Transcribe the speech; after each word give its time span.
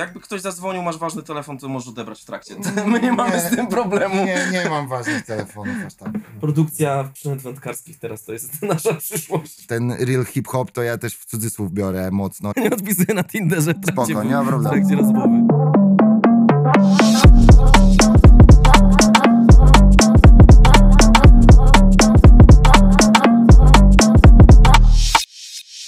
Jakby 0.00 0.20
ktoś 0.20 0.40
zadzwonił, 0.40 0.82
masz 0.82 0.98
ważny 0.98 1.22
telefon, 1.22 1.58
to 1.58 1.68
możesz 1.68 1.88
odebrać 1.88 2.22
w 2.22 2.24
trakcie. 2.24 2.54
My 2.86 3.00
nie 3.00 3.12
mamy 3.12 3.40
z 3.40 3.50
tym 3.56 3.66
problemu. 3.66 4.14
Nie, 4.14 4.48
nie 4.52 4.70
mam 4.70 4.88
ważnych 4.88 5.24
telefonów 5.24 5.74
aż 5.86 5.94
tak. 5.94 6.10
Produkcja 6.40 7.10
przynęt 7.14 7.42
wędkarskich 7.42 7.98
teraz 7.98 8.24
to 8.24 8.32
jest 8.32 8.62
nasza 8.72 8.94
przyszłość. 8.94 9.66
Ten 9.66 9.92
real 9.92 10.24
hip-hop 10.24 10.70
to 10.70 10.82
ja 10.82 10.98
też 10.98 11.16
w 11.16 11.24
cudzysłów 11.24 11.72
biorę 11.72 12.10
mocno. 12.10 12.52
Nie 12.56 12.70
odpisuję 12.70 13.14
na 13.14 13.24
Tinderze 13.24 13.74
Spoko, 13.92 14.24
nie 14.24 14.34
ma 14.34 14.44
problemu. 14.44 14.76
w 14.76 14.78
trakcie 14.78 14.96
rozmowy. 14.96 15.69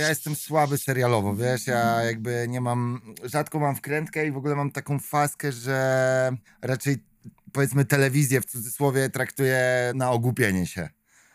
Ja 0.02 0.08
jestem 0.08 0.34
słaby 0.36 0.78
serialowo, 0.78 1.34
wiesz, 1.36 1.66
ja 1.66 2.02
jakby 2.02 2.46
nie 2.48 2.60
mam, 2.60 3.00
rzadko 3.24 3.60
mam 3.60 3.76
wkrętkę 3.76 4.26
i 4.26 4.32
w 4.32 4.36
ogóle 4.36 4.54
mam 4.56 4.70
taką 4.70 4.98
faskę, 4.98 5.52
że 5.52 6.36
raczej 6.62 6.96
powiedzmy 7.52 7.84
telewizję 7.84 8.40
w 8.40 8.44
cudzysłowie 8.44 9.10
traktuję 9.10 9.92
na 9.94 10.10
ogłupienie 10.10 10.66
się. 10.66 10.88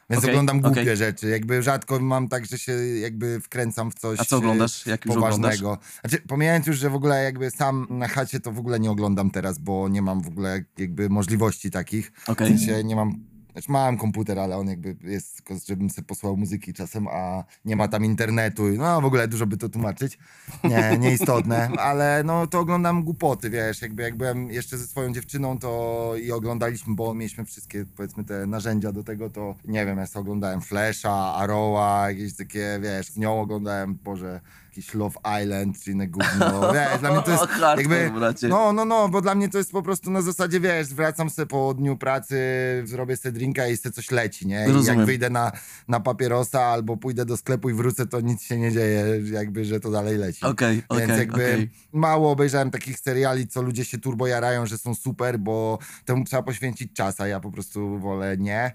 Więc 0.10 0.24
Okej, 0.24 0.34
oglądam 0.34 0.62
głupie 0.62 0.82
okej. 0.82 0.98
rzeczy. 0.98 1.30
Jakby 1.30 1.64
rzadko 1.64 2.00
mam 2.00 2.28
tak, 2.28 2.46
że 2.46 2.58
się 2.58 2.72
jakby 3.02 3.40
wkręcam 3.40 3.92
w 3.92 3.96
coś 3.96 4.20
A 4.20 4.26
co 4.26 4.36
e, 4.36 4.40
oglądasz? 4.40 4.86
Jak 4.86 5.06
już 5.06 5.16
oglądasz? 5.16 5.40
poważnego. 5.40 5.78
Znaczy, 6.02 6.28
pomijając 6.28 6.68
już, 6.68 6.78
że 6.78 6.90
w 6.90 6.96
ogóle 6.96 7.24
jakby 7.24 7.52
sam 7.52 7.88
na 7.90 8.08
chacie 8.08 8.40
to 8.40 8.52
w 8.52 8.60
ogóle 8.60 8.80
nie 8.80 8.92
oglądam 8.92 9.32
teraz, 9.32 9.58
bo 9.58 9.90
nie 9.90 10.02
mam 10.02 10.22
w 10.22 10.28
ogóle 10.28 10.64
jakby 10.78 11.10
możliwości 11.10 11.72
takich. 11.72 12.12
Okej. 12.28 12.48
W 12.48 12.50
sensie 12.50 12.84
nie 12.84 12.96
mam. 12.96 13.37
Znaczy 13.58 13.72
mam 13.72 13.98
komputer, 13.98 14.40
ale 14.40 14.58
on 14.58 14.68
jakby 14.68 14.96
jest 15.02 15.36
tylko, 15.36 15.62
żebym 15.68 15.90
sobie 15.90 16.06
posłał 16.06 16.38
muzyki 16.38 16.74
czasem, 16.74 17.08
a 17.08 17.44
nie 17.66 17.76
ma 17.76 17.88
tam 17.88 18.06
internetu. 18.06 18.64
No 18.64 19.02
w 19.02 19.06
ogóle 19.06 19.28
dużo 19.28 19.48
by 19.48 19.58
to 19.58 19.70
tłumaczyć. 19.70 20.18
Nie, 20.64 20.98
nieistotne, 21.00 21.70
ale 21.78 22.24
no 22.26 22.48
to 22.48 22.60
oglądam 22.60 23.04
głupoty, 23.04 23.50
wiesz, 23.50 23.82
jakby 23.82 24.04
jak 24.04 24.18
byłem 24.18 24.52
jeszcze 24.52 24.78
ze 24.78 24.88
swoją 24.88 25.14
dziewczyną, 25.14 25.60
to 25.60 26.14
i 26.24 26.32
oglądaliśmy, 26.32 26.96
bo 26.96 27.14
mieliśmy 27.14 27.46
wszystkie 27.46 27.86
powiedzmy 27.96 28.24
te 28.24 28.48
narzędzia 28.48 28.92
do 28.92 29.04
tego, 29.04 29.30
to 29.30 29.56
nie 29.66 29.86
wiem, 29.86 29.98
ja 29.98 30.08
sobie 30.08 30.22
oglądałem 30.22 30.62
Flasha, 30.62 31.36
Arrowa, 31.36 32.10
jakieś 32.10 32.36
takie, 32.36 32.80
wiesz, 32.84 33.08
z 33.08 33.18
nią 33.18 33.42
oglądałem, 33.42 33.96
Boże, 33.96 34.42
jakiś 34.78 34.94
Love 34.94 35.20
Island, 35.44 35.84
czy 35.84 35.92
inne 35.92 36.08
gówno, 36.08 36.62
wiesz, 36.74 37.00
dla 37.00 37.12
mnie 37.12 37.22
to 37.22 37.32
jest 37.32 37.44
jakby, 37.78 38.12
no, 38.50 38.74
no, 38.74 38.86
no, 38.86 39.10
bo 39.10 39.22
dla 39.22 39.36
mnie 39.36 39.50
to 39.50 39.58
jest 39.58 39.72
po 39.72 39.82
prostu 39.84 40.12
na 40.12 40.22
zasadzie, 40.22 40.60
wiesz, 40.60 40.88
wracam 40.88 41.30
sobie 41.30 41.46
po 41.46 41.74
dniu 41.74 41.98
pracy, 41.98 42.38
zrobię 42.86 43.18
sobie 43.18 43.32
drinka 43.32 43.68
i 43.68 43.78
sobie 43.78 43.94
coś 43.94 44.12
leci, 44.12 44.48
nie? 44.48 44.66
I 44.70 44.72
Rozumiem. 44.72 44.98
jak 44.98 45.08
wyjdę 45.08 45.30
na, 45.30 45.52
na 45.88 46.00
papierosa 46.00 46.62
albo 46.62 46.98
pójdę 46.98 47.26
do 47.26 47.38
sklepu 47.38 47.70
i 47.70 47.74
wrócę, 47.74 48.06
to 48.06 48.22
nic 48.22 48.44
się 48.44 48.58
nie 48.58 48.72
dzieje, 48.72 49.06
jakby, 49.32 49.66
że 49.66 49.80
to 49.80 49.92
dalej 49.92 50.18
leci. 50.18 50.46
Okej, 50.46 50.76
Więc 50.92 51.04
okej, 51.04 51.18
jakby 51.18 51.54
okej. 51.54 51.70
mało 51.94 52.32
obejrzałem 52.32 52.72
takich 52.72 53.00
seriali, 53.00 53.48
co 53.48 53.62
ludzie 53.62 53.86
się 53.86 53.98
turbo 53.98 54.28
jarają, 54.28 54.66
że 54.66 54.78
są 54.78 54.96
super, 54.96 55.40
bo 55.40 55.80
temu 56.06 56.24
trzeba 56.24 56.44
poświęcić 56.44 56.94
czas, 56.94 57.22
a 57.22 57.28
ja 57.28 57.40
po 57.40 57.52
prostu 57.52 58.00
wolę 58.00 58.38
nie. 58.38 58.72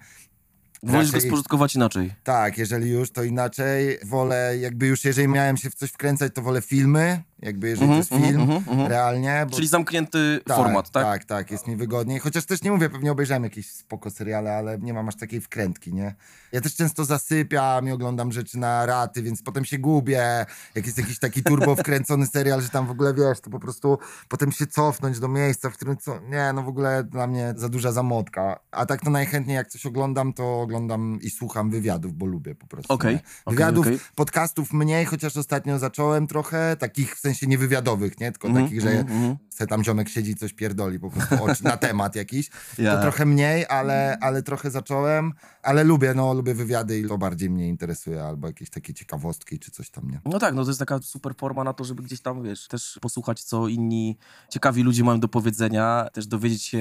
Wolisz 0.83 1.11
go 1.11 1.16
raczej- 1.16 1.30
spożytkować 1.30 1.75
inaczej. 1.75 2.14
Tak, 2.25 2.58
jeżeli 2.58 2.91
już, 2.91 3.11
to 3.11 3.22
inaczej. 3.22 3.98
Wolę, 4.05 4.58
jakby 4.61 4.86
już, 4.86 5.05
jeżeli 5.05 5.28
miałem 5.28 5.56
się 5.56 5.70
w 5.70 5.74
coś 5.74 5.91
wkręcać, 5.91 6.34
to 6.34 6.42
wolę 6.42 6.62
filmy, 6.62 7.22
jakby 7.42 7.69
jeżeli 7.69 7.91
Mhm, 7.91 8.06
to 8.06 8.14
jest 8.14 8.27
film, 8.27 8.41
mhm, 8.41 8.58
mhm, 8.58 8.72
mhm. 8.72 8.91
realnie. 8.91 9.47
Bo 9.50 9.56
Czyli 9.56 9.69
zamknięty 9.69 10.41
tak, 10.47 10.56
format, 10.56 10.91
tak? 10.91 11.05
Tak, 11.05 11.24
tak, 11.24 11.50
jest 11.50 11.66
mi 11.66 11.77
wygodniej. 11.77 12.19
Chociaż 12.19 12.47
też 12.47 12.62
nie 12.62 12.72
mówię, 12.72 12.91
pewnie 12.91 13.12
obejrzałem 13.12 13.44
jakieś 13.44 13.70
spoko 13.70 14.11
seriale, 14.11 14.56
ale 14.56 14.78
nie 14.78 14.94
mam 14.94 15.08
aż 15.08 15.16
takiej 15.16 15.41
wkrętki, 15.41 15.94
nie? 15.94 16.14
Ja 16.52 16.61
też 16.61 16.77
często 16.77 17.05
zasypiam 17.05 17.89
i 17.89 17.92
oglądam 17.92 18.33
rzeczy 18.33 18.58
na 18.58 18.86
raty, 18.86 19.22
więc 19.22 19.42
potem 19.42 19.64
się 19.64 19.78
gubię. 19.78 20.46
Jak 20.74 20.86
jest 20.86 20.98
jakiś 20.98 21.19
taki 21.19 21.42
turbo 21.42 21.77
wkręcony 21.83 22.27
serial, 22.27 22.62
że 22.62 22.69
tam 22.69 22.86
w 22.86 22.91
ogóle 22.91 23.14
wiesz, 23.14 23.41
to 23.41 23.50
po 23.50 23.58
prostu 23.61 23.98
potem 24.28 24.52
się 24.52 24.67
cofnąć 24.67 25.19
do 25.19 25.28
miejsca, 25.28 25.70
w 25.70 25.72
którym 25.72 25.96
co. 25.96 26.20
Nie, 26.20 26.52
no 26.55 26.62
w 26.62 26.69
ogóle 26.69 27.05
dla 27.05 27.27
mnie 27.27 27.55
za 27.56 27.69
duża 27.69 27.92
zamotka. 27.92 28.61
A 28.70 28.86
tak 28.86 29.00
to 29.00 29.11
najchętniej 29.11 29.56
jak 29.56 29.69
coś 29.69 29.86
oglądam, 29.86 30.33
to 30.33 30.61
oglądam 30.73 31.19
i 31.23 31.31
słucham 31.31 31.70
wywiadów, 31.70 32.13
bo 32.13 32.27
lubię 32.27 32.55
po 32.55 32.67
prostu. 32.67 32.92
Okej, 32.92 33.19
Wywiadów, 33.46 33.86
okej. 33.86 33.98
podcastów 34.14 34.73
mniej, 34.73 35.05
chociaż 35.05 35.36
ostatnio 35.36 35.79
zacząłem 35.79 36.27
trochę, 36.27 36.77
takich 36.79 37.17
w 37.17 37.20
sensie 37.20 37.46
niewywiadowych, 37.46 38.20
nie? 38.20 38.33
Tylko 38.33 38.48
Mhm, 38.48 38.67
takich, 38.67 38.80
że 38.80 38.91
mhm. 38.91 39.36
se 39.51 39.67
tam 39.67 39.85
ziomek 39.85 40.08
siedzi 40.08 40.30
i 40.30 40.35
coś 40.35 40.52
pierdoli 40.52 40.98
po 40.98 41.11
prostu 41.11 41.45
oczy, 41.45 41.64
na 41.64 41.77
temat 41.77 42.17
jakiś. 42.17 42.51
Ja. 42.79 42.96
To 42.96 43.02
trochę 43.02 43.27
mniej, 43.27 43.67
ale, 43.69 44.19
ale 44.20 44.42
trochę 44.42 44.70
zacząłem. 44.70 45.33
Ale 45.63 45.85
lubię, 45.85 46.14
no 46.14 46.35
lubię 46.35 46.55
wywiady 46.55 46.98
i 46.98 47.08
to 47.08 47.19
bardziej 47.19 47.51
mnie 47.51 47.69
interesuje, 47.69 48.25
albo 48.25 48.46
jakieś 48.46 48.70
takie 48.70 48.95
ciekawostki 48.95 49.58
czy 49.58 49.70
coś 49.70 49.91
tam, 49.91 50.11
nie? 50.11 50.20
No 50.25 50.39
tak, 50.39 50.55
no 50.55 50.63
to 50.64 50.70
jest 50.70 50.79
taka 50.79 50.98
super 51.02 51.35
forma 51.36 51.64
na 51.64 51.73
to, 51.73 51.85
żeby 51.85 52.02
gdzieś 52.02 52.20
tam, 52.20 52.42
wiesz, 52.42 52.69
też 52.69 52.98
posłuchać, 53.01 53.42
co 53.42 53.69
inni 53.69 54.17
ciekawi 54.51 54.83
ludzie 54.83 55.05
mają 55.05 55.20
do 55.20 55.29
powiedzenia, 55.29 56.08
też 56.13 56.27
dowiedzieć 56.27 56.63
się 56.63 56.80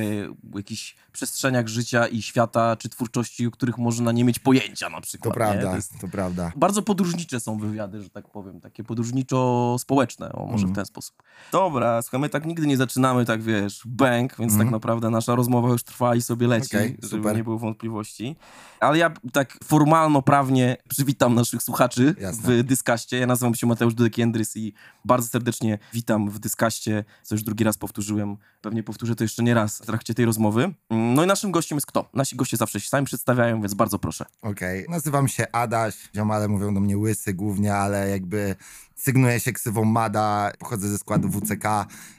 o 0.54 0.58
jakichś 0.58 0.96
przestrzeniach 1.12 1.68
życia 1.68 2.08
i 2.08 2.22
świata, 2.22 2.76
czy 2.76 2.90
twórczości, 2.90 3.48
o 3.48 3.52
których 3.52 3.78
można 3.82 4.12
nie 4.12 4.24
mieć 4.24 4.40
pojęcia 4.40 4.90
na 4.90 4.96
To 4.98 5.02
przykład. 5.02 5.34
nie? 5.34 5.36
prawda, 5.36 5.70
To 5.70 5.76
jest... 5.76 5.94
to 6.02 6.08
prawda. 6.08 6.52
Bardzo 6.56 6.82
podróżnicze 6.82 7.40
są 7.40 7.58
wywiady, 7.58 8.02
że 8.02 8.10
tak 8.10 8.28
powiem, 8.30 8.62
takie 8.62 8.84
podróżniczo-społeczne, 8.84 10.32
o 10.34 10.46
może 10.46 10.58
w 10.58 10.70
Mhm. 10.70 10.76
ten 10.76 10.86
sposób. 10.86 11.16
Dobra, 11.52 12.02
słuchaj, 12.02 12.20
my 12.20 12.30
tak 12.30 12.46
nigdy 12.46 12.68
nie 12.68 12.78
zaczynamy, 12.78 13.26
tak 13.26 13.42
wiesz, 13.44 13.82
bang, 13.86 14.38
więc 14.38 14.52
Mhm. 14.54 14.68
tak 14.68 14.72
naprawdę 14.72 15.10
nasza 15.10 15.36
rozmowa 15.36 15.70
już 15.70 15.84
trwa 15.84 16.16
i 16.16 16.22
sobie 16.22 16.48
leci, 16.48 16.78
Okej, 16.78 16.98
żeby 17.04 17.08
super. 17.08 17.36
nie 17.36 17.44
było 17.44 17.58
wątpliwości. 17.58 18.36
Ale 18.80 18.98
ja 18.98 19.12
tak 19.34 19.58
formalno-prawnie 19.64 20.78
przywitam 20.90 21.36
naszych 21.36 21.64
słuchaczy 21.64 22.16
Jasne. 22.20 22.58
w 22.58 22.64
Dyskaście. 22.64 23.18
Ja 23.18 23.28
nazywam 23.28 23.56
się 23.56 23.68
Mateusz 23.68 23.94
Dudek-Jędrys 23.96 24.58
i 24.60 24.74
bardzo 25.06 25.28
serdecznie 25.28 25.80
witam 25.94 26.30
w 26.30 26.40
Dyskaście, 26.40 27.04
co 27.24 27.36
już 27.36 27.44
drugi 27.44 27.64
raz 27.64 27.78
powtórzyłem. 27.78 28.38
Pewnie 28.62 28.84
powtórzę 28.84 29.16
to 29.16 29.24
jeszcze 29.24 29.44
nie 29.44 29.54
raz 29.54 29.78
w 29.80 29.86
trakcie 29.86 30.14
tej 30.14 30.26
rozmowy. 30.26 30.74
No 30.90 31.24
i 31.24 31.28
naszym 31.28 31.52
gościem 31.52 31.76
jest 31.76 31.86
kto? 31.88 32.10
Nasi 32.14 32.36
goście 32.36 32.58
zawsze 32.58 32.80
się 32.80 32.90
sami 32.90 33.06
przedstawiają, 33.06 33.62
więc 33.62 33.71
bardzo 33.76 34.00
proszę. 34.00 34.26
Okej, 34.42 34.86
nazywam 34.90 35.28
się 35.28 35.46
Adaś, 35.52 35.96
ziomale 36.16 36.48
mówią 36.48 36.74
do 36.74 36.80
mnie 36.80 36.98
łysy 36.98 37.34
głównie, 37.34 37.76
ale 37.76 38.10
jakby 38.10 38.56
sygnuję 38.96 39.40
się 39.40 39.54
ksywą 39.54 39.86
Mada, 39.86 40.52
pochodzę 40.60 40.88
ze 40.90 40.98
składu 40.98 41.30
WCK, 41.30 41.64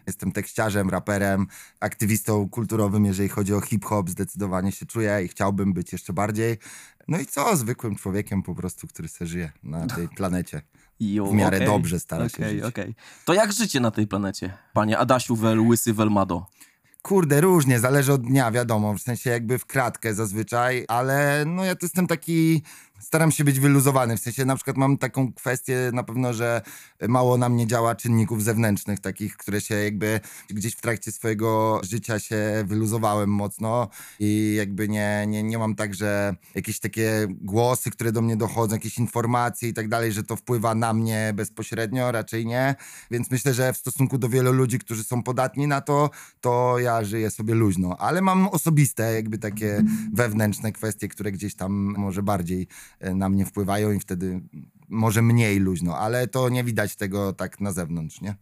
jestem 0.07 0.33
tekściarzem, 0.33 0.91
raperem, 0.91 1.47
aktywistą 1.81 2.49
kulturowym, 2.49 3.05
jeżeli 3.05 3.29
chodzi 3.29 3.55
o 3.55 3.61
hip-hop, 3.61 4.11
zdecydowanie 4.11 4.73
się 4.73 4.87
czuję 4.87 5.21
i 5.25 5.29
chciałbym 5.29 5.73
być 5.73 5.93
jeszcze 5.93 6.13
bardziej. 6.13 6.59
No 7.09 7.21
i 7.21 7.27
co, 7.27 7.57
zwykłym 7.57 7.97
człowiekiem 7.97 8.43
po 8.43 8.55
prostu, 8.55 8.87
który 8.87 9.09
se 9.09 9.27
żyje 9.27 9.53
na 9.63 9.87
tej 9.87 10.09
planecie. 10.19 10.63
Jo, 11.01 11.27
W 11.27 11.33
miarę 11.35 11.57
okej. 11.57 11.67
dobrze 11.69 12.01
stara 12.01 12.29
się 12.29 12.37
Okej, 12.37 12.55
żyć. 12.55 12.65
okej. 12.65 12.95
To 13.25 13.35
jak 13.35 13.53
życie 13.53 13.81
na 13.81 13.91
tej 13.91 14.07
planecie, 14.07 14.59
panie 14.73 14.99
Adasiu 14.99 15.37
Wel, 15.37 15.61
Łysy 15.61 15.95
Welmado? 15.95 16.47
Kurde, 17.03 17.41
różnie, 17.41 17.79
zależy 17.79 18.13
od 18.13 18.23
dnia, 18.23 18.51
wiadomo, 18.51 18.95
w 18.95 19.01
sensie 19.01 19.31
jakby 19.31 19.59
w 19.59 19.67
kratkę 19.67 20.15
zazwyczaj, 20.15 20.85
ale 20.89 21.45
no 21.47 21.65
ja 21.65 21.75
to 21.75 21.87
jestem 21.87 22.07
taki, 22.07 22.63
staram 23.03 23.33
się 23.33 23.45
być 23.45 23.61
wyluzowany, 23.61 24.17
w 24.17 24.21
sensie 24.21 24.45
na 24.45 24.57
przykład 24.57 24.77
mam 24.77 24.99
taką 24.99 25.33
kwestię 25.33 25.91
na 25.95 26.03
pewno, 26.03 26.33
że 26.35 26.63
mało 27.09 27.37
na 27.37 27.49
mnie 27.49 27.67
działa 27.67 27.95
czynników 27.95 28.43
zewnętrznych, 28.43 29.01
takich, 29.01 29.37
które 29.37 29.61
się 29.61 29.75
jakby 29.75 30.21
gdzieś 30.51 30.75
w 30.75 30.81
trakcie 30.81 31.13
swojego 31.13 31.81
życia 31.85 32.19
się 32.19 32.65
wyluzowałem 32.67 33.31
mocno. 33.31 33.89
I 34.21 34.55
jakby 34.57 34.89
nie, 34.89 35.25
nie, 35.29 35.43
nie 35.43 35.59
mam 35.59 35.75
tak, 35.75 35.95
że 35.95 36.35
jakieś 36.55 36.81
takie 36.81 37.27
głosy, 37.31 37.91
które 37.91 38.13
do 38.13 38.23
mnie 38.23 38.37
dochodzą, 38.37 38.75
jakieś 38.75 38.99
informacje 38.99 39.69
i 39.69 39.73
tak 39.73 39.89
dalej, 39.89 40.13
że 40.13 40.23
to 40.23 40.37
wpływa 40.37 40.75
na 40.75 40.93
mnie 40.93 41.33
bezpośrednio, 41.35 42.13
raczej 42.13 42.47
nie, 42.47 42.75
więc 43.11 43.31
myślę, 43.31 43.55
że 43.55 43.73
w 43.73 43.77
stosunku 43.77 44.19
do 44.19 44.29
wielu 44.29 44.53
ludzi, 44.53 44.79
którzy 44.79 45.05
są 45.05 45.23
podatni 45.23 45.67
na 45.67 45.81
to, 45.81 46.11
to 46.41 46.79
ja 46.79 47.05
żyję 47.05 47.31
sobie 47.31 47.55
luźno, 47.55 47.97
ale 47.99 48.23
mam 48.23 48.49
osobiste 48.49 49.15
jakby 49.15 49.39
takie 49.39 49.85
wewnętrzne 50.13 50.73
kwestie, 50.73 51.09
które 51.09 51.33
gdzieś 51.33 51.55
tam 51.55 51.73
może 51.99 52.23
bardziej 52.23 52.67
na 53.01 53.29
mnie 53.29 53.47
wpływają 53.47 53.93
i 53.93 54.01
wtedy 54.01 54.41
może 54.89 55.23
mniej 55.23 55.59
luźno, 55.59 55.99
ale 55.99 56.27
to 56.29 56.49
nie 56.49 56.65
widać 56.65 56.97
tego 56.97 57.33
tak 57.33 57.61
na 57.61 57.73
zewnątrz, 57.73 58.21
nie? 58.21 58.35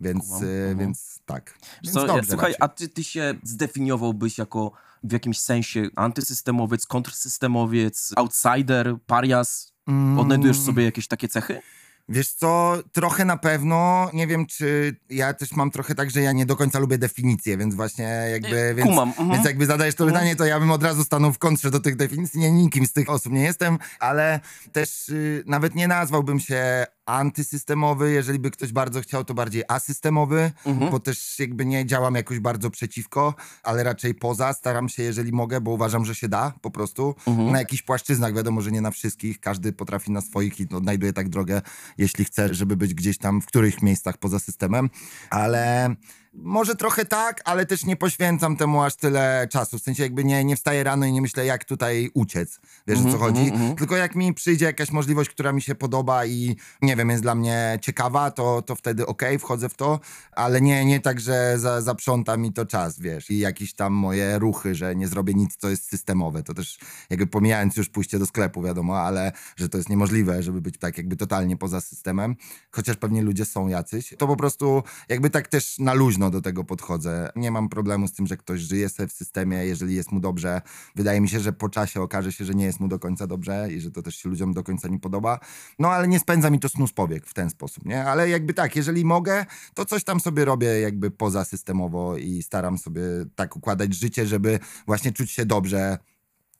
Więc, 0.00 0.24
Kumam, 0.24 0.42
e, 0.42 0.46
kumam. 0.62 0.78
więc 0.78 1.20
tak. 1.26 1.58
Więc 1.84 1.94
Co, 1.94 2.06
dobrze 2.06 2.30
słuchaj, 2.30 2.52
raczej. 2.52 2.56
a 2.60 2.68
ty, 2.68 2.88
ty 2.88 3.04
się 3.04 3.34
zdefiniowałbyś 3.42 4.38
jako 4.38 4.72
w 5.04 5.12
jakimś 5.12 5.38
sensie 5.38 5.82
antysystemowiec, 5.96 6.86
kontrsystemowiec, 6.86 8.12
outsider, 8.16 8.96
parias? 9.06 9.72
Odnajdujesz 10.18 10.56
Mm. 10.56 10.66
sobie 10.66 10.84
jakieś 10.84 11.08
takie 11.08 11.28
cechy? 11.28 11.60
Wiesz 12.08 12.32
co, 12.32 12.78
trochę 12.92 13.24
na 13.24 13.36
pewno, 13.36 14.10
nie 14.12 14.26
wiem 14.26 14.46
czy 14.46 14.96
ja 15.10 15.34
też 15.34 15.52
mam 15.52 15.70
trochę 15.70 15.94
tak, 15.94 16.10
że 16.10 16.20
ja 16.20 16.32
nie 16.32 16.46
do 16.46 16.56
końca 16.56 16.78
lubię 16.78 16.98
definicje, 16.98 17.56
więc 17.56 17.74
właśnie 17.74 18.04
jakby, 18.32 18.74
więc, 18.74 18.88
Kumam, 18.88 19.08
mhm. 19.08 19.30
więc 19.30 19.44
jakby 19.44 19.66
zadajesz 19.66 19.94
to 19.94 20.06
pytanie, 20.06 20.36
to 20.36 20.44
ja 20.44 20.60
bym 20.60 20.70
od 20.70 20.82
razu 20.82 21.04
stanął 21.04 21.32
w 21.32 21.38
kontrze 21.38 21.70
do 21.70 21.80
tych 21.80 21.96
definicji, 21.96 22.40
nie, 22.40 22.50
nikim 22.50 22.86
z 22.86 22.92
tych 22.92 23.10
osób 23.10 23.32
nie 23.32 23.42
jestem, 23.42 23.78
ale 24.00 24.40
też 24.72 25.08
y, 25.08 25.44
nawet 25.46 25.74
nie 25.74 25.88
nazwałbym 25.88 26.40
się 26.40 26.86
antysystemowy, 27.08 28.12
jeżeli 28.12 28.38
by 28.38 28.50
ktoś 28.50 28.72
bardzo 28.72 29.00
chciał, 29.00 29.24
to 29.24 29.34
bardziej 29.34 29.62
asystemowy, 29.68 30.50
Mhm. 30.64 30.90
bo 30.90 31.00
też 31.00 31.38
jakby 31.38 31.66
nie 31.66 31.86
działam 31.86 32.14
jakoś 32.14 32.38
bardzo 32.38 32.70
przeciwko, 32.70 33.34
ale 33.62 33.82
raczej 33.82 34.14
poza, 34.14 34.52
staram 34.52 34.88
się, 34.88 35.02
jeżeli 35.02 35.32
mogę, 35.32 35.60
bo 35.60 35.70
uważam, 35.70 36.04
że 36.04 36.14
się 36.14 36.28
da 36.28 36.52
po 36.60 36.70
prostu. 36.70 37.14
Mhm. 37.26 37.52
Na 37.52 37.58
jakichś 37.58 37.82
płaszczyznach, 37.82 38.34
wiadomo, 38.34 38.60
że 38.60 38.70
nie 38.72 38.80
na 38.80 38.90
wszystkich, 38.90 39.40
każdy 39.40 39.72
potrafi 39.72 40.10
na 40.12 40.20
swoich 40.20 40.60
i 40.60 40.68
odnajduje 40.74 41.12
tak 41.12 41.28
drogę, 41.28 41.62
jeśli 41.98 42.24
chce, 42.24 42.54
żeby 42.54 42.76
być 42.76 42.94
gdzieś 42.94 43.18
tam 43.18 43.40
w 43.40 43.46
których 43.46 43.82
miejscach 43.82 44.16
poza 44.16 44.38
systemem, 44.38 44.90
ale 45.30 45.94
może 46.42 46.76
trochę 46.76 47.04
tak, 47.04 47.40
ale 47.44 47.66
też 47.66 47.84
nie 47.84 47.96
poświęcam 47.96 48.56
temu 48.56 48.82
aż 48.82 48.96
tyle 48.96 49.48
czasu. 49.52 49.78
W 49.78 49.82
sensie 49.82 50.02
jakby 50.02 50.24
nie, 50.24 50.44
nie 50.44 50.56
wstaję 50.56 50.84
rano 50.84 51.06
i 51.06 51.12
nie 51.12 51.22
myślę, 51.22 51.46
jak 51.46 51.64
tutaj 51.64 52.10
uciec. 52.14 52.60
Wiesz 52.86 52.98
o 52.98 53.02
co 53.02 53.08
Mhm, 53.08 53.22
chodzi? 53.22 53.40
mhm, 53.40 53.60
mhm. 53.60 53.76
Tylko 53.76 53.96
jak 53.96 54.14
mi 54.14 54.34
przyjdzie 54.34 54.64
jakaś 54.66 54.90
możliwość, 54.90 55.30
która 55.30 55.52
mi 55.52 55.62
się 55.62 55.74
podoba 55.74 56.26
i 56.26 56.56
nie 56.82 56.96
wiem, 56.96 57.10
jest 57.10 57.22
dla 57.22 57.34
mnie 57.34 57.78
ciekawa, 57.82 58.30
to, 58.30 58.62
to 58.62 58.74
wtedy 58.76 59.06
okej, 59.06 59.38
wchodzę 59.38 59.68
w 59.68 59.74
to, 59.74 60.00
ale 60.32 60.60
nie, 60.60 60.84
nie 60.84 61.00
tak, 61.00 61.20
że 61.20 61.58
za, 61.58 61.80
zaprząta 61.82 62.36
mi 62.36 62.52
to 62.52 62.66
czas, 62.66 63.00
wiesz, 63.00 63.30
i 63.30 63.38
jakieś 63.38 63.74
tam 63.74 63.92
moje 63.92 64.38
ruchy, 64.38 64.74
że 64.74 64.96
nie 64.96 65.08
zrobię 65.08 65.34
nic, 65.34 65.56
co 65.56 65.68
jest 65.68 65.88
systemowe. 65.88 66.42
To 66.42 66.54
też 66.54 66.78
jakby 67.10 67.26
pomijając 67.26 67.76
już 67.76 67.88
pójście 67.88 68.18
do 68.18 68.26
sklepu, 68.26 68.62
wiadomo, 68.62 69.00
ale 69.00 69.32
że 69.56 69.68
to 69.68 69.78
jest 69.78 69.88
niemożliwe, 69.90 70.42
żeby 70.42 70.60
być 70.60 70.78
tak 70.78 70.98
jakby 70.98 71.16
totalnie 71.16 71.56
poza 71.56 71.80
systemem, 71.80 72.36
chociaż 72.70 72.96
pewnie 72.96 73.22
ludzie 73.22 73.44
są 73.44 73.68
jacyś. 73.68 74.14
To 74.18 74.26
po 74.26 74.36
prostu 74.36 74.82
jakby 75.08 75.30
tak 75.30 75.48
też 75.48 75.78
na 75.78 75.94
luźno 75.94 76.27
do 76.30 76.40
tego 76.40 76.64
podchodzę. 76.64 77.30
Nie 77.36 77.50
mam 77.50 77.68
problemu 77.68 78.08
z 78.08 78.12
tym, 78.12 78.26
że 78.26 78.36
ktoś 78.36 78.60
żyje 78.60 78.88
sobie 78.88 79.08
w 79.08 79.12
systemie, 79.12 79.56
jeżeli 79.56 79.94
jest 79.94 80.12
mu 80.12 80.20
dobrze. 80.20 80.62
Wydaje 80.96 81.20
mi 81.20 81.28
się, 81.28 81.40
że 81.40 81.52
po 81.52 81.68
czasie 81.68 82.02
okaże 82.02 82.32
się, 82.32 82.44
że 82.44 82.54
nie 82.54 82.64
jest 82.64 82.80
mu 82.80 82.88
do 82.88 82.98
końca 82.98 83.26
dobrze 83.26 83.68
i 83.72 83.80
że 83.80 83.90
to 83.90 84.02
też 84.02 84.16
się 84.16 84.28
ludziom 84.28 84.52
do 84.52 84.62
końca 84.62 84.88
nie 84.88 84.98
podoba. 84.98 85.38
No 85.78 85.90
ale 85.90 86.08
nie 86.08 86.20
spędza 86.20 86.50
mi 86.50 86.60
to 86.60 86.68
snu 86.68 86.86
z 86.86 86.92
powiek 86.92 87.26
w 87.26 87.34
ten 87.34 87.50
sposób, 87.50 87.84
nie? 87.84 88.04
Ale 88.04 88.28
jakby 88.28 88.54
tak, 88.54 88.76
jeżeli 88.76 89.04
mogę, 89.04 89.46
to 89.74 89.84
coś 89.84 90.04
tam 90.04 90.20
sobie 90.20 90.44
robię 90.44 90.80
jakby 90.80 91.10
poza 91.10 91.44
systemowo 91.44 92.16
i 92.16 92.42
staram 92.42 92.78
sobie 92.78 93.02
tak 93.34 93.56
układać 93.56 93.94
życie, 93.94 94.26
żeby 94.26 94.58
właśnie 94.86 95.12
czuć 95.12 95.30
się 95.30 95.46
dobrze 95.46 95.98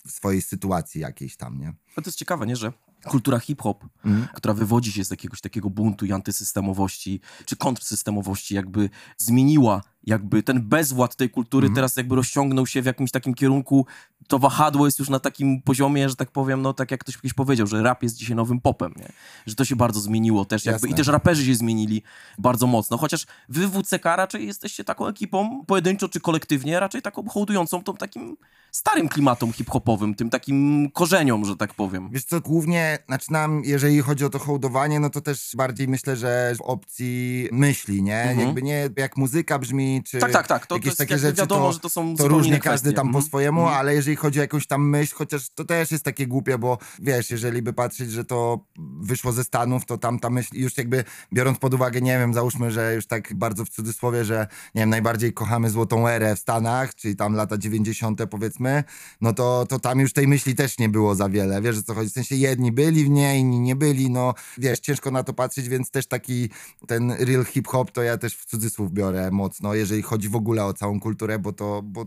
w 0.07 0.11
swojej 0.11 0.43
sytuacji 0.43 1.01
jakiejś 1.01 1.37
tam, 1.37 1.59
nie? 1.59 1.73
To 1.95 2.03
jest 2.07 2.19
ciekawe, 2.19 2.47
nie, 2.47 2.57
że 2.57 2.73
kultura 3.05 3.39
hip-hop, 3.39 3.85
Mhm. 4.05 4.29
która 4.35 4.55
wywodzi 4.55 4.93
się 4.93 5.05
z 5.05 5.11
jakiegoś 5.11 5.41
takiego 5.41 5.71
buntu 5.71 6.07
i 6.07 6.13
antysystemowości, 6.13 7.21
czy 7.45 7.57
kontrsystemowości, 7.57 8.55
jakby 8.55 8.91
zmieniła 9.19 9.83
jakby 10.05 10.43
ten 10.43 10.61
bezwład 10.63 11.17
tej 11.17 11.31
kultury 11.31 11.67
Mhm. 11.67 11.75
teraz 11.75 11.97
jakby 11.97 12.17
rozciągnął 12.17 12.67
się 12.67 12.83
w 12.83 12.87
jakimś 12.87 13.11
takim 13.11 13.35
kierunku, 13.35 13.87
to 14.29 14.39
wahadło 14.39 14.87
jest 14.87 14.99
już 14.99 15.09
na 15.09 15.21
takim 15.21 15.63
poziomie, 15.63 16.09
że 16.09 16.17
tak 16.17 16.31
powiem, 16.31 16.63
no 16.63 16.73
tak 16.73 16.91
jak 16.91 17.01
ktoś 17.01 17.17
kiedyś 17.17 17.33
powiedział, 17.33 17.67
że 17.67 17.83
rap 17.83 18.03
jest 18.03 18.17
dzisiaj 18.17 18.37
nowym 18.37 18.61
popem, 18.61 18.93
nie? 18.97 19.09
Że 19.47 19.55
to 19.55 19.65
się 19.65 19.77
bardzo 19.77 20.01
zmieniło 20.01 20.45
też 20.45 20.65
jakby 20.65 20.75
Jasne. 20.77 20.89
i 20.89 20.95
też 20.95 21.07
raperzy 21.07 21.47
się 21.47 21.55
zmienili 21.55 22.03
bardzo 22.39 22.67
mocno, 22.67 22.99
chociaż 22.99 23.27
wy 23.49 23.69
WCK 23.69 24.05
raczej 24.05 24.47
jesteście 24.47 24.85
taką 24.85 25.07
ekipą, 25.07 25.65
pojedynczo 25.67 26.09
czy 26.09 26.21
kolektywnie, 26.21 26.81
raczej 26.81 27.03
taką 27.03 27.29
hołdującą 27.29 27.83
tą 27.83 27.97
takim 27.97 28.37
starym 28.71 29.09
klimatom 29.09 29.53
hip-hopowym, 29.53 30.15
tym 30.15 30.31
takim 30.31 30.91
korzeniom, 30.91 31.45
że 31.45 31.57
tak 31.57 31.75
powiem. 31.75 32.11
Wiesz 32.11 32.25
co, 32.25 32.41
głównie, 32.41 32.99
znaczy 33.07 33.33
nam, 33.33 33.63
jeżeli 33.65 34.01
chodzi 34.01 34.25
o 34.25 34.31
to 34.31 34.39
hołdowanie, 34.39 35.01
no 35.01 35.11
to 35.11 35.21
też 35.21 35.53
bardziej 35.57 35.89
myślę, 35.89 36.17
że 36.17 36.53
w 36.57 36.61
opcji 36.61 37.49
myśli, 37.53 38.03
nie? 38.03 38.23
Mhm. 38.23 38.41
Jakby 38.41 38.63
nie 38.63 38.89
jak 38.97 39.17
muzyka 39.17 39.59
brzmi, 39.59 39.98
czy 40.03 40.19
Tak, 40.19 40.33
tak, 40.33 40.47
tak. 40.47 40.63
To, 40.63 40.69
to 40.69 40.75
jakieś 40.75 40.87
jest 40.87 40.99
takie 40.99 41.19
rzeczy, 41.19 41.37
wiadomo, 41.41 41.67
to, 41.67 41.73
że 41.73 41.81
to 41.81 41.89
są 41.89 42.17
to 42.17 42.29
różnie 42.29 42.61
każdy 42.61 42.93
tam 42.93 43.07
po 43.07 43.09
Mhm. 43.09 43.25
swojemu, 43.25 43.61
Mhm. 43.61 43.79
ale 43.79 43.95
jeżeli 43.95 44.17
chodzi 44.17 44.39
o 44.39 44.43
jakąś 44.43 44.67
tam 44.67 44.89
myśl, 44.89 45.15
chociaż 45.15 45.51
to 45.51 45.65
też 45.65 45.91
jest 45.91 46.05
takie 46.05 46.27
głupie, 46.27 46.59
bo 46.59 46.79
wiesz, 46.99 47.31
jeżeli 47.31 47.63
by 47.63 47.73
patrzeć, 47.73 48.13
że 48.13 48.25
to 48.25 48.65
wyszło 49.01 49.33
ze 49.33 49.45
Stanów, 49.45 49.87
to 49.87 49.99
tam 49.99 50.19
ta 50.19 50.31
myśl, 50.31 50.57
już 50.57 50.77
jakby 50.79 51.05
biorąc 51.33 51.59
pod 51.59 51.75
uwagę, 51.75 52.01
nie 52.01 52.19
wiem, 52.19 52.35
załóżmy, 52.35 52.71
że 52.71 52.95
już 52.95 53.07
tak 53.07 53.35
bardzo 53.35 53.65
w 53.65 53.69
cudzysłowie, 53.69 54.25
że 54.25 54.47
nie 54.75 54.83
wiem, 54.83 54.91
najbardziej 54.91 55.33
kochamy 55.33 55.71
złotą 55.71 56.09
erę 56.09 56.37
w 56.37 56.39
Stanach, 56.39 56.95
czyli 56.95 57.17
tam 57.17 57.35
lata 57.35 57.59
90. 57.59 58.21
powiedzmy, 58.31 58.85
no 59.21 59.33
to, 59.33 59.67
to 59.69 59.79
tam 59.79 60.01
już 60.01 60.13
tej 60.13 60.29
myśli 60.29 60.55
też 60.55 60.79
nie 60.79 60.89
było 60.89 61.15
za 61.15 61.29
wiele, 61.29 61.63
wiesz 61.63 61.79
o 61.79 61.83
co 61.83 61.95
chodzi, 61.95 62.11
w 62.11 62.13
sensie 62.13 62.35
jedni 62.37 62.73
byli 62.73 63.05
w 63.05 63.09
niej, 63.09 63.41
inni 63.41 63.61
nie 63.61 63.77
byli, 63.77 64.11
no 64.11 64.35
wiesz, 64.59 64.81
ciężko 64.81 65.11
na 65.11 65.23
to 65.23 65.33
patrzeć, 65.33 65.69
więc 65.69 65.91
też 65.91 66.07
taki 66.07 66.51
ten 66.87 67.13
real 67.13 67.45
hip-hop 67.45 67.91
to 67.91 68.03
ja 68.03 68.19
też 68.19 68.35
w 68.37 68.47
cudzysłów 68.47 68.93
biorę 68.93 69.31
mocno, 69.31 69.75
jeżeli 69.79 70.03
chodzi 70.03 70.29
w 70.29 70.37
ogóle 70.37 70.65
o 70.65 70.73
całą 70.73 71.01
kulturę, 71.01 71.39
bo 71.39 71.53
to, 71.53 71.83
bo 71.83 72.07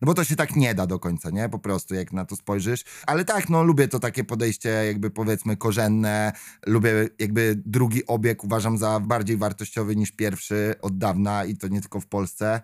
no 0.00 0.06
bo 0.06 0.14
to 0.14 0.24
się 0.24 0.36
tak 0.36 0.56
nie 0.56 0.74
da 0.74 0.86
do 0.86 0.98
końca, 0.98 1.30
nie? 1.30 1.48
Po 1.48 1.58
prostu, 1.58 1.94
jak 1.94 2.12
na 2.12 2.24
to 2.24 2.36
spojrzysz. 2.36 2.84
Ale 3.06 3.24
tak, 3.24 3.48
no 3.48 3.62
lubię 3.62 3.88
to 3.88 3.98
takie 3.98 4.24
podejście, 4.24 4.68
jakby 4.68 5.10
powiedzmy 5.10 5.56
korzenne. 5.56 6.32
Lubię 6.66 7.08
jakby 7.18 7.62
drugi 7.66 8.06
obieg 8.06 8.44
uważam 8.44 8.78
za 8.78 9.00
bardziej 9.00 9.36
wartościowy 9.36 9.96
niż 9.96 10.12
pierwszy 10.12 10.74
od 10.82 10.98
dawna 10.98 11.44
i 11.44 11.56
to 11.56 11.68
nie 11.68 11.80
tylko 11.80 12.00
w 12.00 12.06
Polsce. 12.06 12.60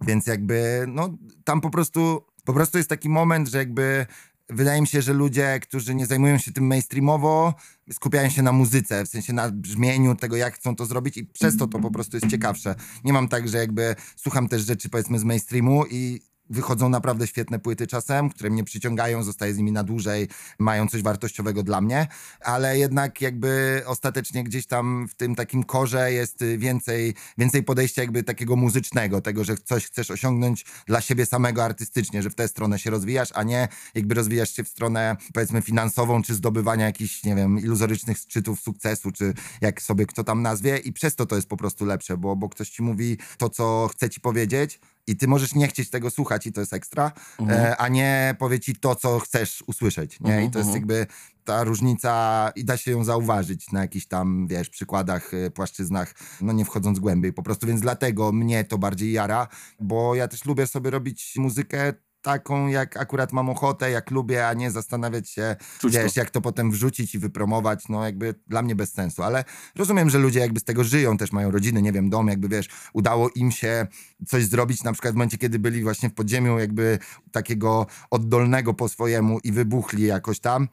Więc 0.00 0.26
jakby, 0.26 0.84
no 0.88 1.18
tam 1.44 1.60
po 1.60 1.70
prostu, 1.70 2.24
po 2.44 2.52
prostu 2.52 2.78
jest 2.78 2.90
taki 2.90 3.08
moment, 3.08 3.48
że 3.48 3.58
jakby 3.58 4.06
wydaje 4.50 4.80
mi 4.80 4.86
się, 4.86 5.02
że 5.02 5.12
ludzie, 5.12 5.60
którzy 5.62 5.94
nie 5.94 6.06
zajmują 6.06 6.38
się 6.38 6.52
tym 6.52 6.66
mainstreamowo, 6.66 7.54
skupiają 7.92 8.30
się 8.30 8.42
na 8.42 8.52
muzyce, 8.52 9.04
w 9.04 9.08
sensie 9.08 9.32
na 9.32 9.50
brzmieniu 9.50 10.14
tego, 10.14 10.36
jak 10.36 10.54
chcą 10.54 10.76
to 10.76 10.86
zrobić 10.86 11.16
i 11.16 11.26
przez 11.26 11.56
to 11.56 11.66
to 11.66 11.78
po 11.78 11.90
prostu 11.90 12.16
jest 12.16 12.30
ciekawsze. 12.30 12.74
Nie 13.04 13.12
mam 13.12 13.28
tak, 13.28 13.48
że 13.48 13.58
jakby 13.58 13.94
słucham 14.16 14.48
też 14.48 14.62
rzeczy 14.62 14.88
powiedzmy 14.88 15.18
z 15.18 15.24
mainstreamu 15.24 15.84
i 15.90 16.20
wychodzą 16.50 16.88
naprawdę 16.88 17.26
świetne 17.26 17.58
płyty 17.58 17.86
czasem, 17.86 18.30
które 18.30 18.50
mnie 18.50 18.64
przyciągają, 18.64 19.22
zostaję 19.22 19.54
z 19.54 19.58
nimi 19.58 19.72
na 19.72 19.84
dłużej, 19.84 20.28
mają 20.58 20.88
coś 20.88 21.02
wartościowego 21.02 21.62
dla 21.62 21.80
mnie, 21.80 22.06
ale 22.40 22.78
jednak 22.78 23.20
jakby 23.20 23.82
ostatecznie 23.86 24.44
gdzieś 24.44 24.66
tam 24.66 25.08
w 25.08 25.14
tym 25.14 25.34
takim 25.34 25.64
korze 25.64 26.12
jest 26.12 26.44
więcej, 26.58 27.14
więcej 27.38 27.62
podejścia 27.62 28.02
jakby 28.02 28.22
takiego 28.22 28.56
muzycznego, 28.56 29.20
tego, 29.20 29.44
że 29.44 29.56
coś 29.56 29.86
chcesz 29.86 30.10
osiągnąć 30.10 30.64
dla 30.86 31.00
siebie 31.00 31.26
samego 31.26 31.64
artystycznie, 31.64 32.22
że 32.22 32.30
w 32.30 32.34
tę 32.34 32.48
stronę 32.48 32.78
się 32.78 32.90
rozwijasz, 32.90 33.28
a 33.34 33.42
nie 33.42 33.68
jakby 33.94 34.14
rozwijasz 34.14 34.50
się 34.50 34.64
w 34.64 34.68
stronę 34.68 35.16
powiedzmy 35.34 35.62
finansową, 35.62 36.22
czy 36.22 36.34
zdobywania 36.34 36.86
jakichś, 36.86 37.24
nie 37.24 37.34
wiem, 37.34 37.58
iluzorycznych 37.58 38.18
szczytów 38.18 38.60
sukcesu, 38.60 39.12
czy 39.12 39.34
jak 39.60 39.82
sobie 39.82 40.06
kto 40.06 40.24
tam 40.24 40.42
nazwie. 40.42 40.78
I 40.78 40.92
przez 40.92 41.16
to 41.16 41.26
to 41.26 41.36
jest 41.36 41.48
po 41.48 41.56
prostu 41.56 41.84
lepsze, 41.84 42.16
bo, 42.16 42.36
bo 42.36 42.48
ktoś 42.48 42.70
ci 42.70 42.82
mówi 42.82 43.18
to, 43.38 43.48
co 43.48 43.88
chce 43.92 44.10
ci 44.10 44.20
powiedzieć, 44.20 44.80
i 45.08 45.16
ty 45.16 45.28
możesz 45.28 45.54
nie 45.54 45.68
chcieć 45.68 45.90
tego 45.90 46.10
słuchać 46.10 46.46
i 46.46 46.52
to 46.52 46.60
jest 46.60 46.72
ekstra, 46.72 47.12
e, 47.50 47.76
a 47.76 47.88
nie 47.88 48.34
powie 48.38 48.60
ci 48.60 48.76
to, 48.76 48.94
co 48.94 49.18
chcesz 49.18 49.64
usłyszeć, 49.66 50.20
nie? 50.20 50.44
I 50.44 50.50
to 50.50 50.58
jest 50.58 50.68
Mhm, 50.68 50.74
jakby 50.74 51.06
ta 51.44 51.64
różnica 51.64 52.52
i 52.56 52.64
da 52.64 52.76
się 52.76 52.90
ją 52.90 53.04
zauważyć 53.04 53.72
na 53.72 53.80
jakichś 53.80 54.06
tam, 54.06 54.46
wiesz, 54.46 54.68
przykładach, 54.68 55.34
e, 55.34 55.50
płaszczyznach, 55.50 56.14
no 56.40 56.52
nie 56.52 56.64
wchodząc 56.64 56.98
głębiej 56.98 57.32
po 57.32 57.42
prostu, 57.42 57.66
więc 57.66 57.80
dlatego 57.80 58.32
mnie 58.32 58.64
to 58.64 58.78
bardziej 58.78 59.12
jara, 59.12 59.48
bo 59.80 60.14
ja 60.14 60.28
też 60.28 60.44
lubię 60.44 60.66
sobie 60.66 60.90
robić 60.90 61.34
muzykę 61.36 61.92
taką, 62.28 62.66
jak 62.66 62.96
akurat 62.96 63.32
mam 63.32 63.50
ochotę, 63.50 63.90
jak 63.90 64.10
lubię, 64.10 64.48
a 64.48 64.54
nie 64.54 64.70
zastanawiać 64.70 65.28
się, 65.30 65.56
Czuć 65.78 65.94
to. 65.94 66.00
wiesz, 66.02 66.16
jak 66.16 66.30
to 66.30 66.40
potem 66.40 66.70
wrzucić 66.70 67.14
i 67.14 67.18
wypromować, 67.18 67.88
no 67.88 68.04
jakby 68.04 68.34
dla 68.46 68.62
mnie 68.62 68.74
bez 68.74 68.92
sensu, 68.92 69.22
ale 69.22 69.44
rozumiem, 69.76 70.10
że 70.10 70.18
ludzie 70.18 70.40
jakby 70.40 70.60
z 70.60 70.64
tego 70.64 70.84
żyją, 70.84 71.16
też 71.16 71.32
mają 71.32 71.50
rodziny, 71.50 71.82
nie 71.82 71.92
wiem, 71.92 72.10
dom, 72.10 72.28
jakby 72.28 72.48
wiesz, 72.48 72.68
udało 72.92 73.30
im 73.34 73.50
się 73.50 73.86
coś 74.26 74.44
zrobić, 74.44 74.84
na 74.84 74.92
przykład 74.92 75.14
w 75.14 75.16
momencie, 75.16 75.38
kiedy 75.38 75.58
byli 75.58 75.82
właśnie 75.82 76.08
w 76.08 76.14
podziemiu 76.14 76.58
jakby 76.58 76.98
takiego 77.32 77.86
oddolnego 78.10 78.74
po 78.74 78.88
swojemu 78.88 79.38
i 79.44 79.52
wybuchli 79.52 80.06
jakoś 80.06 80.40
tam, 80.40 80.68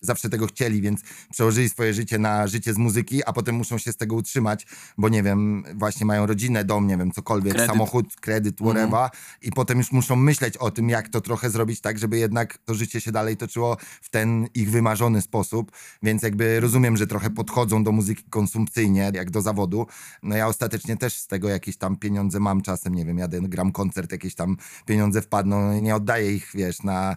zawsze 0.00 0.28
tego 0.30 0.46
chcieli, 0.46 0.80
więc 0.82 1.00
przełożyli 1.30 1.68
swoje 1.68 1.94
życie 1.94 2.18
na 2.18 2.46
życie 2.46 2.74
z 2.74 2.78
muzyki, 2.78 3.24
a 3.24 3.32
potem 3.32 3.54
muszą 3.54 3.78
się 3.78 3.92
z 3.92 3.96
tego 3.96 4.16
utrzymać, 4.16 4.66
bo 4.98 5.08
nie 5.08 5.22
wiem, 5.22 5.64
właśnie 5.74 6.06
mają 6.06 6.26
rodzinę, 6.26 6.64
dom, 6.64 6.86
nie 6.86 6.96
wiem, 6.96 7.12
cokolwiek, 7.12 7.54
Kredyt. 7.54 7.70
samochód, 7.70 8.16
kredyt, 8.20 8.56
whatever 8.56 9.10
i 9.42 9.52
potem 9.52 9.78
już 9.78 9.92
muszą 9.92 10.16
myśleć 10.16 10.56
o 10.56 10.70
tym, 10.70 10.88
jak 10.88 11.08
to 11.08 11.20
trochę 11.20 11.50
zrobić 11.50 11.80
tak, 11.80 11.98
żeby 11.98 12.18
jednak 12.18 12.58
to 12.58 12.74
życie 12.74 13.00
się 13.00 13.12
dalej 13.12 13.36
toczyło 13.36 13.76
w 14.02 14.10
ten 14.10 14.46
ich 14.54 14.70
wymarzony 14.70 15.22
sposób, 15.22 15.72
więc 16.02 16.22
jakby 16.22 16.60
rozumiem, 16.60 16.96
że 16.96 17.06
trochę 17.06 17.30
podchodzą 17.30 17.84
do 17.84 17.92
muzyki 17.92 18.24
konsumpcyjnie, 18.30 19.10
jak 19.14 19.30
do 19.30 19.42
zawodu. 19.42 19.86
No 20.22 20.36
ja 20.36 20.46
ostatecznie 20.46 20.96
też 20.96 21.16
z 21.16 21.26
tego 21.26 21.48
jakieś 21.48 21.76
tam 21.76 21.96
pieniądze 21.96 22.40
mam 22.40 22.62
czasem, 22.62 22.94
nie 22.94 23.04
wiem, 23.04 23.18
jadę, 23.18 23.40
gram 23.40 23.72
koncert, 23.72 24.12
jakieś 24.12 24.34
tam 24.34 24.56
pieniądze 24.86 25.22
wpadną, 25.22 25.80
nie 25.80 25.94
oddaję 25.94 26.34
ich, 26.34 26.50
wiesz, 26.54 26.82
na 26.82 27.16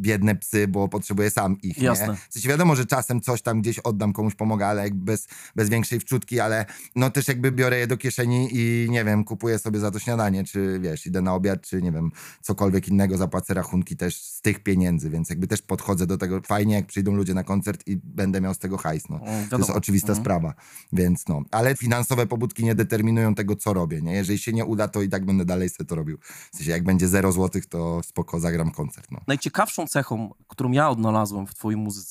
biedne 0.00 0.34
psy, 0.34 0.68
bo 0.68 0.88
potrzebuję 0.88 1.30
sam 1.30 1.60
ich, 1.62 1.78
Jasne. 1.78 2.08
nie? 2.08 2.13
W 2.30 2.32
sensie 2.32 2.48
wiadomo, 2.48 2.76
że 2.76 2.86
czasem 2.86 3.20
coś 3.20 3.42
tam 3.42 3.60
gdzieś 3.60 3.78
oddam, 3.78 4.12
komuś 4.12 4.34
pomogę, 4.34 4.66
ale 4.66 4.82
jakby 4.82 5.04
bez, 5.04 5.28
bez 5.56 5.68
większej 5.68 6.00
wczutki, 6.00 6.40
ale 6.40 6.66
no 6.96 7.10
też 7.10 7.28
jakby 7.28 7.52
biorę 7.52 7.78
je 7.78 7.86
do 7.86 7.96
kieszeni 7.96 8.48
i 8.52 8.86
nie 8.90 9.04
wiem, 9.04 9.24
kupuję 9.24 9.58
sobie 9.58 9.80
za 9.80 9.90
to 9.90 9.98
śniadanie, 9.98 10.44
czy 10.44 10.78
wiesz, 10.80 11.06
idę 11.06 11.22
na 11.22 11.34
obiad, 11.34 11.60
czy 11.62 11.82
nie 11.82 11.92
wiem, 11.92 12.10
cokolwiek 12.42 12.88
innego, 12.88 13.16
zapłacę 13.16 13.54
rachunki 13.54 13.96
też 13.96 14.16
z 14.20 14.40
tych 14.40 14.62
pieniędzy, 14.62 15.10
więc 15.10 15.30
jakby 15.30 15.46
też 15.46 15.62
podchodzę 15.62 16.06
do 16.06 16.18
tego 16.18 16.40
fajnie, 16.46 16.74
jak 16.74 16.86
przyjdą 16.86 17.12
ludzie 17.14 17.34
na 17.34 17.44
koncert 17.44 17.82
i 17.86 17.96
będę 18.04 18.40
miał 18.40 18.54
z 18.54 18.58
tego 18.58 18.76
hajs, 18.78 19.08
no. 19.08 19.16
O, 19.16 19.26
To 19.50 19.58
jest 19.58 19.70
oczywista 19.70 20.08
Mhm. 20.08 20.24
sprawa, 20.24 20.54
więc 20.92 21.28
no. 21.28 21.42
Ale 21.50 21.76
finansowe 21.76 22.26
pobudki 22.26 22.64
nie 22.64 22.74
determinują 22.74 23.34
tego, 23.34 23.56
co 23.56 23.72
robię, 23.72 24.02
nie? 24.02 24.12
Jeżeli 24.12 24.38
się 24.38 24.52
nie 24.52 24.64
uda, 24.64 24.88
to 24.88 25.02
i 25.02 25.08
tak 25.08 25.24
będę 25.24 25.44
dalej 25.44 25.68
sobie 25.70 25.88
to 25.88 25.94
robił. 25.94 26.18
W 26.52 26.56
sensie, 26.56 26.70
jak 26.70 26.84
będzie 26.84 27.08
0 27.08 27.32
złotych, 27.32 27.66
to 27.66 28.02
spoko, 28.02 28.40
zagram 28.40 28.70
koncert, 28.70 29.10
no. 29.10 29.20
Najciekawszą 29.26 29.86
cechą, 29.86 30.30
którą 30.48 30.72
ja 30.72 30.90
odnalazłem 30.90 31.46
w 31.46 31.54
twojej 31.54 31.80
muzyce 31.80 32.03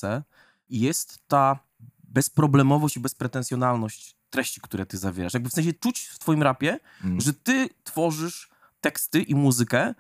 jest 0.69 1.19
ta 1.27 1.59
bezproblemowość 2.03 2.97
i 2.97 2.99
bezpretensjonalność 2.99 4.15
treści, 4.29 4.61
które 4.61 4.85
ty 4.85 4.97
zawierasz. 4.97 5.33
Jakby 5.33 5.49
w 5.49 5.53
sensie 5.53 5.73
czuć 5.73 5.99
w 5.99 6.19
twoim 6.19 6.43
rapie, 6.43 6.79
Mm. 7.03 7.21
że 7.21 7.33
ty 7.33 7.69
tworzysz 7.83 8.49
teksty 8.81 9.21
i 9.21 9.35
muzykę 9.35 9.93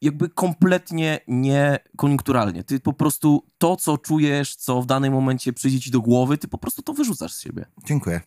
jakby 0.00 0.28
kompletnie 0.28 1.20
niekoniunkturalnie. 1.28 2.64
Ty 2.64 2.80
po 2.80 2.92
prostu 2.92 3.46
to, 3.58 3.76
co 3.76 3.98
czujesz, 3.98 4.56
co 4.56 4.82
w 4.82 4.86
danym 4.86 5.12
momencie 5.12 5.52
przyjdzie 5.52 5.80
ci 5.80 5.90
do 5.90 6.00
głowy, 6.00 6.38
ty 6.38 6.48
po 6.48 6.58
prostu 6.58 6.82
to 6.82 6.92
wyrzucasz 6.92 7.32
z 7.32 7.40
siebie. 7.40 7.64
Dziękuję. 7.84 8.20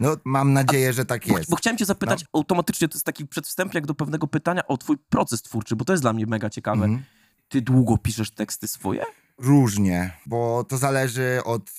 No, 0.00 0.16
mam 0.24 0.52
nadzieję, 0.52 0.92
że 0.92 1.04
tak 1.04 1.26
Bo, 1.28 1.38
jest. 1.38 1.50
bo 1.50 1.56
chciałem 1.56 1.78
cię 1.78 1.84
zapytać 1.84 2.24
automatycznie, 2.32 2.88
to 2.88 2.94
jest 2.96 3.06
taki 3.06 3.26
przedwstęp 3.26 3.74
jak 3.74 3.86
do 3.86 3.94
pewnego 3.94 4.26
pytania 4.26 4.66
o 4.66 4.76
twój 4.76 4.98
proces 4.98 5.42
twórczy, 5.42 5.76
bo 5.76 5.84
to 5.84 5.92
jest 5.92 6.02
dla 6.02 6.12
mnie 6.12 6.26
mega 6.26 6.50
ciekawe. 6.50 6.84
Mhm. 6.84 7.04
Ty 7.48 7.62
długo 7.62 7.98
piszesz 7.98 8.30
teksty 8.30 8.68
swoje? 8.68 9.04
Różnie, 9.38 10.16
bo 10.26 10.64
to 10.64 10.78
zależy 10.78 11.40
od 11.44 11.70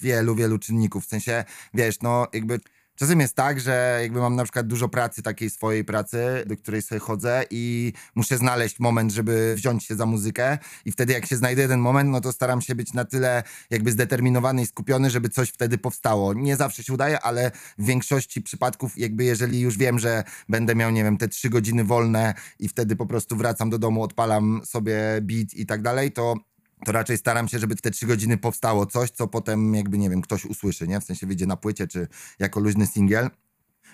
wielu, 0.00 0.34
wielu 0.34 0.58
czynników. 0.58 1.04
W 1.04 1.08
sensie, 1.08 1.44
wiesz, 1.74 2.00
no 2.02 2.26
jakby 2.32 2.60
czasem 2.94 3.20
jest 3.20 3.34
tak, 3.34 3.60
że 3.60 3.98
jakby 4.02 4.20
mam 4.20 4.36
na 4.36 4.44
przykład 4.44 4.66
dużo 4.66 4.88
pracy, 4.88 5.22
takiej 5.22 5.50
swojej 5.50 5.84
pracy, 5.84 6.44
do 6.46 6.56
której 6.56 6.82
sobie 6.82 6.98
chodzę 6.98 7.44
i 7.50 7.92
muszę 8.14 8.38
znaleźć 8.38 8.80
moment, 8.80 9.12
żeby 9.12 9.54
wziąć 9.56 9.84
się 9.84 9.96
za 9.96 10.06
muzykę 10.06 10.58
i 10.84 10.92
wtedy 10.92 11.12
jak 11.12 11.26
się 11.26 11.36
znajdę 11.36 11.68
ten 11.68 11.80
moment, 11.80 12.10
no 12.10 12.20
to 12.20 12.32
staram 12.32 12.60
się 12.60 12.74
być 12.74 12.92
na 12.92 13.04
tyle 13.04 13.42
jakby 13.70 13.92
zdeterminowany 13.92 14.62
i 14.62 14.66
skupiony, 14.66 15.10
żeby 15.10 15.28
coś 15.28 15.48
wtedy 15.48 15.78
powstało. 15.78 16.34
Nie 16.34 16.56
zawsze 16.56 16.82
się 16.82 16.92
udaje, 16.92 17.20
ale 17.20 17.50
w 17.78 17.84
większości 17.84 18.42
przypadków 18.42 18.98
jakby 18.98 19.24
jeżeli 19.24 19.60
już 19.60 19.78
wiem, 19.78 19.98
że 19.98 20.24
będę 20.48 20.74
miał, 20.74 20.90
nie 20.90 21.04
wiem, 21.04 21.16
te 21.16 21.28
trzy 21.28 21.50
godziny 21.50 21.84
wolne 21.84 22.34
i 22.58 22.68
wtedy 22.68 22.96
po 22.96 23.06
prostu 23.06 23.36
wracam 23.36 23.70
do 23.70 23.78
domu, 23.78 24.02
odpalam 24.02 24.60
sobie 24.64 24.98
beat 25.22 25.54
i 25.54 25.66
tak 25.66 25.82
dalej, 25.82 26.12
to 26.12 26.47
to 26.84 26.92
raczej 26.92 27.18
staram 27.18 27.48
się, 27.48 27.58
żeby 27.58 27.76
w 27.76 27.80
te 27.80 27.90
trzy 27.90 28.06
godziny 28.06 28.38
powstało 28.38 28.86
coś, 28.86 29.10
co 29.10 29.28
potem 29.28 29.74
jakby, 29.74 29.98
nie 29.98 30.10
wiem, 30.10 30.22
ktoś 30.22 30.44
usłyszy, 30.44 30.88
nie? 30.88 31.00
W 31.00 31.04
sensie 31.04 31.26
wyjdzie 31.26 31.46
na 31.46 31.56
płycie, 31.56 31.86
czy 31.86 32.08
jako 32.38 32.60
luźny 32.60 32.86
singiel. 32.86 33.30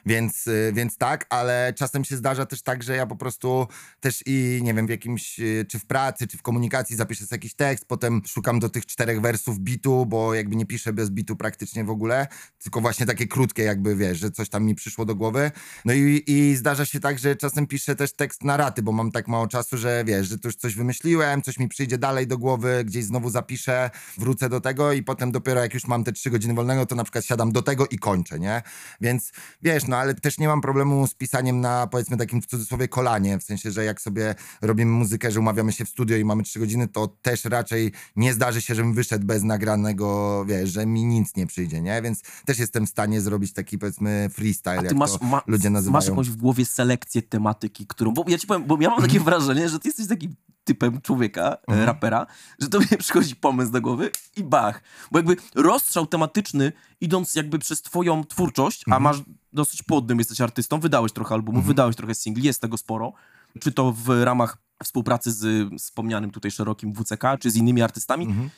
Więc, 0.07 0.47
y, 0.47 0.73
więc 0.75 0.97
tak, 0.97 1.27
ale 1.31 1.73
czasem 1.77 2.05
się 2.05 2.17
zdarza 2.17 2.47
też 2.47 2.63
tak, 2.63 2.83
że 2.83 2.97
ja 2.97 3.07
po 3.07 3.17
prostu 3.17 3.67
też 4.01 4.23
i 4.27 4.61
nie 4.63 4.75
wiem, 4.75 4.87
w 4.87 4.91
jakimś, 4.91 5.41
y, 5.41 5.67
czy 5.69 5.79
w 5.79 5.87
pracy, 5.87 6.27
czy 6.27 6.39
w 6.39 6.43
komunikacji 6.43 6.97
zapiszę 6.97 7.27
sobie 7.27 7.37
jakiś 7.37 7.55
tekst, 7.55 7.85
potem 7.89 8.23
szukam 8.27 8.61
do 8.61 8.69
tych 8.69 8.87
czterech 8.87 9.21
wersów 9.21 9.59
bitu, 9.59 10.07
bo 10.07 10.35
jakby 10.35 10.57
nie 10.57 10.67
piszę 10.67 10.93
bez 10.93 11.11
bitu 11.11 11.37
praktycznie 11.37 11.85
w 11.85 11.91
ogóle, 11.91 12.27
tylko 12.63 12.81
właśnie 12.81 13.07
takie 13.07 13.27
krótkie 13.27 13.63
jakby, 13.63 13.97
wiesz, 13.97 14.19
że 14.19 14.31
coś 14.31 14.49
tam 14.49 14.65
mi 14.65 14.75
przyszło 14.75 15.05
do 15.05 15.15
głowy. 15.15 15.51
No 15.85 15.93
i, 15.93 16.25
i 16.27 16.57
zdarza 16.57 16.87
się 16.87 17.01
tak, 17.01 17.19
że 17.19 17.37
czasem 17.37 17.67
piszę 17.67 17.97
też 17.97 18.17
tekst 18.17 18.45
na 18.45 18.57
raty, 18.57 18.83
bo 18.83 18.93
mam 18.93 19.11
tak 19.11 19.29
mało 19.29 19.47
czasu, 19.47 19.77
że 19.77 20.05
wiesz, 20.07 20.29
że 20.29 20.39
tu 20.39 20.49
już 20.49 20.57
coś 20.57 20.75
wymyśliłem, 20.75 21.43
coś 21.43 21.59
mi 21.59 21.69
przyjdzie 21.69 21.99
dalej 21.99 22.27
do 22.27 22.39
głowy, 22.39 22.85
gdzieś 22.85 23.05
znowu 23.05 23.31
zapiszę, 23.31 23.91
wrócę 24.19 24.49
do 24.49 24.61
tego 24.61 24.93
i 24.93 25.03
potem 25.03 25.33
dopiero 25.33 25.61
jak 25.61 25.75
już 25.75 25.87
mam 25.87 26.05
te 26.05 26.13
trzy 26.13 26.31
godziny 26.31 26.55
wolnego, 26.55 26.87
to 26.87 26.95
na 26.95 27.05
przykład 27.05 27.25
siadam 27.25 27.53
do 27.53 27.63
tego 27.63 27.87
i 27.87 27.99
kończę, 27.99 28.39
nie? 28.39 28.63
Więc 29.01 29.33
wiesz, 29.63 29.87
no 29.87 29.94
ale 29.97 30.15
też 30.15 30.39
nie 30.39 30.49
mam 30.49 30.61
problemu 30.61 31.07
z 31.07 31.15
pisaniem 31.15 31.61
na 31.61 31.87
powiedzmy 31.87 32.17
takim 32.17 32.43
w 32.43 32.47
cudzysłowie 32.47 32.89
kolanie, 32.89 33.39
w 33.39 33.43
sensie, 33.43 33.71
że 33.71 33.85
jak 33.85 34.01
sobie 34.01 34.35
robimy 34.63 34.91
muzykę, 34.93 35.31
że 35.31 35.41
umawiamy 35.41 35.73
się 35.73 35.85
w 35.85 35.89
studio 35.89 36.17
i 36.17 36.25
mamy 36.25 36.43
trzy 36.43 36.59
godziny, 36.59 36.89
to 36.89 37.09
też 37.23 37.45
raczej 37.45 37.93
nie 38.17 38.33
zdarzy 38.35 38.63
się, 38.63 38.75
żebym 38.75 38.95
wyszedł 38.95 39.27
bez 39.27 39.43
nagranego, 39.43 40.45
wiesz, 40.49 40.71
że 40.71 40.87
mi 40.87 41.05
nic 41.05 41.37
nie 41.37 41.47
przyjdzie, 41.47 41.81
nie? 41.81 42.03
Więc 42.03 42.23
też 42.45 42.59
jestem 42.59 42.87
w 42.87 42.91
stanie 42.91 43.21
zrobić 43.21 43.53
taki 43.53 43.79
powiedzmy 43.79 44.29
freestyle, 44.33 44.77
A 44.79 44.81
ty 44.81 44.87
jak 44.87 44.95
masz, 44.97 45.13
to 45.19 45.25
ma, 45.25 45.43
ludzie 45.47 45.71
nazywają. 45.71 45.93
masz 45.93 46.07
jakąś 46.09 46.29
w 46.31 46.37
głowie 46.37 46.65
selekcję 46.67 47.23
tematyki, 47.23 47.87
którą. 47.87 48.11
Bo 48.15 48.25
ja 48.29 48.39
ci 48.39 48.47
powiem, 48.47 48.65
bo 48.67 48.79
ja 48.81 48.91
mam 48.91 49.01
takie 49.03 49.21
wrażenie, 49.21 49.69
że 49.69 49.79
ty 49.79 49.89
jesteś 49.89 50.09
takim 50.09 50.35
typem 50.65 51.01
człowieka, 51.01 51.43
e, 51.53 51.57
Mhm. 51.69 51.87
rapera, 51.87 52.27
że 52.59 52.69
tobie 52.69 52.87
przychodzi 52.99 53.37
pomysł 53.37 53.73
do 53.73 53.81
głowy 53.81 54.11
i 54.37 54.45
bach. 54.45 54.83
Bo 55.13 55.19
jakby 55.19 55.37
rozstrzał 55.55 56.07
tematyczny, 56.07 56.73
idąc 57.01 57.35
jakby 57.35 57.59
przez 57.59 57.83
twoją 57.83 58.25
twórczość, 58.25 58.83
a 58.87 58.97
Mhm. 58.97 59.03
masz 59.03 59.23
dosyć 59.55 59.83
płodnym, 59.83 60.19
jesteś 60.19 60.41
artystą, 60.41 60.81
wydałeś 60.81 61.13
trochę 61.13 61.35
albumów, 61.35 61.65
wydałeś 61.67 61.97
trochę 61.97 62.15
singli, 62.15 62.45
jest 62.47 62.61
tego 62.61 62.77
sporo. 62.77 63.13
Czy 63.61 63.73
to 63.73 63.93
w 63.93 64.23
ramach 64.25 64.59
współpracy 64.83 65.33
z 65.33 65.69
wspomnianym 65.83 66.31
tutaj 66.31 66.51
szerokim 66.51 66.95
WCK, 66.95 67.25
czy 67.41 67.51
z 67.51 67.57
innymi 67.57 67.83
artystami, 67.83 68.25
Mhm. 68.27 68.51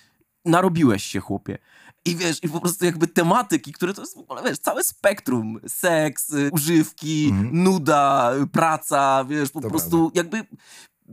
narobiłeś 0.44 1.04
się, 1.04 1.20
chłopie. 1.20 1.58
I 2.04 2.16
wiesz, 2.16 2.44
i 2.44 2.48
po 2.48 2.60
prostu 2.60 2.84
jakby 2.84 3.06
tematyki, 3.08 3.72
które 3.72 3.94
to 3.94 4.00
jest 4.02 4.14
w 4.14 4.18
ogóle, 4.18 4.42
wiesz, 4.42 4.58
całe 4.58 4.84
spektrum. 4.84 5.60
Seks, 5.68 6.30
y, 6.32 6.50
używki, 6.52 7.28
Mhm. 7.30 7.62
nuda, 7.62 8.32
praca, 8.52 9.24
wiesz, 9.28 9.50
po 9.50 9.60
To 9.60 9.68
prostu 9.68 10.12
jakby 10.14 10.46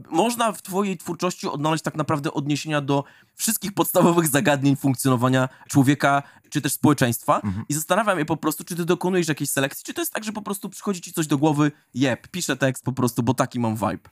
można 0.10 0.52
w 0.52 0.62
twojej 0.62 0.98
twórczości 0.98 1.48
odnaleźć 1.48 1.84
tak 1.84 1.96
naprawdę 1.96 2.34
odniesienia 2.34 2.82
do 2.82 3.04
wszystkich 3.36 3.74
podstawowych 3.74 4.28
zagadnień 4.28 4.76
funkcjonowania 4.76 5.50
człowieka, 5.70 6.24
czy 6.50 6.62
też 6.62 6.74
społeczeństwa. 6.74 7.36
Mhm. 7.36 7.66
I 7.70 7.74
zastanawiam 7.74 8.20
się 8.20 8.26
po 8.26 8.38
prostu, 8.38 8.64
czy 8.64 8.76
ty 8.76 8.86
dokonujesz 8.86 9.28
jakiejś 9.28 9.50
selekcji, 9.50 9.84
czy 9.86 9.94
to 9.94 10.02
jest 10.02 10.14
tak, 10.14 10.24
że 10.24 10.32
po 10.32 10.42
prostu 10.42 10.70
przychodzi 10.70 11.02
ci 11.02 11.14
coś 11.14 11.28
do 11.28 11.38
głowy, 11.38 11.72
jeb, 11.94 12.28
piszę 12.28 12.58
tekst 12.58 12.84
po 12.84 12.94
prostu, 12.94 13.24
bo 13.24 13.34
taki 13.34 13.60
mam 13.60 13.76
vibe. 13.76 14.10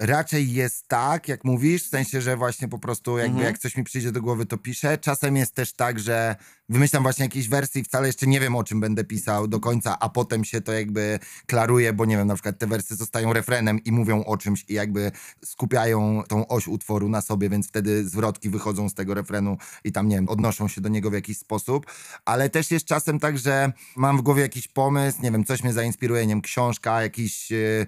Raczej 0.00 0.52
jest 0.52 0.88
tak, 0.88 1.28
jak 1.28 1.44
mówisz, 1.44 1.84
w 1.84 1.88
sensie, 1.88 2.20
że 2.20 2.36
właśnie 2.36 2.68
po 2.68 2.78
prostu 2.78 3.18
jakby 3.18 3.32
Mhm. 3.32 3.46
jak 3.46 3.58
coś 3.58 3.76
mi 3.76 3.84
przyjdzie 3.84 4.12
do 4.12 4.22
głowy, 4.22 4.46
to 4.46 4.58
piszę. 4.58 4.98
Czasem 4.98 5.36
jest 5.36 5.54
też 5.54 5.72
tak, 5.72 6.00
że 6.00 6.36
wymyślam 6.72 7.02
właśnie 7.02 7.24
jakieś 7.24 7.48
wersje 7.48 7.80
i 7.80 7.84
wcale 7.84 8.06
jeszcze 8.06 8.26
nie 8.26 8.40
wiem, 8.40 8.56
o 8.56 8.64
czym 8.64 8.80
będę 8.80 9.04
pisał 9.04 9.48
do 9.48 9.60
końca, 9.60 9.98
a 10.00 10.08
potem 10.08 10.44
się 10.44 10.60
to 10.60 10.72
jakby 10.72 11.18
klaruje, 11.46 11.92
bo 11.92 12.04
nie 12.04 12.16
wiem, 12.16 12.28
na 12.28 12.34
przykład 12.34 12.58
te 12.58 12.66
wersy 12.66 12.96
zostają 12.96 13.32
refrenem 13.32 13.84
i 13.84 13.92
mówią 13.92 14.24
o 14.24 14.36
czymś 14.36 14.64
i 14.68 14.74
jakby 14.74 15.12
skupiają 15.44 16.22
tą 16.28 16.46
oś 16.46 16.68
utworu 16.68 17.08
na 17.08 17.20
sobie, 17.20 17.48
więc 17.48 17.68
wtedy 17.68 18.08
zwrotki 18.08 18.50
wychodzą 18.50 18.88
z 18.88 18.94
tego 18.94 19.14
refrenu 19.14 19.56
i 19.84 19.92
tam, 19.92 20.08
nie 20.08 20.16
wiem, 20.16 20.28
odnoszą 20.28 20.68
się 20.68 20.80
do 20.80 20.88
niego 20.88 21.10
w 21.10 21.14
jakiś 21.14 21.38
sposób. 21.38 21.86
Ale 22.24 22.50
też 22.50 22.70
jest 22.70 22.86
czasem 22.86 23.20
tak, 23.20 23.38
że 23.38 23.72
mam 23.96 24.18
w 24.18 24.22
głowie 24.22 24.42
jakiś 24.42 24.68
pomysł, 24.68 25.22
nie 25.22 25.30
wiem, 25.30 25.44
coś 25.44 25.62
mnie 25.62 25.72
zainspiruje, 25.72 26.26
nie 26.26 26.34
wiem, 26.34 26.42
książka, 26.42 27.02
jakiś... 27.02 27.50
Yy, 27.50 27.86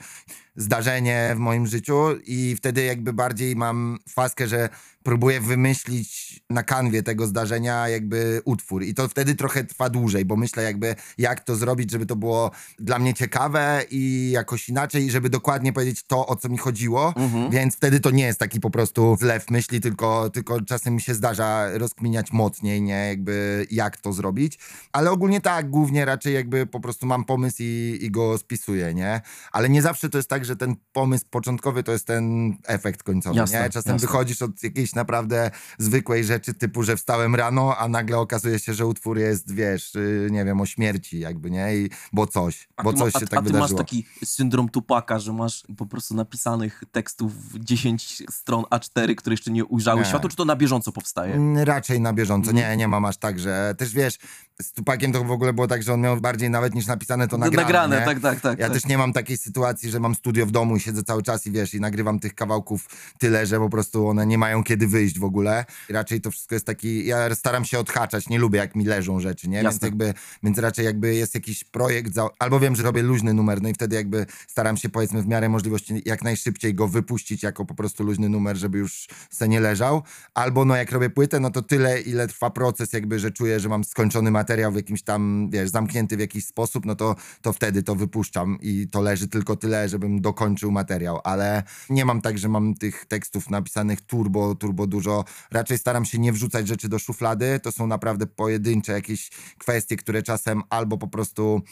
zdarzenie 0.56 1.32
w 1.36 1.38
moim 1.38 1.66
życiu 1.66 2.08
i 2.26 2.56
wtedy 2.56 2.84
jakby 2.84 3.12
bardziej 3.12 3.56
mam 3.56 3.98
faskę, 4.08 4.48
że 4.48 4.68
próbuję 5.04 5.40
wymyślić 5.40 6.40
na 6.50 6.62
kanwie 6.62 7.02
tego 7.02 7.26
zdarzenia 7.26 7.88
jakby 7.88 8.40
utwór 8.44 8.82
i 8.82 8.94
to 8.94 9.08
wtedy 9.08 9.34
trochę 9.34 9.64
trwa 9.64 9.88
dłużej, 9.90 10.24
bo 10.24 10.36
myślę 10.36 10.62
jakby 10.62 10.94
jak 11.18 11.40
to 11.40 11.56
zrobić, 11.56 11.90
żeby 11.90 12.06
to 12.06 12.16
było 12.16 12.50
dla 12.78 12.98
mnie 12.98 13.14
ciekawe 13.14 13.84
i 13.90 14.30
jakoś 14.34 14.68
inaczej, 14.68 15.10
żeby 15.10 15.30
dokładnie 15.30 15.72
powiedzieć 15.72 16.02
to, 16.06 16.26
o 16.26 16.36
co 16.36 16.48
mi 16.48 16.58
chodziło, 16.58 17.12
Mhm. 17.16 17.50
więc 17.50 17.76
wtedy 17.76 18.00
to 18.00 18.10
nie 18.10 18.24
jest 18.24 18.38
taki 18.38 18.60
po 18.60 18.70
prostu 18.70 19.16
zlew 19.20 19.50
myśli, 19.50 19.80
tylko, 19.80 20.30
tylko 20.30 20.60
czasem 20.60 20.94
mi 20.94 21.00
się 21.00 21.14
zdarza 21.14 21.68
rozkminiać 21.78 22.32
mocniej, 22.32 22.82
nie 22.82 23.06
jakby 23.08 23.66
jak 23.70 23.96
to 23.96 24.12
zrobić, 24.12 24.58
ale 24.92 25.10
ogólnie 25.10 25.40
tak, 25.40 25.70
głównie 25.70 26.04
raczej 26.04 26.34
jakby 26.34 26.66
po 26.66 26.80
prostu 26.80 27.06
mam 27.06 27.24
pomysł 27.24 27.56
i, 27.60 27.98
i 28.02 28.10
go 28.10 28.38
spisuję, 28.38 28.94
nie? 28.94 29.20
Ale 29.52 29.68
nie 29.68 29.82
zawsze 29.82 30.08
to 30.08 30.18
jest 30.18 30.28
tak, 30.28 30.44
że 30.44 30.56
ten 30.56 30.76
pomysł 30.92 31.24
początkowy 31.30 31.82
to 31.82 31.92
jest 31.92 32.06
ten 32.06 32.56
efekt 32.66 33.02
końcowy, 33.02 33.36
Jasne, 33.36 33.62
nie? 33.62 33.70
Czasem 33.70 33.92
jasne. 33.92 34.06
wychodzisz 34.06 34.42
od 34.42 34.62
jakiejś 34.62 34.93
naprawdę 34.94 35.50
zwykłej 35.78 36.24
rzeczy 36.24 36.54
typu, 36.54 36.82
że 36.82 36.96
wstałem 36.96 37.34
rano, 37.34 37.76
a 37.76 37.88
nagle 37.88 38.18
okazuje 38.18 38.58
się, 38.58 38.74
że 38.74 38.86
utwór 38.86 39.18
jest, 39.18 39.54
wiesz, 39.54 39.94
yy, 39.94 40.28
nie 40.30 40.44
wiem, 40.44 40.60
o 40.60 40.66
śmierci 40.66 41.20
jakby, 41.20 41.50
nie? 41.50 41.76
I, 41.76 41.90
bo 42.12 42.26
coś, 42.26 42.68
A 42.76 42.82
bo 42.82 42.92
coś 42.92 43.14
ma, 43.14 43.20
się 43.20 43.26
a, 43.26 43.28
tak 43.28 43.38
a 43.38 43.42
ty 43.42 43.46
wydarzyło. 43.46 43.78
masz 43.78 43.86
taki 43.86 44.06
syndrom 44.24 44.68
Tupaka, 44.68 45.18
że 45.18 45.32
masz 45.32 45.62
po 45.76 45.86
prostu 45.86 46.14
napisanych 46.14 46.82
tekstów 46.92 47.32
10 47.60 48.22
stron 48.30 48.64
A4, 48.70 49.14
które 49.14 49.34
jeszcze 49.34 49.50
nie 49.50 49.64
ujrzały 49.64 50.00
Nie. 50.00 50.06
światła, 50.06 50.30
czy 50.30 50.36
to 50.36 50.44
na 50.44 50.56
bieżąco 50.56 50.92
powstaje? 50.92 51.34
Mm, 51.34 51.64
Raczej 51.64 52.00
na 52.00 52.12
bieżąco. 52.12 52.52
Nie, 52.52 52.76
nie 52.76 52.88
mam 52.88 53.04
aż 53.04 53.16
tak, 53.16 53.38
że 53.38 53.74
też 53.78 53.94
wiesz, 53.94 54.18
z 54.62 54.72
Tupakiem 54.72 55.12
to 55.12 55.24
w 55.24 55.30
ogóle 55.30 55.52
było 55.52 55.66
tak, 55.66 55.82
że 55.82 55.92
on 55.92 56.00
miał 56.00 56.20
bardziej 56.20 56.50
nawet 56.50 56.74
niż 56.74 56.86
napisane 56.86 57.28
to 57.28 57.38
nagrane. 57.38 57.62
Nagrane, 57.62 58.00
nie? 58.00 58.06
tak, 58.06 58.20
tak, 58.20 58.40
tak. 58.40 58.58
Ja 58.58 58.66
tak. 58.66 58.74
też 58.74 58.86
nie 58.86 58.98
mam 58.98 59.12
takiej 59.12 59.36
sytuacji, 59.36 59.90
że 59.90 60.00
mam 60.00 60.14
studio 60.14 60.46
w 60.46 60.50
domu 60.50 60.76
i 60.76 60.80
siedzę 60.80 61.02
cały 61.02 61.22
czas 61.22 61.46
i 61.46 61.50
wiesz, 61.50 61.74
i 61.74 61.80
nagrywam 61.80 62.18
tych 62.18 62.34
kawałków 62.34 62.88
tyle, 63.18 63.46
że 63.46 63.58
po 63.58 63.68
prostu 63.68 64.08
one 64.08 64.26
nie 64.26 64.38
mają 64.38 64.64
kiedy 64.64 64.86
wyjść 64.86 65.18
w 65.18 65.24
ogóle. 65.24 65.64
Raczej 65.88 66.20
to 66.20 66.30
wszystko 66.30 66.54
jest 66.54 66.66
taki, 66.66 67.06
ja 67.06 67.34
staram 67.34 67.64
się 67.64 67.78
odhaczać, 67.78 68.28
nie 68.28 68.38
lubię 68.38 68.58
jak 68.58 68.74
mi 68.74 68.84
leżą 68.84 69.20
rzeczy, 69.20 69.48
nie? 69.48 69.62
Więc 69.62 69.82
jakby, 69.82 70.14
więc 70.42 70.58
raczej 70.58 70.84
jakby 70.84 71.14
jest 71.14 71.34
jakiś 71.34 71.64
projekt, 71.64 72.14
za, 72.14 72.28
albo 72.38 72.60
wiem, 72.60 72.76
że 72.76 72.82
robię 72.82 73.02
luźny 73.02 73.34
numer, 73.34 73.62
no 73.62 73.68
i 73.68 73.74
wtedy 73.74 73.96
jakby 73.96 74.26
staram 74.48 74.76
się 74.76 74.88
powiedzmy 74.88 75.22
w 75.22 75.26
miarę 75.26 75.48
możliwości 75.48 76.02
jak 76.04 76.22
najszybciej 76.22 76.74
go 76.74 76.88
wypuścić 76.88 77.42
jako 77.42 77.64
po 77.64 77.74
prostu 77.74 78.04
luźny 78.04 78.28
numer, 78.28 78.56
żeby 78.56 78.78
już 78.78 79.08
se 79.30 79.48
nie 79.48 79.60
leżał. 79.60 80.02
Albo 80.34 80.64
no 80.64 80.76
jak 80.76 80.92
robię 80.92 81.10
płytę, 81.10 81.40
no 81.40 81.50
to 81.50 81.62
tyle, 81.62 82.00
ile 82.00 82.28
trwa 82.28 82.50
proces 82.50 82.92
jakby, 82.92 83.18
że 83.18 83.30
czuję, 83.30 83.60
że 83.60 83.68
mam 83.68 83.84
skończony 83.84 84.30
materiał 84.30 84.43
w 84.44 84.76
jakimś 84.76 85.02
tam, 85.02 85.48
wiesz, 85.50 85.70
zamknięty 85.70 86.16
w 86.16 86.20
jakiś 86.20 86.46
sposób, 86.46 86.86
no 86.86 86.94
to, 86.94 87.16
to 87.42 87.52
wtedy 87.52 87.82
to 87.82 87.94
wypuszczam 87.94 88.58
i 88.60 88.88
to 88.88 89.00
leży 89.00 89.28
tylko 89.28 89.56
tyle, 89.56 89.88
żebym 89.88 90.20
dokończył 90.20 90.70
materiał, 90.70 91.20
ale 91.24 91.62
nie 91.90 92.04
mam 92.04 92.20
tak, 92.20 92.38
że 92.38 92.48
mam 92.48 92.74
tych 92.74 93.04
tekstów 93.06 93.50
napisanych 93.50 94.00
turbo, 94.00 94.54
turbo 94.54 94.86
dużo. 94.86 95.24
Raczej 95.50 95.78
staram 95.78 96.04
się 96.04 96.18
nie 96.18 96.32
wrzucać 96.32 96.68
rzeczy 96.68 96.88
do 96.88 96.98
szuflady, 96.98 97.60
to 97.62 97.72
są 97.72 97.86
naprawdę 97.86 98.26
pojedyncze 98.26 98.92
jakieś 98.92 99.30
kwestie, 99.58 99.96
które 99.96 100.22
czasem 100.22 100.62
albo 100.70 100.98
po 100.98 101.08
prostu 101.08 101.62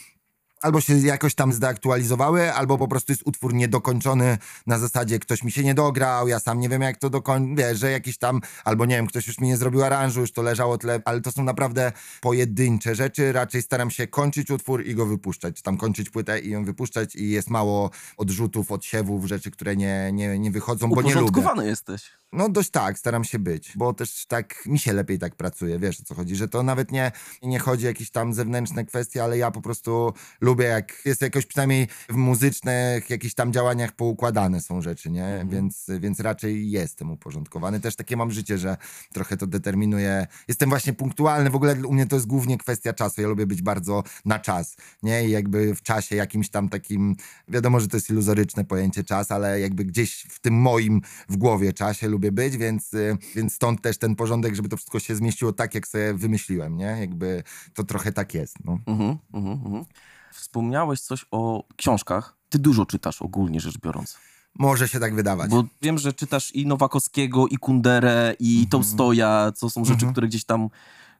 albo 0.63 0.81
się 0.81 0.97
jakoś 0.97 1.35
tam 1.35 1.53
zdeaktualizowały, 1.53 2.53
albo 2.53 2.77
po 2.77 2.87
prostu 2.87 3.11
jest 3.11 3.21
utwór 3.25 3.53
niedokończony 3.53 4.37
na 4.67 4.79
zasadzie 4.79 5.19
ktoś 5.19 5.43
mi 5.43 5.51
się 5.51 5.63
nie 5.63 5.73
dograł, 5.73 6.27
ja 6.27 6.39
sam 6.39 6.59
nie 6.59 6.69
wiem 6.69 6.81
jak 6.81 6.97
to 6.97 7.09
dokończyć, 7.09 7.57
wiesz, 7.57 7.79
że 7.79 7.91
jakiś 7.91 8.17
tam, 8.17 8.41
albo 8.65 8.85
nie 8.85 8.95
wiem, 8.95 9.07
ktoś 9.07 9.27
już 9.27 9.39
mi 9.39 9.47
nie 9.47 9.57
zrobił 9.57 9.83
aranżu, 9.83 10.21
już 10.21 10.31
to 10.31 10.41
leżało 10.41 10.77
tle, 10.77 11.01
ale 11.05 11.21
to 11.21 11.31
są 11.31 11.43
naprawdę 11.43 11.91
pojedyncze 12.21 12.95
rzeczy, 12.95 13.31
raczej 13.31 13.61
staram 13.61 13.91
się 13.91 14.07
kończyć 14.07 14.51
utwór 14.51 14.85
i 14.85 14.95
go 14.95 15.05
wypuszczać, 15.05 15.61
tam 15.61 15.77
kończyć 15.77 16.09
płytę 16.09 16.39
i 16.39 16.49
ją 16.49 16.65
wypuszczać 16.65 17.15
i 17.15 17.29
jest 17.29 17.49
mało 17.49 17.89
odrzutów, 18.17 18.71
odsiewów, 18.71 19.25
rzeczy, 19.25 19.51
które 19.51 19.75
nie, 19.75 20.09
nie, 20.13 20.39
nie 20.39 20.51
wychodzą, 20.51 20.89
bo 20.89 21.01
nie 21.01 21.15
lubię. 21.21 21.41
Jesteś. 21.65 22.22
No 22.33 22.49
dość 22.49 22.69
tak, 22.69 22.99
staram 22.99 23.23
się 23.23 23.39
być, 23.39 23.73
bo 23.77 23.93
też 23.93 24.25
tak 24.25 24.65
mi 24.65 24.79
się 24.79 24.93
lepiej 24.93 25.19
tak 25.19 25.35
pracuje, 25.35 25.79
wiesz 25.79 25.99
o 25.99 26.03
co 26.03 26.15
chodzi, 26.15 26.35
że 26.35 26.47
to 26.47 26.63
nawet 26.63 26.91
nie, 26.91 27.11
nie 27.43 27.59
chodzi 27.59 27.85
o 27.85 27.87
jakieś 27.87 28.11
tam 28.11 28.33
zewnętrzne 28.33 28.85
kwestie, 28.85 29.23
ale 29.23 29.37
ja 29.37 29.51
po 29.51 29.61
prostu 29.61 30.13
lubię 30.41 30.65
jak 30.65 31.01
jest 31.05 31.21
jakoś 31.21 31.45
przynajmniej 31.45 31.87
w 32.09 32.15
muzycznych 32.15 33.09
jakichś 33.09 33.33
tam 33.33 33.53
działaniach 33.53 33.91
poukładane 33.91 34.61
są 34.61 34.81
rzeczy, 34.81 35.09
nie? 35.09 35.25
Mhm. 35.25 35.49
Więc, 35.49 35.85
więc 35.99 36.19
raczej 36.19 36.71
jestem 36.71 37.11
uporządkowany. 37.11 37.79
Też 37.79 37.95
takie 37.95 38.17
mam 38.17 38.31
życie, 38.31 38.57
że 38.57 38.77
trochę 39.13 39.37
to 39.37 39.47
determinuje. 39.47 40.27
Jestem 40.47 40.69
właśnie 40.69 40.93
punktualny, 40.93 41.49
w 41.49 41.55
ogóle 41.55 41.75
u 41.85 41.93
mnie 41.93 42.05
to 42.05 42.15
jest 42.15 42.27
głównie 42.27 42.57
kwestia 42.57 42.93
czasu. 42.93 43.21
Ja 43.21 43.27
lubię 43.27 43.47
być 43.47 43.61
bardzo 43.61 44.03
na 44.25 44.39
czas, 44.39 44.75
nie? 45.03 45.27
I 45.27 45.31
jakby 45.31 45.75
w 45.75 45.81
czasie 45.81 46.15
jakimś 46.15 46.49
tam 46.49 46.69
takim, 46.69 47.15
wiadomo, 47.47 47.79
że 47.79 47.87
to 47.87 47.97
jest 47.97 48.09
iluzoryczne 48.09 48.65
pojęcie 48.65 49.03
czas, 49.03 49.31
ale 49.31 49.59
jakby 49.59 49.85
gdzieś 49.85 50.25
w 50.29 50.39
tym 50.39 50.53
moim 50.53 51.01
w 51.29 51.37
głowie 51.37 51.73
czasie 51.73 52.07
lubię 52.07 52.22
być, 52.31 52.57
więc, 52.57 52.93
y, 52.93 53.17
więc 53.35 53.53
stąd 53.53 53.81
też 53.81 53.97
ten 53.97 54.15
porządek, 54.15 54.55
żeby 54.55 54.69
to 54.69 54.77
wszystko 54.77 54.99
się 54.99 55.15
zmieściło 55.15 55.53
tak, 55.53 55.75
jak 55.75 55.87
sobie 55.87 56.13
wymyśliłem, 56.13 56.77
nie? 56.77 56.97
Jakby 56.99 57.43
to 57.73 57.83
trochę 57.83 58.11
tak 58.11 58.33
jest, 58.33 58.55
no. 58.65 58.79
Mhm, 58.87 59.17
mhm, 59.33 59.59
mhm. 59.65 59.85
Wspomniałeś 60.33 60.99
coś 60.99 61.25
o 61.31 61.63
książkach. 61.75 62.37
Ty 62.49 62.59
dużo 62.59 62.85
czytasz 62.85 63.21
ogólnie 63.21 63.59
rzecz 63.59 63.77
biorąc. 63.77 64.17
Może 64.59 64.87
się 64.87 64.99
tak 64.99 65.15
wydawać. 65.15 65.51
Bo 65.51 65.63
wiem, 65.81 65.97
że 65.97 66.13
czytasz 66.13 66.51
i 66.51 66.67
Nowakowskiego, 66.67 67.47
i 67.47 67.57
Kunderę, 67.57 68.35
i 68.39 68.53
Mhm. 68.53 68.69
Tolstoja, 68.69 69.51
co 69.55 69.69
są 69.69 69.85
rzeczy, 69.85 70.05
które 70.11 70.27
gdzieś 70.27 70.45
tam 70.45 70.69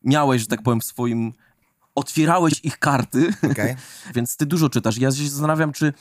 miałeś, 0.03 0.41
że 0.41 0.47
tak 0.47 0.63
powiem, 0.63 0.81
w 0.81 0.83
swoim... 0.83 1.33
Otwierałeś 1.95 2.59
ich 2.63 2.79
karty, 2.79 3.33
Okej? 3.51 3.75
więc 4.15 4.37
ty 4.37 4.45
dużo 4.45 4.69
czytasz. 4.69 4.97
Ja 4.97 5.11
się 5.11 5.29
zastanawiam, 5.29 5.71
czy... 5.71 5.93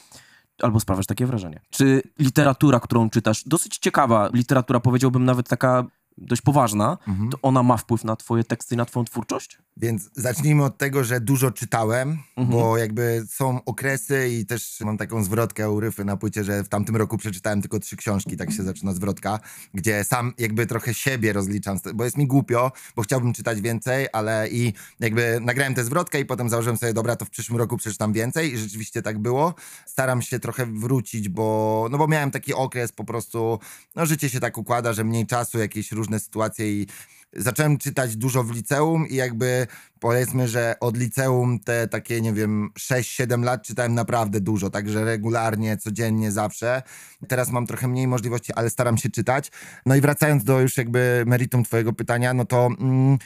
Albo 0.62 0.80
sprawiasz 0.80 1.06
takie 1.06 1.26
wrażenie. 1.26 1.60
Czy 1.70 2.02
literatura, 2.18 2.80
którą 2.80 3.10
czytasz, 3.10 3.42
dosyć 3.46 3.78
ciekawa 3.78 4.30
literatura, 4.32 4.80
powiedziałbym 4.80 5.24
nawet 5.24 5.48
taka 5.48 5.84
dość 6.18 6.42
poważna, 6.42 6.98
Mhm. 7.08 7.30
to 7.30 7.38
ona 7.42 7.62
ma 7.62 7.76
wpływ 7.76 8.04
na 8.04 8.16
twoje 8.16 8.44
teksty 8.44 8.74
i 8.74 8.78
na 8.78 8.84
twoją 8.84 9.04
twórczość? 9.04 9.58
Więc 9.76 10.10
zacznijmy 10.14 10.64
od 10.64 10.78
tego, 10.78 11.04
że 11.04 11.20
dużo 11.20 11.50
czytałem, 11.50 12.18
Mhm. 12.36 12.48
bo 12.60 12.78
jakby 12.78 13.24
są 13.28 13.64
okresy 13.64 14.28
i 14.28 14.46
też 14.46 14.80
mam 14.80 14.98
taką 14.98 15.24
zwrotkę 15.24 15.70
u 15.70 15.80
Ryfy 15.80 16.04
na 16.04 16.16
płycie, 16.16 16.44
że 16.44 16.64
w 16.64 16.68
tamtym 16.68 16.96
roku 16.96 17.18
przeczytałem 17.18 17.60
tylko 17.62 17.78
trzy 17.78 17.96
książki, 17.96 18.36
tak 18.36 18.52
się 18.52 18.62
zaczyna 18.62 18.92
zwrotka, 18.92 19.40
gdzie 19.74 20.04
sam 20.04 20.32
jakby 20.38 20.66
trochę 20.66 20.94
siebie 20.94 21.32
rozliczam, 21.32 21.78
bo 21.94 22.04
jest 22.04 22.16
mi 22.18 22.26
głupio, 22.26 22.72
bo 22.96 23.02
chciałbym 23.02 23.32
czytać 23.32 23.60
więcej, 23.60 24.06
ale 24.12 24.48
i 24.48 24.72
jakby 25.00 25.38
nagrałem 25.42 25.74
tę 25.74 25.84
zwrotkę 25.84 26.20
i 26.20 26.24
potem 26.26 26.48
założyłem 26.48 26.76
sobie, 26.76 26.92
dobra, 26.92 27.16
to 27.16 27.24
w 27.24 27.30
przyszłym 27.30 27.58
roku 27.58 27.76
przeczytam 27.76 28.12
więcej 28.12 28.52
i 28.54 28.58
rzeczywiście 28.58 29.02
tak 29.02 29.18
było. 29.18 29.54
Staram 29.86 30.22
się 30.22 30.38
trochę 30.40 30.66
wrócić, 30.66 31.28
bo, 31.28 31.88
no 31.90 31.98
bo 31.98 32.08
miałem 32.08 32.30
taki 32.30 32.54
okres 32.54 32.92
po 32.92 33.04
prostu, 33.04 33.58
no 33.96 34.06
życie 34.06 34.28
się 34.28 34.40
tak 34.40 34.58
układa, 34.58 34.92
że 34.92 35.04
mniej 35.04 35.26
czasu, 35.26 35.58
jakieś 35.58 35.92
różne 35.92 36.01
sytuacje 36.18 36.72
i 36.72 36.86
zacząłem 37.32 37.78
czytać 37.78 38.16
dużo 38.16 38.44
w 38.44 38.50
liceum 38.50 39.08
i 39.08 39.14
jakby 39.14 39.66
powiedzmy, 40.00 40.48
że 40.48 40.74
od 40.80 40.96
liceum 40.96 41.60
te 41.60 41.88
takie, 41.88 42.20
nie 42.20 42.32
wiem, 42.32 42.70
6-7 42.78 43.44
lat 43.44 43.62
czytałem 43.62 43.94
naprawdę 43.94 44.40
dużo, 44.40 44.70
także 44.70 45.04
regularnie, 45.04 45.76
codziennie, 45.76 46.32
zawsze. 46.32 46.82
Teraz 47.28 47.50
mam 47.50 47.66
trochę 47.66 47.88
mniej 47.88 48.08
możliwości, 48.08 48.52
ale 48.52 48.70
staram 48.70 48.98
się 48.98 49.10
czytać. 49.10 49.50
No 49.86 49.96
i 49.96 50.00
wracając 50.00 50.44
do 50.44 50.60
już 50.60 50.76
jakby 50.76 51.24
meritum 51.26 51.64
twojego 51.64 51.92
pytania, 51.92 52.34
no 52.34 52.44
to 52.44 52.68
mm, 52.80 53.18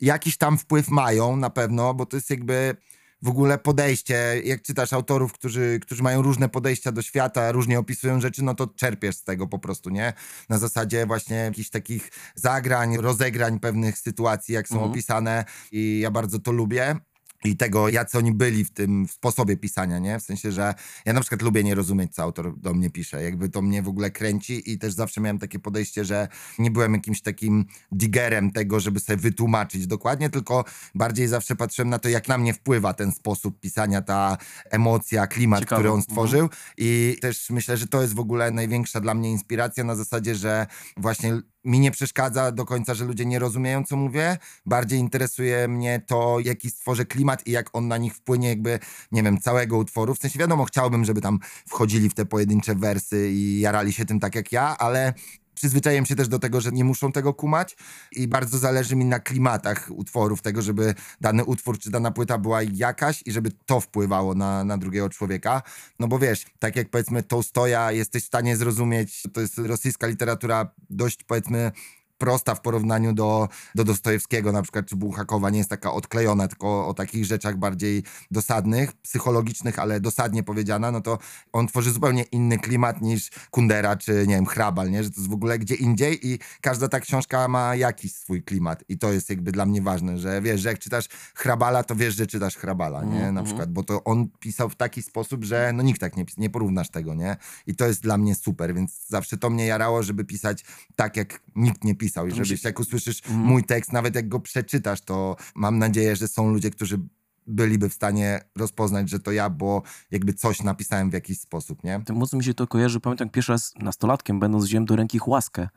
jakiś 0.00 0.36
tam 0.36 0.58
wpływ 0.58 0.88
mają 0.88 1.36
na 1.36 1.50
pewno, 1.50 1.94
bo 1.94 2.06
to 2.06 2.16
jest 2.16 2.30
jakby 2.30 2.76
w 3.22 3.28
ogóle 3.28 3.58
podejście, 3.58 4.42
jak 4.44 4.62
czytasz 4.62 4.92
autorów, 4.92 5.32
którzy, 5.32 5.78
którzy 5.82 6.02
mają 6.02 6.22
różne 6.22 6.48
podejścia 6.48 6.92
do 6.92 7.02
świata, 7.02 7.52
różnie 7.52 7.78
opisują 7.78 8.20
rzeczy, 8.20 8.44
no 8.44 8.54
to 8.54 8.66
czerpiesz 8.66 9.16
z 9.16 9.24
tego 9.24 9.46
po 9.46 9.58
prostu, 9.58 9.90
nie? 9.90 10.12
Na 10.48 10.58
zasadzie 10.58 11.06
właśnie 11.06 11.36
jakichś 11.36 11.70
takich 11.70 12.10
zagrań, 12.34 12.96
rozegrań 12.96 13.60
pewnych 13.60 13.98
sytuacji, 13.98 14.54
jak 14.54 14.68
są 14.68 14.74
Mhm. 14.74 14.90
opisane 14.92 15.44
i 15.72 16.00
ja 16.02 16.10
bardzo 16.10 16.38
to 16.38 16.52
lubię. 16.52 16.96
I 17.44 17.56
tego, 17.56 17.88
jacy 17.88 18.18
oni 18.18 18.32
byli 18.32 18.64
w 18.64 18.70
tym 18.70 19.06
sposobie 19.08 19.56
pisania, 19.56 19.98
nie? 19.98 20.18
W 20.18 20.22
sensie, 20.22 20.52
że 20.52 20.74
ja 21.04 21.12
na 21.12 21.20
przykład 21.20 21.42
lubię 21.42 21.64
nie 21.64 21.74
rozumieć, 21.74 22.14
co 22.14 22.22
autor 22.22 22.58
do 22.58 22.74
mnie 22.74 22.90
pisze. 22.90 23.22
Jakby 23.22 23.48
to 23.48 23.62
mnie 23.62 23.82
w 23.82 23.88
ogóle 23.88 24.10
kręci 24.10 24.72
i 24.72 24.78
też 24.78 24.92
zawsze 24.92 25.20
miałem 25.20 25.38
takie 25.38 25.58
podejście, 25.58 26.04
że 26.04 26.28
nie 26.58 26.70
byłem 26.70 26.94
jakimś 26.94 27.22
takim 27.22 27.64
digerem 27.92 28.50
tego, 28.50 28.80
żeby 28.80 29.00
sobie 29.00 29.16
wytłumaczyć 29.16 29.86
dokładnie, 29.86 30.30
tylko 30.30 30.64
bardziej 30.94 31.28
zawsze 31.28 31.56
patrzyłem 31.56 31.88
na 31.88 31.98
to, 31.98 32.08
jak 32.08 32.28
na 32.28 32.38
mnie 32.38 32.54
wpływa 32.54 32.92
ten 32.94 33.12
sposób 33.12 33.60
pisania, 33.60 34.02
ta 34.02 34.36
emocja, 34.70 35.26
klimat, 35.26 35.60
Ciekawe. 35.60 35.80
który 35.80 35.90
on 35.90 35.98
Mhm. 35.98 36.02
stworzył. 36.10 36.48
I 36.78 37.16
też 37.20 37.50
myślę, 37.50 37.76
że 37.76 37.86
to 37.86 38.02
jest 38.02 38.14
w 38.14 38.20
ogóle 38.20 38.50
największa 38.50 39.00
dla 39.00 39.14
mnie 39.14 39.30
inspiracja 39.30 39.84
na 39.84 39.94
zasadzie, 39.96 40.34
że 40.34 40.66
właśnie 40.96 41.40
mi 41.64 41.80
nie 41.80 41.90
przeszkadza 41.90 42.52
do 42.52 42.64
końca, 42.64 42.94
że 42.94 43.04
ludzie 43.04 43.26
nie 43.26 43.38
rozumieją, 43.38 43.84
co 43.84 43.96
mówię. 43.96 44.36
Bardziej 44.66 44.98
interesuje 44.98 45.68
mnie 45.68 46.02
to, 46.06 46.40
jaki 46.40 46.70
stworzę 46.70 47.04
klimat 47.04 47.46
i 47.46 47.50
jak 47.50 47.70
on 47.72 47.88
na 47.88 47.96
nich 47.96 48.14
wpłynie, 48.14 48.48
jakby, 48.48 48.78
nie 49.12 49.22
wiem, 49.22 49.40
całego 49.40 49.78
utworu. 49.78 50.14
W 50.14 50.18
sensie 50.18 50.38
wiadomo, 50.38 50.64
chciałbym, 50.64 51.04
żeby 51.04 51.20
tam 51.20 51.38
wchodzili 51.68 52.08
w 52.08 52.14
te 52.14 52.26
pojedyncze 52.26 52.74
wersy 52.74 53.30
i 53.30 53.60
jarali 53.60 53.92
się 53.92 54.04
tym 54.04 54.20
tak 54.20 54.34
jak 54.34 54.52
ja, 54.52 54.76
ale 54.78 55.14
przyzwyczaiłem 55.58 56.06
się 56.06 56.16
też 56.16 56.28
do 56.28 56.38
tego, 56.38 56.60
że 56.60 56.72
nie 56.72 56.84
muszą 56.84 57.12
tego 57.12 57.34
kumać 57.34 57.76
i 58.12 58.28
bardzo 58.28 58.58
zależy 58.58 58.96
mi 58.96 59.04
na 59.04 59.20
klimatach 59.20 59.88
utworów, 59.90 60.42
tego, 60.42 60.62
żeby 60.62 60.94
dany 61.20 61.44
utwór 61.44 61.78
czy 61.78 61.90
dana 61.90 62.10
płyta 62.10 62.38
była 62.38 62.62
jakaś 62.62 63.22
i 63.26 63.32
żeby 63.32 63.50
to 63.66 63.80
wpływało 63.80 64.34
na, 64.34 64.64
na 64.64 64.78
drugiego 64.78 65.08
człowieka. 65.08 65.62
No 65.98 66.08
bo 66.08 66.18
wiesz, 66.18 66.46
tak 66.58 66.76
jak 66.76 66.90
powiedzmy 66.90 67.22
Tolstoja 67.22 67.92
jesteś 67.92 68.22
w 68.22 68.26
stanie 68.26 68.56
zrozumieć, 68.56 69.22
to 69.32 69.40
jest 69.40 69.58
rosyjska 69.58 70.06
literatura 70.06 70.70
dość 70.90 71.24
powiedzmy 71.24 71.72
prosta 72.18 72.54
w 72.54 72.60
porównaniu 72.60 73.12
do, 73.12 73.48
do 73.74 73.84
Dostojewskiego 73.84 74.52
na 74.52 74.62
przykład, 74.62 74.86
czy 74.86 74.96
Bułhakowa, 74.96 75.50
nie 75.50 75.58
jest 75.58 75.70
taka 75.70 75.92
odklejona, 75.92 76.48
tylko 76.48 76.88
o 76.88 76.94
takich 76.94 77.24
rzeczach 77.24 77.56
bardziej 77.56 78.02
dosadnych, 78.30 78.92
psychologicznych, 78.92 79.78
ale 79.78 80.00
dosadnie 80.00 80.42
powiedziana, 80.42 80.90
no 80.90 81.00
to 81.00 81.18
on 81.52 81.66
tworzy 81.66 81.92
zupełnie 81.92 82.22
inny 82.22 82.58
klimat 82.58 83.00
niż 83.00 83.30
Kundera, 83.50 83.96
czy 83.96 84.24
nie 84.26 84.34
wiem, 84.34 84.46
Hrabal, 84.46 84.90
nie? 84.90 85.04
Że 85.04 85.10
to 85.10 85.16
jest 85.20 85.30
w 85.30 85.34
ogóle 85.34 85.58
gdzie 85.58 85.74
indziej 85.74 86.26
i 86.28 86.38
każda 86.60 86.88
ta 86.88 87.00
książka 87.00 87.48
ma 87.48 87.74
jakiś 87.76 88.14
swój 88.14 88.42
klimat 88.42 88.84
i 88.88 88.98
to 88.98 89.12
jest 89.12 89.30
jakby 89.30 89.52
dla 89.52 89.66
mnie 89.66 89.82
ważne, 89.82 90.18
że 90.18 90.42
wiesz, 90.42 90.60
że 90.60 90.68
jak 90.68 90.78
czytasz 90.78 91.08
Hrabala, 91.34 91.82
to 91.82 91.96
wiesz, 91.96 92.14
że 92.14 92.26
czytasz 92.26 92.56
Hrabala, 92.56 93.04
nie? 93.04 93.20
Na 93.20 93.28
Mhm. 93.28 93.44
przykład, 93.46 93.72
bo 93.72 93.82
to 93.82 94.04
on 94.04 94.28
pisał 94.40 94.68
w 94.68 94.76
taki 94.76 95.02
sposób, 95.02 95.44
że 95.44 95.72
no 95.74 95.82
nikt 95.82 96.00
tak 96.00 96.16
nie, 96.16 96.24
nie 96.36 96.50
porównasz 96.50 96.90
tego, 96.90 97.14
nie? 97.14 97.36
I 97.66 97.74
to 97.74 97.86
jest 97.86 98.02
dla 98.02 98.18
mnie 98.18 98.34
super, 98.34 98.74
więc 98.74 99.06
zawsze 99.08 99.36
to 99.36 99.50
mnie 99.50 99.66
jarało, 99.66 100.02
żeby 100.02 100.24
pisać 100.24 100.64
tak, 100.96 101.16
jak 101.16 101.40
nikt 101.56 101.84
nie 101.84 101.94
pisał 101.94 102.07
i 102.26 102.30
żebyś, 102.32 102.64
jak 102.64 102.80
usłyszysz 102.80 103.20
Mhm. 103.26 103.40
mój 103.46 103.64
tekst, 103.64 103.92
nawet 103.92 104.14
jak 104.14 104.28
go 104.28 104.40
przeczytasz, 104.40 105.00
to 105.00 105.36
mam 105.54 105.78
nadzieję, 105.78 106.16
że 106.16 106.28
są 106.28 106.50
ludzie, 106.50 106.70
którzy 106.70 106.98
byliby 107.48 107.88
w 107.88 107.94
stanie 107.94 108.40
rozpoznać, 108.56 109.10
że 109.10 109.20
to 109.20 109.32
ja, 109.32 109.50
bo 109.50 109.82
jakby 110.10 110.34
coś 110.34 110.62
napisałem 110.62 111.10
w 111.10 111.12
jakiś 111.12 111.40
sposób, 111.40 111.84
nie? 111.84 112.00
Tym 112.06 112.16
mocno 112.16 112.38
mi 112.38 112.44
się 112.44 112.54
to 112.54 112.66
kojarzy. 112.66 113.00
Pamiętam 113.00 113.26
jak 113.26 113.32
pierwszy 113.32 113.52
raz 113.52 113.74
nastolatkiem, 113.78 114.40
będąc 114.40 114.64
wziąłem 114.64 114.84
do 114.84 114.96
ręki 114.96 115.18
Chłaskę. 115.18 115.68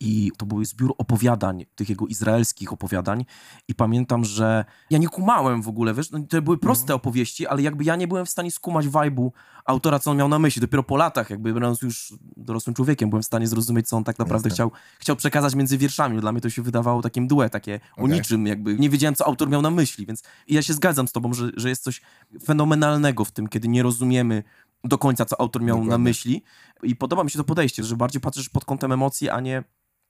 I 0.00 0.32
to 0.36 0.46
był 0.46 0.64
zbiór 0.64 0.94
opowiadań, 0.98 1.66
tych 1.74 1.88
jego 1.88 2.06
izraelskich 2.06 2.72
opowiadań. 2.72 3.24
I 3.68 3.74
pamiętam, 3.74 4.24
że 4.24 4.64
ja 4.90 4.98
nie 4.98 5.08
kumałem 5.08 5.62
w 5.62 5.68
ogóle, 5.68 5.94
wiesz, 5.94 6.10
no, 6.10 6.18
to 6.28 6.42
były 6.42 6.58
proste 6.58 6.94
opowieści, 6.94 7.46
ale 7.46 7.62
jakby 7.62 7.84
ja 7.84 7.96
nie 7.96 8.08
byłem 8.08 8.26
w 8.26 8.30
stanie 8.30 8.50
skumać 8.50 8.86
vibe'u 8.86 9.30
autora, 9.64 9.98
co 9.98 10.10
on 10.10 10.16
miał 10.16 10.28
na 10.28 10.38
myśli. 10.38 10.60
Dopiero 10.60 10.82
po 10.82 10.96
latach, 10.96 11.30
jakby 11.30 11.52
będąc 11.52 11.82
już 11.82 12.14
dorosłym 12.36 12.74
człowiekiem, 12.74 13.10
byłem 13.10 13.22
w 13.22 13.26
stanie 13.26 13.46
zrozumieć, 13.46 13.88
co 13.88 13.96
on 13.96 14.04
tak 14.04 14.18
naprawdę 14.18 14.50
chciał, 14.50 14.70
chciał 14.98 15.16
przekazać 15.16 15.54
między 15.54 15.78
wierszami. 15.78 16.20
Dla 16.20 16.32
mnie 16.32 16.40
to 16.40 16.50
się 16.50 16.62
wydawało 16.62 17.02
takim 17.02 17.26
duet, 17.26 17.52
takie 17.52 17.80
o 17.96 18.02
Okej. 18.02 18.14
niczym, 18.16 18.46
jakby 18.46 18.78
nie 18.78 18.90
wiedziałem, 18.90 19.14
co 19.14 19.26
autor 19.26 19.48
miał 19.48 19.62
na 19.62 19.70
myśli, 19.70 20.06
więc 20.06 20.22
ja 20.48 20.62
się 20.62 20.72
zgadzam 20.72 21.03
z 21.06 21.12
tobą, 21.12 21.34
że, 21.34 21.50
że 21.56 21.68
jest 21.68 21.82
coś 21.82 22.00
fenomenalnego 22.44 23.24
w 23.24 23.30
tym, 23.32 23.48
kiedy 23.48 23.68
nie 23.68 23.82
rozumiemy 23.82 24.42
do 24.84 24.98
końca, 24.98 25.24
co 25.24 25.40
autor 25.40 25.62
miał 25.62 25.78
na 25.78 25.82
Dokładnie. 25.84 26.04
myśli. 26.04 26.42
I 26.82 26.96
podoba 26.96 27.24
mi 27.24 27.30
się 27.30 27.38
to 27.38 27.44
podejście, 27.44 27.84
że 27.84 27.96
bardziej 27.96 28.20
patrzysz 28.20 28.48
pod 28.48 28.64
kątem 28.64 28.92
emocji, 28.92 29.30
a 29.30 29.40
nie 29.40 29.64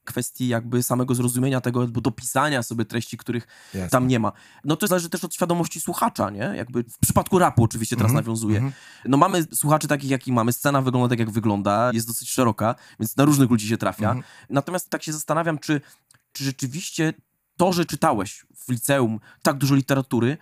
kwestii 0.05 0.49
jakby 0.49 0.83
samego 0.83 1.15
zrozumienia 1.15 1.61
tego, 1.61 1.81
albo 1.81 2.01
dopisania 2.01 2.63
sobie 2.63 2.85
treści, 2.85 3.17
których 3.19 3.47
Jasne. 3.75 3.89
tam 3.91 4.09
nie 4.09 4.19
ma. 4.19 4.33
No 4.65 4.77
to 4.77 4.87
zależy 4.87 5.09
też 5.09 5.25
od 5.25 5.35
świadomości 5.35 5.81
słuchacza, 5.81 6.31
nie? 6.31 6.53
Jakby 6.57 6.83
w 6.85 6.99
przypadku 6.99 7.39
rapu 7.39 7.63
oczywiście 7.65 7.97
teraz 7.97 8.11
Mhm, 8.11 8.25
nawiązuję. 8.25 8.57
mhm. 8.57 8.73
No 9.05 9.17
mamy 9.17 9.43
słuchaczy 9.55 9.89
takich, 9.89 10.11
jakich 10.11 10.35
mamy, 10.35 10.53
scena 10.53 10.83
wygląda 10.83 11.09
tak, 11.09 11.19
jak 11.19 11.31
wygląda, 11.31 11.91
jest 11.95 12.07
dosyć 12.07 12.31
szeroka, 12.31 12.75
więc 13.01 13.17
na 13.17 13.25
różnych 13.25 13.51
ludzi 13.51 13.69
się 13.69 13.77
trafia. 13.77 14.07
Mhm. 14.11 14.25
Natomiast 14.51 14.91
tak 14.91 15.03
się 15.03 15.13
zastanawiam, 15.13 15.59
czy, 15.59 15.81
czy 16.33 16.45
rzeczywiście 16.45 17.13
to, 17.57 17.73
że 17.73 17.85
czytałeś 17.85 18.47
w 18.57 18.69
liceum 18.71 19.21
tak 19.43 19.59
dużo 19.59 19.75
literatury, 19.75 20.37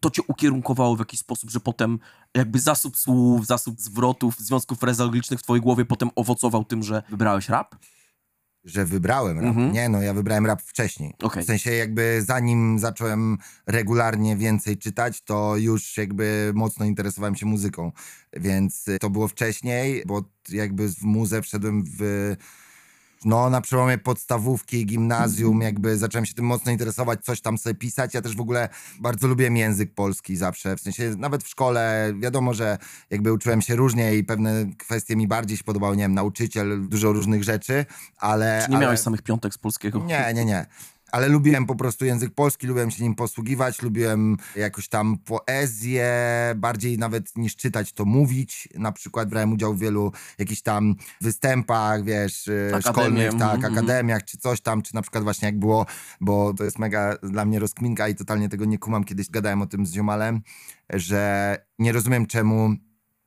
to 0.00 0.10
cię 0.10 0.22
ukierunkowało 0.22 0.96
w 0.96 0.98
jakiś 0.98 1.20
sposób, 1.20 1.50
że 1.50 1.60
potem 1.60 1.98
jakby 2.34 2.60
zasób 2.60 2.96
słów, 2.96 3.46
zasób 3.46 3.80
zwrotów, 3.80 4.38
związków 4.38 4.78
frezoglicznych 4.78 5.40
w 5.40 5.42
twojej 5.42 5.62
głowie 5.62 5.84
potem 5.84 6.10
owocował 6.16 6.64
tym, 6.64 6.82
że 6.82 7.02
wybrałeś 7.10 7.48
rap? 7.48 7.74
że 8.64 8.84
wybrałem 8.84 9.38
rap. 9.38 9.48
Mhm. 9.48 9.72
Nie, 9.72 9.88
no 9.88 10.02
ja 10.02 10.14
wybrałem 10.14 10.46
rap 10.46 10.62
wcześniej. 10.62 11.14
Okej. 11.22 11.42
W 11.42 11.46
sensie 11.46 11.72
jakby 11.72 12.22
zanim 12.26 12.78
zacząłem 12.78 13.38
regularnie 13.66 14.36
więcej 14.36 14.78
czytać, 14.78 15.22
to 15.22 15.56
już 15.56 15.96
jakby 15.96 16.52
mocno 16.54 16.86
interesowałem 16.86 17.36
się 17.36 17.46
muzyką. 17.46 17.92
Więc 18.32 18.84
to 19.00 19.10
było 19.10 19.28
wcześniej, 19.28 20.02
bo 20.06 20.22
jakby 20.48 20.88
w 20.88 21.02
muzę 21.02 21.42
wszedłem 21.42 21.84
w... 21.98 22.34
No, 23.24 23.50
na 23.50 23.60
przełomie 23.60 23.98
podstawówki, 23.98 24.86
gimnazjum, 24.86 25.60
jakby 25.60 25.98
zacząłem 25.98 26.26
się 26.26 26.34
tym 26.34 26.44
mocno 26.44 26.72
interesować, 26.72 27.24
coś 27.24 27.40
tam 27.40 27.58
sobie 27.58 27.74
pisać. 27.74 28.14
Ja 28.14 28.22
też 28.22 28.36
w 28.36 28.40
ogóle 28.40 28.68
bardzo 29.00 29.26
lubiłem 29.28 29.56
język 29.56 29.94
polski 29.94 30.36
zawsze. 30.36 30.76
W 30.76 30.80
sensie 30.80 31.14
nawet 31.18 31.44
w 31.44 31.48
szkole 31.48 32.12
wiadomo, 32.18 32.54
że 32.54 32.78
jakby 33.10 33.32
uczyłem 33.32 33.62
się 33.62 33.76
różnie 33.76 34.14
i 34.14 34.24
pewne 34.24 34.66
kwestie 34.78 35.16
mi 35.16 35.28
bardziej 35.28 35.56
się 35.56 35.64
podobały. 35.64 35.96
Nie 35.96 36.02
wiem, 36.02 36.14
nauczyciel, 36.14 36.88
dużo 36.88 37.12
różnych 37.12 37.44
rzeczy, 37.44 37.86
ale. 38.18 38.62
Czy 38.64 38.70
nie 38.70 38.76
ale... 38.76 38.86
miałeś 38.86 39.00
samych 39.00 39.22
piątek 39.22 39.54
z 39.54 39.58
polskiego? 39.58 39.98
Nie, 39.98 40.32
nie, 40.34 40.44
nie. 40.44 40.66
Ale 41.14 41.28
lubiłem 41.28 41.66
po 41.66 41.74
prostu 41.74 42.04
język 42.04 42.34
polski, 42.34 42.66
lubiłem 42.66 42.90
się 42.90 43.04
nim 43.04 43.14
posługiwać, 43.14 43.82
lubiłem 43.82 44.36
jakoś 44.56 44.88
tam 44.88 45.18
poezję, 45.18 46.10
bardziej 46.56 46.98
nawet 46.98 47.36
niż 47.36 47.56
czytać, 47.56 47.92
to 47.92 48.04
mówić. 48.04 48.68
Na 48.74 48.92
przykład 48.92 49.28
brałem 49.28 49.52
udział 49.52 49.74
w 49.74 49.78
wielu 49.78 50.12
jakichś 50.38 50.62
tam 50.62 50.94
występach, 51.20 52.04
wiesz, 52.04 52.50
Akademie, 52.68 52.82
szkolnych, 52.82 53.30
tak, 53.30 53.54
mhm, 53.54 53.72
akademiach 53.72 54.24
czy 54.24 54.38
coś 54.38 54.60
tam, 54.60 54.82
czy 54.82 54.94
na 54.94 55.02
przykład 55.02 55.24
właśnie 55.24 55.46
jak 55.46 55.58
było, 55.58 55.86
bo 56.20 56.54
to 56.54 56.64
jest 56.64 56.78
mega 56.78 57.16
dla 57.22 57.44
mnie 57.44 57.58
rozkminka 57.58 58.08
i 58.08 58.14
totalnie 58.14 58.48
tego 58.48 58.64
nie 58.64 58.78
kumam. 58.78 59.04
Kiedyś 59.04 59.30
gadałem 59.30 59.62
o 59.62 59.66
tym 59.66 59.86
z 59.86 59.92
ziomalem, 59.92 60.40
że 60.90 61.56
nie 61.78 61.92
rozumiem 61.92 62.26
czemu 62.26 62.74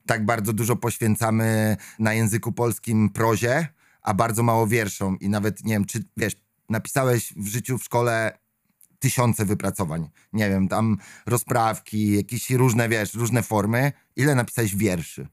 tak 0.05 0.25
bardzo 0.25 0.53
dużo 0.53 0.75
poświęcamy 0.75 1.77
na 1.99 2.13
języku 2.13 2.51
polskim 2.51 3.09
prozie, 3.09 3.67
a 4.01 4.13
bardzo 4.13 4.43
mało 4.43 4.67
wierszom 4.67 5.19
i 5.19 5.29
nawet 5.29 5.65
nie 5.65 5.73
wiem, 5.73 5.85
czy 5.85 6.03
wiesz, 6.17 6.46
napisałeś 6.69 7.33
w 7.37 7.47
życiu 7.47 7.77
w 7.77 7.83
szkole 7.83 8.39
tysiące 8.99 9.45
wypracowań. 9.45 10.09
Nie 10.33 10.49
wiem, 10.49 10.67
tam 10.67 10.97
rozprawki, 11.25 12.15
jakieś 12.15 12.49
różne, 12.49 12.89
wiesz, 12.89 13.13
różne 13.13 13.43
formy. 13.43 13.91
Ile 14.15 14.35
napisałeś 14.35 14.75
wierszy? 14.75 15.27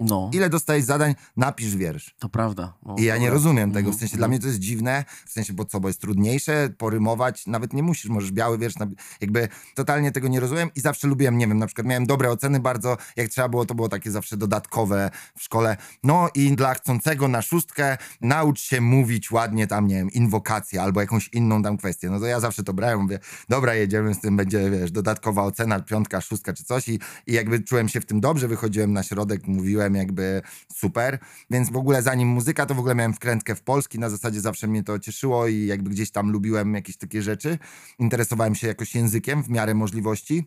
No, 0.00 0.30
Ile 0.32 0.50
dostałeś 0.50 0.84
zadań? 0.84 1.14
Napisz 1.36 1.76
wiersz. 1.76 2.14
to 2.18 2.28
prawda. 2.28 2.74
No, 2.86 2.96
I 2.98 3.04
ja 3.04 3.18
nie 3.18 3.30
rozumiem 3.30 3.72
tego, 3.72 3.90
Mhm, 3.90 3.96
w 3.96 4.00
sensie 4.00 4.16
dla 4.16 4.26
mhm. 4.26 4.30
mnie 4.30 4.40
to 4.40 4.46
jest 4.46 4.58
dziwne, 4.58 5.04
w 5.26 5.30
sensie, 5.30 5.52
bo 5.52 5.64
co, 5.64 5.80
bo 5.80 5.88
jest 5.88 6.00
trudniejsze 6.00 6.68
porymować, 6.78 7.46
nawet 7.46 7.72
nie 7.72 7.82
musisz, 7.82 8.10
możesz 8.10 8.32
biały 8.32 8.58
wiersz, 8.58 8.74
jakby 9.20 9.48
totalnie 9.74 10.12
tego 10.12 10.28
nie 10.28 10.40
rozumiem 10.40 10.70
i 10.76 10.80
zawsze 10.80 11.08
lubiłem, 11.08 11.38
nie 11.38 11.46
wiem, 11.46 11.58
na 11.58 11.66
przykład 11.66 11.86
miałem 11.86 12.06
dobre 12.06 12.30
oceny 12.30 12.60
bardzo, 12.60 12.96
jak 13.16 13.28
trzeba 13.28 13.48
było, 13.48 13.66
to 13.66 13.74
było 13.74 13.88
takie 13.88 14.10
zawsze 14.10 14.36
dodatkowe 14.36 15.10
w 15.38 15.42
szkole, 15.42 15.76
no 16.02 16.28
i 16.34 16.56
dla 16.56 16.74
chcącego 16.74 17.28
na 17.28 17.42
szóstkę 17.42 17.98
naucz 18.20 18.60
się 18.60 18.80
mówić 18.80 19.30
ładnie 19.30 19.66
tam, 19.66 19.86
nie 19.86 19.94
wiem, 19.94 20.10
inwokację 20.10 20.82
albo 20.82 21.00
jakąś 21.00 21.28
inną 21.32 21.62
tam 21.62 21.76
kwestię, 21.76 22.10
no 22.10 22.20
to 22.20 22.26
ja 22.26 22.40
zawsze 22.40 22.64
to 22.64 22.72
brałem, 22.72 23.00
mówię, 23.00 23.18
dobra, 23.48 23.74
jedziemy 23.74 24.14
z 24.14 24.20
tym, 24.20 24.36
będzie, 24.36 24.70
wiesz, 24.70 24.92
dodatkowa 24.92 25.42
ocena, 25.42 25.80
piątka, 25.80 26.20
szóstka 26.20 26.52
czy 26.52 26.64
coś 26.64 26.88
i, 26.88 27.00
i 27.26 27.32
jakby 27.32 27.60
czułem 27.60 27.88
się 27.88 28.00
w 28.00 28.06
tym 28.06 28.20
dobrze, 28.20 28.48
wychodziłem 28.48 28.92
na 28.92 29.02
środek, 29.02 29.46
mówiłem 29.46 29.89
jakby 29.96 30.42
super, 30.74 31.18
więc 31.50 31.70
w 31.70 31.76
ogóle 31.76 32.02
zanim 32.02 32.28
muzyka, 32.28 32.66
to 32.66 32.74
w 32.74 32.78
ogóle 32.78 32.94
miałem 32.94 33.14
wkrętkę 33.14 33.54
w 33.54 33.62
Polski, 33.62 33.98
na 33.98 34.10
zasadzie 34.10 34.40
zawsze 34.40 34.66
mnie 34.66 34.82
to 34.82 34.98
cieszyło 34.98 35.46
i 35.46 35.66
jakby 35.66 35.90
gdzieś 35.90 36.10
tam 36.10 36.30
lubiłem 36.30 36.74
jakieś 36.74 36.96
takie 36.96 37.22
rzeczy. 37.22 37.58
Interesowałem 37.98 38.54
się 38.54 38.66
jakoś 38.66 38.94
językiem 38.94 39.42
w 39.42 39.48
miarę 39.48 39.74
możliwości. 39.74 40.44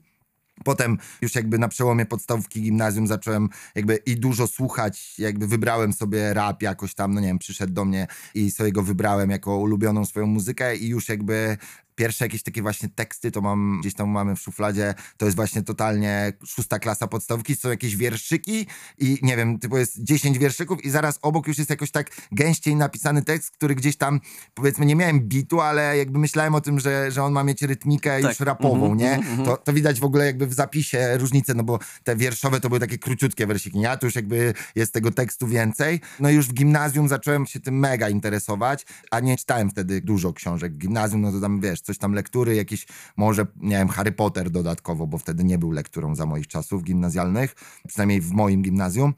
Potem 0.64 0.98
już 1.22 1.36
jakby 1.36 1.60
na 1.60 1.68
przełomie 1.68 2.06
podstawówki 2.06 2.62
gimnazjum 2.62 3.08
zacząłem 3.08 3.50
jakby 3.76 3.96
i 3.96 4.16
dużo 4.16 4.48
słuchać, 4.48 5.20
jakby 5.20 5.48
wybrałem 5.48 5.94
sobie 5.94 6.34
rap 6.34 6.62
jakoś 6.62 6.96
tam, 6.96 7.14
no 7.14 7.22
nie 7.22 7.28
wiem, 7.28 7.40
przyszedł 7.40 7.74
do 7.74 7.86
mnie 7.86 8.08
i 8.34 8.52
sobie 8.52 8.72
go 8.72 8.84
wybrałem 8.84 9.30
jako 9.30 9.58
ulubioną 9.58 10.06
swoją 10.06 10.26
muzykę 10.26 10.76
i 10.76 10.88
już 10.88 11.10
jakby 11.10 11.58
pierwsze 11.96 12.26
jakieś 12.26 12.44
takie 12.44 12.62
właśnie 12.62 12.90
teksty 12.90 13.32
to 13.32 13.42
mam, 13.42 13.80
gdzieś 13.82 13.94
tam 13.94 14.10
mamy 14.10 14.36
w 14.36 14.40
szufladzie, 14.40 14.94
to 15.18 15.26
jest 15.26 15.36
właśnie 15.36 15.62
totalnie 15.64 16.34
szósta 16.46 16.80
klasa 16.80 17.08
podstawówki, 17.08 17.56
są 17.56 17.70
jakieś 17.70 17.96
wierszyki 17.96 18.68
i 18.98 19.18
nie 19.22 19.38
wiem, 19.38 19.60
typu 19.60 19.78
jest 19.78 20.04
10 20.04 20.38
wierszyków 20.40 20.86
i 20.86 20.90
zaraz 20.90 21.20
obok 21.22 21.48
już 21.48 21.58
jest 21.58 21.70
jakoś 21.70 21.92
tak 21.92 22.12
gęściej 22.32 22.76
napisany 22.76 23.22
tekst, 23.22 23.52
który 23.52 23.76
gdzieś 23.76 23.98
tam, 23.98 24.20
powiedzmy, 24.54 24.86
nie 24.86 24.96
miałem 24.96 25.20
bitu, 25.20 25.62
ale 25.62 25.98
jakby 25.98 26.20
myślałem 26.20 26.56
o 26.56 26.62
tym, 26.62 26.80
że, 26.80 27.12
że 27.12 27.24
on 27.24 27.34
ma 27.34 27.44
mieć 27.44 27.62
rytmikę 27.62 28.22
Tak. 28.22 28.32
już 28.32 28.40
rapową, 28.40 28.74
Mhm, 28.92 28.98
nie? 28.98 29.14
mhm, 29.14 29.30
mhm. 29.40 29.46
To, 29.46 29.58
to 29.58 29.74
widać 29.74 30.00
w 30.00 30.04
ogóle 30.04 30.26
jakby 30.26 30.48
w 30.48 30.54
zapisie 30.54 31.18
różnicę, 31.18 31.54
no 31.54 31.64
bo 31.64 31.80
te 32.04 32.16
wierszowe 32.16 32.60
to 32.60 32.70
były 32.70 32.80
takie 32.80 32.98
króciutkie 32.98 33.48
wersiki, 33.48 33.80
nie? 33.80 33.92
A 33.92 33.98
tu 33.98 34.06
już 34.06 34.16
jakby 34.16 34.54
jest 34.76 34.94
tego 34.94 35.12
tekstu 35.12 35.48
więcej. 35.48 36.00
No 36.20 36.30
i 36.30 36.34
już 36.36 36.48
w 36.48 36.54
gimnazjum 36.54 37.08
zacząłem 37.08 37.46
się 37.46 37.60
tym 37.60 37.80
mega 37.80 38.10
interesować, 38.10 38.86
a 39.12 39.20
nie 39.20 39.38
czytałem 39.38 39.70
wtedy 39.70 40.02
dużo 40.02 40.34
książek. 40.34 40.74
W 40.74 40.78
gimnazjum, 40.78 41.22
no 41.22 41.32
to 41.32 41.40
tam, 41.40 41.62
wiesz, 41.62 41.82
coś 41.84 41.98
tam 41.98 42.14
lektury, 42.14 42.56
jakieś 42.56 42.88
może, 43.18 43.46
nie 43.56 43.78
wiem, 43.78 43.88
Harry 43.88 44.12
Potter 44.12 44.50
dodatkowo, 44.50 45.08
bo 45.08 45.18
wtedy 45.18 45.44
nie 45.44 45.58
był 45.58 45.72
lekturą 45.72 46.16
za 46.16 46.26
moich 46.26 46.48
czasów 46.48 46.84
gimnazjalnych, 46.84 47.56
przynajmniej 47.88 48.22
w 48.22 48.32
moim 48.32 48.62
gimnazjum. 48.62 49.14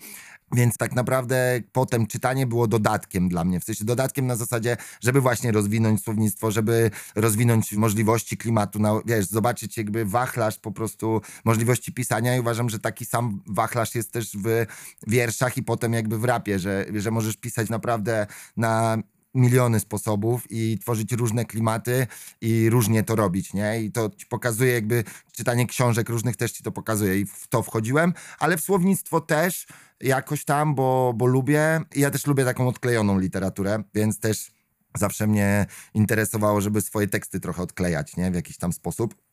Więc 0.51 0.77
tak 0.77 0.95
naprawdę 0.95 1.61
potem 1.71 2.07
czytanie 2.07 2.47
było 2.47 2.67
dodatkiem 2.67 3.29
dla 3.29 3.43
mnie. 3.43 3.59
W 3.59 3.63
sensie 3.63 3.85
dodatkiem 3.85 4.27
na 4.27 4.35
zasadzie, 4.35 4.77
żeby 5.01 5.21
właśnie 5.21 5.51
rozwinąć 5.51 6.03
słownictwo, 6.03 6.51
żeby 6.51 6.91
rozwinąć 7.15 7.73
możliwości 7.73 8.37
klimatu, 8.37 8.79
na, 8.79 9.01
wiesz, 9.05 9.25
zobaczyć 9.25 9.77
jakby 9.77 10.05
wachlarz 10.05 10.59
po 10.59 10.71
prostu 10.71 11.21
możliwości 11.45 11.93
pisania 11.93 12.35
i 12.35 12.39
uważam, 12.39 12.69
że 12.69 12.79
taki 12.79 13.05
sam 13.05 13.41
wachlarz 13.47 13.95
jest 13.95 14.11
też 14.11 14.37
w 14.37 14.65
wierszach 15.07 15.57
i 15.57 15.63
potem 15.63 15.93
jakby 15.93 16.19
w 16.19 16.23
rapie, 16.23 16.59
że, 16.59 16.85
że 16.95 17.11
możesz 17.11 17.37
pisać 17.37 17.69
naprawdę 17.69 18.27
na 18.57 18.97
miliony 19.35 19.79
sposobów 19.79 20.43
i 20.49 20.77
tworzyć 20.81 21.11
różne 21.11 21.45
klimaty 21.45 22.07
i 22.41 22.69
różnie 22.69 23.03
to 23.03 23.15
robić, 23.15 23.53
nie? 23.53 23.81
I 23.81 23.91
to 23.91 24.09
ci 24.09 24.25
pokazuje 24.25 24.73
jakby 24.73 25.03
czytanie 25.31 25.67
książek 25.67 26.09
różnych 26.09 26.35
też 26.35 26.51
ci 26.51 26.63
to 26.63 26.71
pokazuje 26.71 27.19
i 27.19 27.25
w 27.25 27.47
to 27.47 27.63
wchodziłem, 27.63 28.13
ale 28.39 28.57
w 28.57 28.61
słownictwo 28.61 29.21
też 29.21 29.67
jakoś 30.01 30.45
tam, 30.45 30.75
bo, 30.75 31.13
bo 31.15 31.25
lubię. 31.25 31.81
I 31.95 31.99
ja 31.99 32.11
też 32.11 32.27
lubię 32.27 32.45
taką 32.45 32.67
odklejoną 32.67 33.19
literaturę, 33.19 33.83
więc 33.93 34.19
też 34.19 34.51
zawsze 34.97 35.27
mnie 35.27 35.65
interesowało, 35.93 36.61
żeby 36.61 36.81
swoje 36.81 37.07
teksty 37.07 37.39
trochę 37.39 37.63
odklejać, 37.63 38.17
nie? 38.17 38.31
W 38.31 38.35
jakiś 38.35 38.57
tam 38.57 38.73
sposób. 38.73 39.24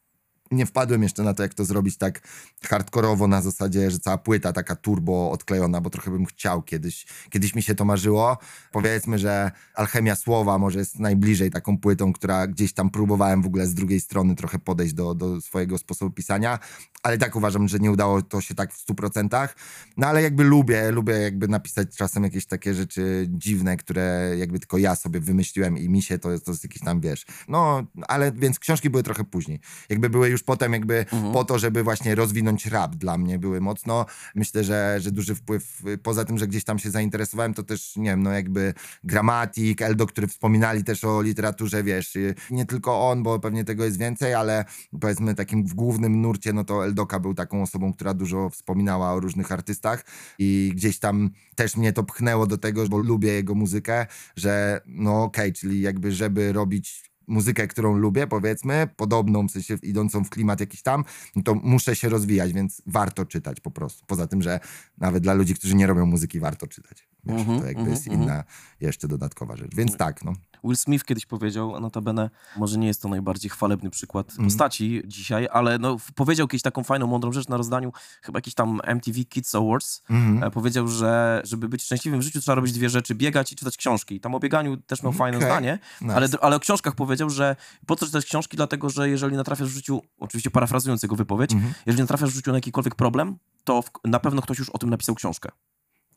Nie 0.52 0.66
wpadłem 0.66 1.02
jeszcze 1.02 1.22
na 1.22 1.34
to, 1.34 1.42
jak 1.42 1.54
to 1.54 1.64
zrobić 1.64 1.96
tak 1.96 2.20
hardkorowo 2.68 3.28
na 3.28 3.42
zasadzie, 3.42 3.90
że 3.90 3.98
cała 3.98 4.18
płyta 4.18 4.52
taka 4.52 4.76
turbo 4.76 5.30
odklejona, 5.30 5.80
bo 5.80 5.90
trochę 5.90 6.10
bym 6.10 6.26
chciał 6.26 6.62
kiedyś. 6.62 7.06
Kiedyś 7.30 7.54
mi 7.54 7.62
się 7.62 7.74
to 7.74 7.84
marzyło. 7.84 8.38
Powiedzmy, 8.72 9.18
że 9.18 9.50
Alchemia 9.74 10.16
Słowa 10.16 10.58
może 10.58 10.78
jest 10.78 10.98
najbliżej 10.98 11.50
taką 11.50 11.78
płytą, 11.78 12.12
która 12.12 12.46
gdzieś 12.46 12.72
tam 12.72 12.90
próbowałem 12.90 13.42
w 13.42 13.46
ogóle 13.46 13.66
z 13.66 13.74
drugiej 13.74 14.00
strony 14.00 14.34
trochę 14.34 14.58
podejść 14.58 14.94
do, 14.94 15.14
do 15.14 15.40
swojego 15.40 15.78
sposobu 15.78 16.10
pisania, 16.10 16.58
ale 17.02 17.18
tak 17.18 17.36
uważam, 17.36 17.68
że 17.68 17.78
nie 17.78 17.90
udało 17.90 18.22
to 18.22 18.40
się 18.40 18.54
tak 18.54 18.72
w 18.72 18.86
100%. 18.86 19.48
No 19.96 20.06
ale 20.06 20.22
jakby 20.22 20.44
lubię, 20.44 20.90
lubię 20.90 21.14
jakby 21.14 21.48
napisać 21.48 21.96
czasem 21.96 22.24
jakieś 22.24 22.46
takie 22.46 22.74
rzeczy 22.74 23.26
dziwne, 23.28 23.76
które 23.76 24.34
jakby 24.38 24.58
tylko 24.58 24.78
ja 24.78 24.96
sobie 24.96 25.20
wymyśliłem 25.20 25.78
i 25.78 25.88
mi 25.88 26.02
się 26.02 26.18
to, 26.18 26.38
to 26.38 26.50
jest 26.50 26.64
jakiś 26.64 26.82
tam, 26.82 27.00
wiesz. 27.00 27.26
No, 27.48 27.82
ale 28.08 28.32
więc 28.32 28.58
książki 28.58 28.90
były 28.90 29.02
trochę 29.02 29.24
później. 29.24 29.60
Jakby 29.88 30.10
były 30.10 30.28
już 30.28 30.42
potem 30.42 30.72
jakby 30.72 31.06
Mhm. 31.12 31.32
po 31.32 31.44
to, 31.44 31.58
żeby 31.58 31.82
właśnie 31.82 32.14
rozwinąć 32.14 32.66
rap 32.66 32.94
dla 32.96 33.18
mnie 33.18 33.38
były 33.38 33.60
mocno. 33.60 34.06
Myślę, 34.34 34.64
że, 34.64 34.96
że 35.00 35.10
duży 35.10 35.34
wpływ, 35.34 35.82
poza 36.02 36.24
tym, 36.24 36.38
że 36.38 36.46
gdzieś 36.46 36.64
tam 36.64 36.78
się 36.78 36.90
zainteresowałem, 36.90 37.54
to 37.54 37.62
też, 37.62 37.96
nie 37.96 38.10
wiem, 38.10 38.22
no 38.22 38.30
jakby 38.32 38.74
Gramatik, 39.04 39.82
Eldo, 39.82 40.06
który 40.06 40.26
wspominali 40.26 40.84
też 40.84 41.04
o 41.04 41.22
literaturze, 41.22 41.82
wiesz, 41.82 42.18
nie 42.50 42.66
tylko 42.66 43.10
on, 43.10 43.22
bo 43.22 43.38
pewnie 43.38 43.64
tego 43.64 43.84
jest 43.84 43.98
więcej, 43.98 44.34
ale 44.34 44.64
powiedzmy 45.00 45.34
takim 45.34 45.66
w 45.66 45.74
głównym 45.74 46.20
nurcie, 46.20 46.52
no 46.52 46.64
to 46.64 46.91
Eldoka 46.92 47.20
był 47.20 47.34
taką 47.34 47.62
osobą, 47.62 47.92
która 47.92 48.14
dużo 48.14 48.50
wspominała 48.50 49.12
o 49.12 49.20
różnych 49.20 49.52
artystach 49.52 50.04
i 50.38 50.72
gdzieś 50.74 50.98
tam 50.98 51.30
też 51.54 51.76
mnie 51.76 51.92
to 51.92 52.04
pchnęło 52.04 52.46
do 52.46 52.58
tego, 52.58 52.88
bo 52.88 52.98
lubię 52.98 53.32
jego 53.32 53.54
muzykę, 53.54 54.06
że 54.36 54.80
no 54.86 55.22
okej, 55.22 55.52
czyli 55.52 55.80
jakby 55.80 56.12
żeby 56.12 56.52
robić 56.52 57.12
muzykę, 57.26 57.68
którą 57.68 57.96
lubię, 57.96 58.26
powiedzmy, 58.26 58.88
podobną, 58.96 59.48
w 59.48 59.50
sensie 59.50 59.78
idącą 59.82 60.24
w 60.24 60.30
klimat 60.30 60.60
jakiś 60.60 60.82
tam, 60.82 61.04
no 61.36 61.42
to 61.42 61.54
muszę 61.54 61.96
się 61.96 62.08
rozwijać, 62.08 62.52
więc 62.52 62.82
warto 62.86 63.26
czytać 63.26 63.60
po 63.60 63.70
prostu. 63.70 64.04
Poza 64.06 64.26
tym, 64.26 64.42
że 64.42 64.60
nawet 64.98 65.22
dla 65.22 65.34
ludzi, 65.34 65.54
którzy 65.54 65.74
nie 65.74 65.86
robią 65.86 66.06
muzyki, 66.06 66.40
warto 66.40 66.66
czytać. 66.66 67.08
Wiesz, 67.24 67.40
Mhm, 67.40 67.60
to 67.60 67.66
jakby 67.66 67.80
mhm, 67.80 67.90
jest 67.90 68.06
mhm. 68.06 68.22
inna 68.22 68.44
jeszcze 68.80 69.08
dodatkowa 69.08 69.56
rzecz. 69.56 69.74
Więc 69.74 69.96
tak, 69.96 70.24
no. 70.24 70.32
Will 70.64 70.76
Smith 70.76 71.04
kiedyś 71.04 71.26
powiedział, 71.26 71.80
notabene, 71.80 72.30
może 72.56 72.78
nie 72.78 72.86
jest 72.86 73.02
to 73.02 73.08
najbardziej 73.08 73.50
chwalebny 73.50 73.90
przykład 73.90 74.30
Mhm. 74.30 74.48
postaci 74.48 75.02
dzisiaj, 75.04 75.48
ale 75.52 75.78
no, 75.78 75.96
powiedział 76.14 76.48
kiedyś 76.48 76.62
taką 76.62 76.84
fajną, 76.84 77.06
mądrą 77.06 77.32
rzecz 77.32 77.48
na 77.48 77.56
rozdaniu, 77.56 77.92
chyba 78.22 78.36
jakiś 78.38 78.54
tam 78.54 78.80
MTV 78.84 79.24
Kids 79.24 79.54
Awards. 79.54 80.02
E, 80.42 80.50
Powiedział, 80.50 80.88
że 80.88 81.42
żeby 81.44 81.68
być 81.68 81.82
szczęśliwym 81.82 82.20
w 82.20 82.22
życiu 82.22 82.40
trzeba 82.40 82.54
robić 82.56 82.72
dwie 82.72 82.88
rzeczy, 82.88 83.14
biegać 83.14 83.52
i 83.52 83.56
czytać 83.56 83.76
książki. 83.76 84.20
Tam 84.20 84.34
o 84.34 84.40
bieganiu 84.40 84.76
też 84.76 85.02
miał 85.02 85.12
fajne 85.12 85.38
Okej. 85.38 85.50
zdanie, 85.50 85.78
Nice. 86.00 86.14
ale, 86.16 86.28
ale 86.40 86.56
o 86.56 86.60
książkach 86.60 86.94
powiedział, 86.94 87.30
że 87.30 87.56
po 87.86 87.96
co 87.96 88.06
czytać 88.06 88.24
książki, 88.24 88.56
dlatego 88.56 88.90
że 88.90 89.08
jeżeli 89.08 89.36
natrafiasz 89.36 89.68
w 89.68 89.74
życiu, 89.74 90.02
oczywiście 90.18 90.50
parafrazując 90.50 91.02
jego 91.02 91.16
wypowiedź, 91.16 91.52
Mhm. 91.52 91.74
jeżeli 91.86 92.02
natrafiasz 92.02 92.30
w 92.30 92.34
życiu 92.34 92.50
na 92.50 92.56
jakikolwiek 92.56 92.94
problem, 92.94 93.36
to 93.64 93.82
w, 93.82 93.90
na 94.04 94.20
pewno 94.20 94.42
ktoś 94.42 94.58
już 94.58 94.70
o 94.70 94.78
tym 94.78 94.90
napisał 94.90 95.14
książkę. 95.14 95.48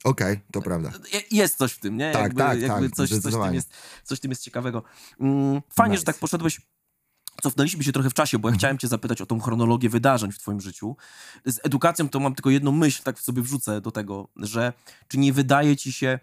Okej, 0.05 0.39
to 0.51 0.61
prawda. 0.61 0.91
Je- 1.13 1.21
Jest 1.37 1.57
coś 1.57 1.71
w 1.71 1.79
tym, 1.79 1.97
nie? 1.97 2.11
Tak, 2.11 2.21
jakby, 2.23 2.37
tak, 2.39 2.59
jakby 2.61 2.87
tak, 2.89 2.95
coś, 2.95 3.09
coś, 3.09 3.33
w 3.33 3.43
tym 3.43 3.53
jest, 3.53 3.69
coś 4.03 4.17
w 4.17 4.21
tym 4.21 4.31
jest 4.31 4.43
ciekawego. 4.43 4.83
Mm, 5.19 5.61
Fajnie, 5.69 5.91
Nice. 5.91 5.99
że 5.99 6.05
tak 6.05 6.17
poszedłeś. 6.17 6.61
Cofnęliśmy 7.43 7.83
się 7.83 7.91
trochę 7.91 8.09
w 8.09 8.13
czasie, 8.13 8.39
bo 8.39 8.49
ja 8.49 8.55
chciałem 8.55 8.77
cię 8.77 8.87
zapytać 8.87 9.21
o 9.21 9.25
tą 9.25 9.39
chronologię 9.39 9.89
wydarzeń 9.89 10.31
w 10.31 10.39
twoim 10.39 10.61
życiu. 10.61 10.95
Z 11.45 11.59
edukacją 11.63 12.09
to 12.09 12.19
mam 12.19 12.35
tylko 12.35 12.49
jedną 12.49 12.71
myśl, 12.71 13.03
tak 13.03 13.19
sobie 13.19 13.41
wrzucę 13.41 13.81
do 13.81 13.91
tego, 13.91 14.27
że 14.35 14.73
czy 15.07 15.17
nie 15.17 15.33
wydaje 15.33 15.77
ci 15.77 15.93
się, 15.93 16.19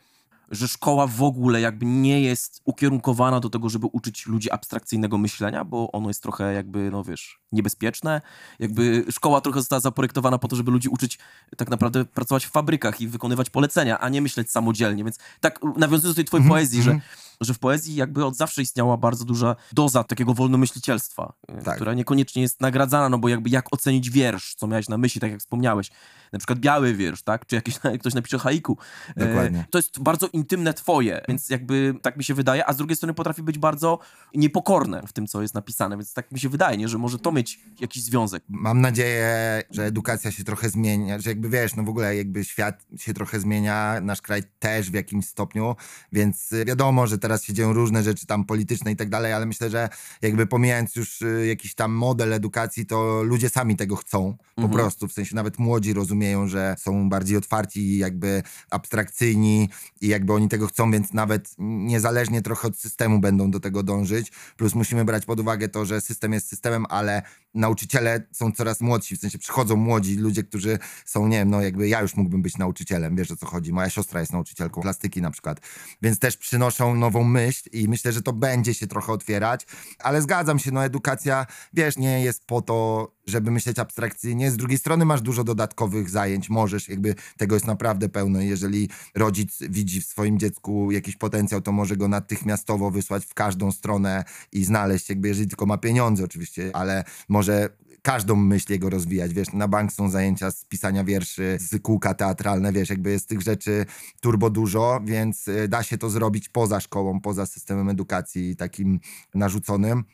że 0.53 0.69
szkoła 0.69 1.07
w 1.07 1.23
ogóle 1.23 1.61
jakby 1.61 1.87
nie 1.87 2.21
jest 2.21 2.61
ukierunkowana 2.65 3.41
do 3.41 3.51
tego, 3.51 3.69
żeby 3.69 3.87
uczyć 3.87 4.27
ludzi 4.27 4.51
abstrakcyjnego 4.51 5.19
myślenia, 5.19 5.65
bo 5.65 5.93
ono 5.93 6.09
jest 6.09 6.23
trochę 6.23 6.55
jakby, 6.55 6.91
no 6.91 7.05
wiesz, 7.05 7.41
niebezpieczne. 7.53 8.21
Jakby 8.59 9.05
szkoła 9.11 9.41
trochę 9.41 9.61
została 9.61 9.81
zaprojektowana 9.81 10.39
po 10.39 10.49
to, 10.49 10.57
żeby 10.57 10.71
ludzi 10.71 10.89
uczyć 10.89 11.19
tak 11.57 11.71
naprawdę 11.71 12.05
pracować 12.05 12.47
w 12.47 12.51
fabrykach 12.51 13.01
i 13.01 13.09
wykonywać 13.09 13.51
polecenia, 13.51 13.99
a 14.01 14.09
nie 14.09 14.23
myśleć 14.23 14.51
samodzielnie. 14.51 15.05
Więc 15.05 15.19
tak 15.41 15.61
nawiązując 15.77 16.05
do 16.05 16.15
tej 16.15 16.25
twojej 16.25 16.43
Mhm, 16.43 16.59
poezji, 16.59 16.83
że, 16.83 16.91
mhm. 16.91 17.11
że 17.41 17.55
w 17.55 17.59
poezji 17.59 17.95
jakby 17.95 18.25
od 18.25 18.37
zawsze 18.37 18.63
istniała 18.63 18.97
bardzo 18.97 19.25
duża 19.25 19.57
doza 19.73 20.05
takiego 20.05 20.35
wolnomyślicielstwa, 20.35 21.33
y, 21.61 21.65
Tak. 21.65 21.75
która 21.75 21.95
niekoniecznie 21.95 22.43
jest 22.43 22.61
nagradzana, 22.61 23.09
no 23.09 23.19
bo 23.19 23.29
jakby 23.29 23.51
jak 23.51 23.73
ocenić 23.75 24.11
wiersz, 24.11 24.55
co 24.55 24.67
miałeś 24.67 24.89
na 24.89 24.99
myśli, 24.99 25.21
tak 25.21 25.31
jak 25.31 25.41
wspomniałeś. 25.41 25.91
Na 26.33 26.39
przykład 26.39 26.59
biały 26.59 26.95
wiersz, 26.95 27.23
tak? 27.23 27.47
Czy 27.47 27.55
jakiś, 27.55 27.79
ktoś 28.01 28.15
napisze 28.15 28.39
haiku. 28.39 28.79
E, 29.17 29.27
Dokładnie. 29.27 29.65
To 29.71 29.79
jest 29.79 30.01
bardzo 30.01 30.29
intymne 30.29 30.75
twoje, 30.75 31.21
więc 31.29 31.51
jakby 31.51 31.95
tak 32.03 32.17
mi 32.17 32.25
się 32.25 32.35
wydaje, 32.35 32.67
a 32.69 32.73
z 32.73 32.77
drugiej 32.77 32.97
strony 32.97 33.15
potrafi 33.15 33.43
być 33.43 33.59
bardzo 33.59 33.99
niepokorne 34.35 35.03
w 35.07 35.13
tym, 35.13 35.27
co 35.27 35.43
jest 35.43 35.55
napisane, 35.55 35.97
więc 35.97 36.15
tak 36.15 36.33
mi 36.33 36.41
się 36.41 36.49
wydaje, 36.49 36.77
nie? 36.77 36.89
że 36.89 36.99
może 36.99 37.19
to 37.19 37.33
mieć 37.33 37.61
jakiś 37.81 38.03
związek. 38.03 38.43
Mam 38.49 38.81
nadzieję, 38.81 39.63
że 39.71 39.85
edukacja 39.85 40.31
się 40.31 40.45
trochę 40.45 40.71
zmienia, 40.71 41.19
że 41.19 41.31
jakby 41.31 41.49
wiesz, 41.49 41.77
no 41.77 41.83
w 41.83 41.89
ogóle 41.89 42.17
jakby 42.17 42.45
świat 42.45 42.87
się 42.97 43.15
trochę 43.15 43.41
zmienia, 43.41 44.01
nasz 44.03 44.21
kraj 44.23 44.43
też 44.59 44.91
w 44.91 44.95
jakimś 44.95 45.27
stopniu, 45.27 45.77
więc 46.13 46.53
y, 46.53 46.65
wiadomo, 46.65 47.07
że 47.07 47.19
teraz 47.19 47.45
się 47.45 47.53
dzieją 47.53 47.73
różne 47.73 48.03
rzeczy 48.03 48.27
tam 48.27 48.45
polityczne 48.45 48.93
i 48.93 48.97
tak 48.97 49.09
dalej, 49.09 49.33
ale 49.33 49.47
myślę, 49.47 49.71
że 49.71 49.89
jakby 50.23 50.47
pomijając 50.47 50.97
już 50.97 51.23
y, 51.23 51.47
jakiś 51.47 51.75
tam 51.75 51.93
model 51.93 52.33
edukacji, 52.33 52.87
to 52.87 53.23
ludzie 53.23 53.49
sami 53.49 53.77
tego 53.77 53.97
chcą 53.97 54.37
po 54.55 54.63
Mhm. 54.63 54.81
prostu, 54.81 55.09
w 55.09 55.13
sensie 55.13 55.35
nawet 55.37 55.59
młodzi 55.59 55.93
rozumieją, 55.93 56.22
że 56.47 56.75
są 56.79 57.09
bardziej 57.09 57.37
otwarci 57.37 57.99
jakby 57.99 58.43
abstrakcyjni 58.71 59.69
i 60.01 60.09
jakby 60.09 60.33
oni 60.33 60.49
tego 60.49 60.67
chcą, 60.67 60.91
więc 60.91 61.13
nawet 61.13 61.55
niezależnie 61.59 62.43
trochę 62.43 62.69
od 62.69 62.79
systemu 62.79 63.21
będą 63.21 63.51
do 63.51 63.61
tego 63.61 63.83
dążyć, 63.83 64.33
plus 64.57 64.75
musimy 64.75 65.05
brać 65.05 65.25
pod 65.25 65.41
uwagę 65.41 65.69
to, 65.69 65.85
że 65.85 66.01
system 66.01 66.33
jest 66.33 66.49
systemem, 66.49 66.87
ale 66.89 67.23
nauczyciele 67.55 68.27
są 68.33 68.53
coraz 68.53 68.81
młodsi, 68.81 69.17
w 69.17 69.21
sensie 69.21 69.39
przychodzą 69.39 69.77
młodzi 69.77 70.17
ludzie, 70.17 70.43
którzy 70.43 70.79
są, 71.05 71.29
nie 71.29 71.39
wiem, 71.39 71.51
no 71.51 71.63
jakby 71.63 71.89
ja 71.89 72.01
już 72.01 72.17
mógłbym 72.17 72.43
być 72.43 72.59
nauczycielem, 72.59 73.17
wiesz 73.17 73.31
o 73.31 73.37
co 73.37 73.47
chodzi, 73.47 73.73
moja 73.73 73.91
siostra 73.91 74.21
jest 74.21 74.33
nauczycielką 74.33 74.81
plastyki 74.81 75.23
na 75.23 75.31
przykład, 75.31 75.61
więc 76.03 76.19
też 76.19 76.37
przynoszą 76.37 76.95
nową 76.95 77.25
myśl 77.25 77.69
i 77.73 77.89
myślę, 77.89 78.13
że 78.13 78.23
to 78.23 78.33
będzie 78.33 78.75
się 78.75 78.87
trochę 78.87 79.13
otwierać, 79.13 79.67
ale 79.99 80.23
zgadzam 80.23 80.59
się, 80.59 80.71
no 80.71 80.85
edukacja, 80.85 81.47
wiesz, 81.73 81.97
nie 81.97 82.25
jest 82.25 82.45
po 82.47 82.63
to, 82.63 83.09
żeby 83.27 83.51
myśleć 83.51 83.79
abstrakcyjnie, 83.79 84.51
z 84.51 84.57
drugiej 84.57 84.79
strony 84.79 85.05
masz 85.05 85.21
dużo 85.21 85.45
dodatkowych 85.45 86.11
zajęć, 86.13 86.51
możesz, 86.51 86.89
jakby 86.89 87.15
tego 87.37 87.57
jest 87.57 87.67
naprawdę 87.67 88.09
pełno, 88.09 88.41
jeżeli 88.41 88.89
rodzic 89.15 89.59
widzi 89.71 90.01
w 90.01 90.07
swoim 90.07 90.39
dziecku 90.39 90.91
jakiś 90.91 91.17
potencjał, 91.17 91.61
to 91.61 91.73
może 91.73 91.97
go 91.97 92.09
natychmiastowo 92.09 92.91
wysłać 92.91 93.27
w 93.27 93.35
każdą 93.35 93.73
stronę 93.73 94.25
i 94.53 94.65
znaleźć, 94.65 95.09
jakby 95.09 95.29
jeżeli 95.29 95.49
tylko 95.49 95.67
ma 95.67 95.79
pieniądze 95.79 96.25
oczywiście, 96.25 96.71
ale 96.75 97.05
może 97.29 97.69
każdą 98.03 98.37
myśl 98.37 98.73
jego 98.73 98.91
rozwijać, 98.91 99.35
wiesz, 99.35 99.53
na 99.53 99.69
bank 99.69 99.93
są 99.93 100.11
zajęcia 100.11 100.51
z 100.51 100.65
pisania 100.65 101.05
wierszy, 101.05 101.59
z 101.61 101.83
kółka 101.83 102.15
teatralne, 102.15 102.73
wiesz, 102.73 102.91
jakby 102.91 103.11
jest 103.11 103.29
tych 103.29 103.41
rzeczy 103.41 103.87
turbo 104.21 104.51
dużo, 104.51 105.01
więc 105.05 105.49
y, 105.49 105.69
da 105.69 105.83
się 105.83 105.99
to 105.99 106.11
zrobić 106.11 106.49
poza 106.49 106.81
szkołą, 106.81 107.21
poza 107.21 107.47
systemem 107.47 107.89
edukacji 107.89 108.57
takim 108.57 109.01
narzuconym. 109.35 110.05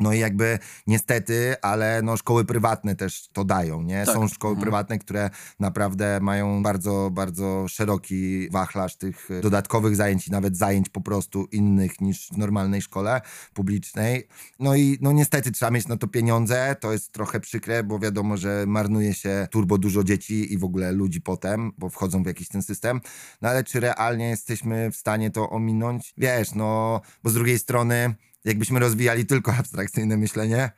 No 0.00 0.12
i 0.12 0.18
jakby 0.18 0.58
niestety, 0.86 1.54
ale 1.62 2.02
no 2.02 2.16
szkoły 2.16 2.44
prywatne 2.44 2.96
też 2.96 3.28
to 3.32 3.44
dają, 3.44 3.82
nie? 3.82 4.04
Tak. 4.06 4.14
Są 4.14 4.28
szkoły 4.28 4.52
Mhm. 4.52 4.62
prywatne, 4.62 4.98
które 4.98 5.30
naprawdę 5.60 6.20
mają 6.20 6.62
bardzo, 6.62 7.10
bardzo 7.12 7.68
szeroki 7.68 8.48
wachlarz 8.50 8.96
tych 8.96 9.30
y, 9.30 9.40
dodatkowych 9.40 9.96
zajęć 9.96 10.28
i 10.28 10.30
nawet 10.30 10.56
zajęć 10.56 10.88
po 10.88 11.00
prostu 11.00 11.44
innych 11.52 12.00
niż 12.00 12.28
w 12.28 12.38
normalnej 12.38 12.82
szkole 12.82 13.20
publicznej. 13.54 14.28
No 14.58 14.76
i 14.76 14.98
no 15.00 15.12
niestety 15.12 15.52
trzeba 15.52 15.70
mieć 15.70 15.88
na 15.88 15.96
to 15.96 16.08
pieniądze, 16.08 16.76
to 16.80 16.92
jest 16.92 17.12
trochę 17.12 17.40
przykre, 17.40 17.82
bo 17.84 17.98
wiadomo, 17.98 18.36
że 18.36 18.64
marnuje 18.66 19.14
się 19.14 19.48
turbo 19.50 19.78
dużo 19.78 20.04
dzieci 20.04 20.52
i 20.52 20.58
w 20.58 20.64
ogóle 20.64 20.92
ludzi 20.92 21.20
potem, 21.20 21.72
bo 21.78 21.90
wchodzą 21.90 22.22
w 22.22 22.26
jakiś 22.26 22.48
ten 22.48 22.62
system. 22.62 23.00
No 23.42 23.48
ale 23.48 23.64
czy 23.64 23.80
realnie 23.80 24.28
jesteśmy 24.28 24.90
w 24.90 24.96
stanie 24.96 25.30
to 25.30 25.50
ominąć? 25.50 26.14
Wiesz, 26.18 26.54
no, 26.54 27.00
bo 27.22 27.30
z 27.30 27.34
drugiej 27.34 27.58
strony 27.58 28.14
jakbyśmy 28.46 28.80
rozwijali 28.80 29.26
tylko 29.26 29.54
abstrakcyjne 29.54 30.16
myślenie, 30.16 30.70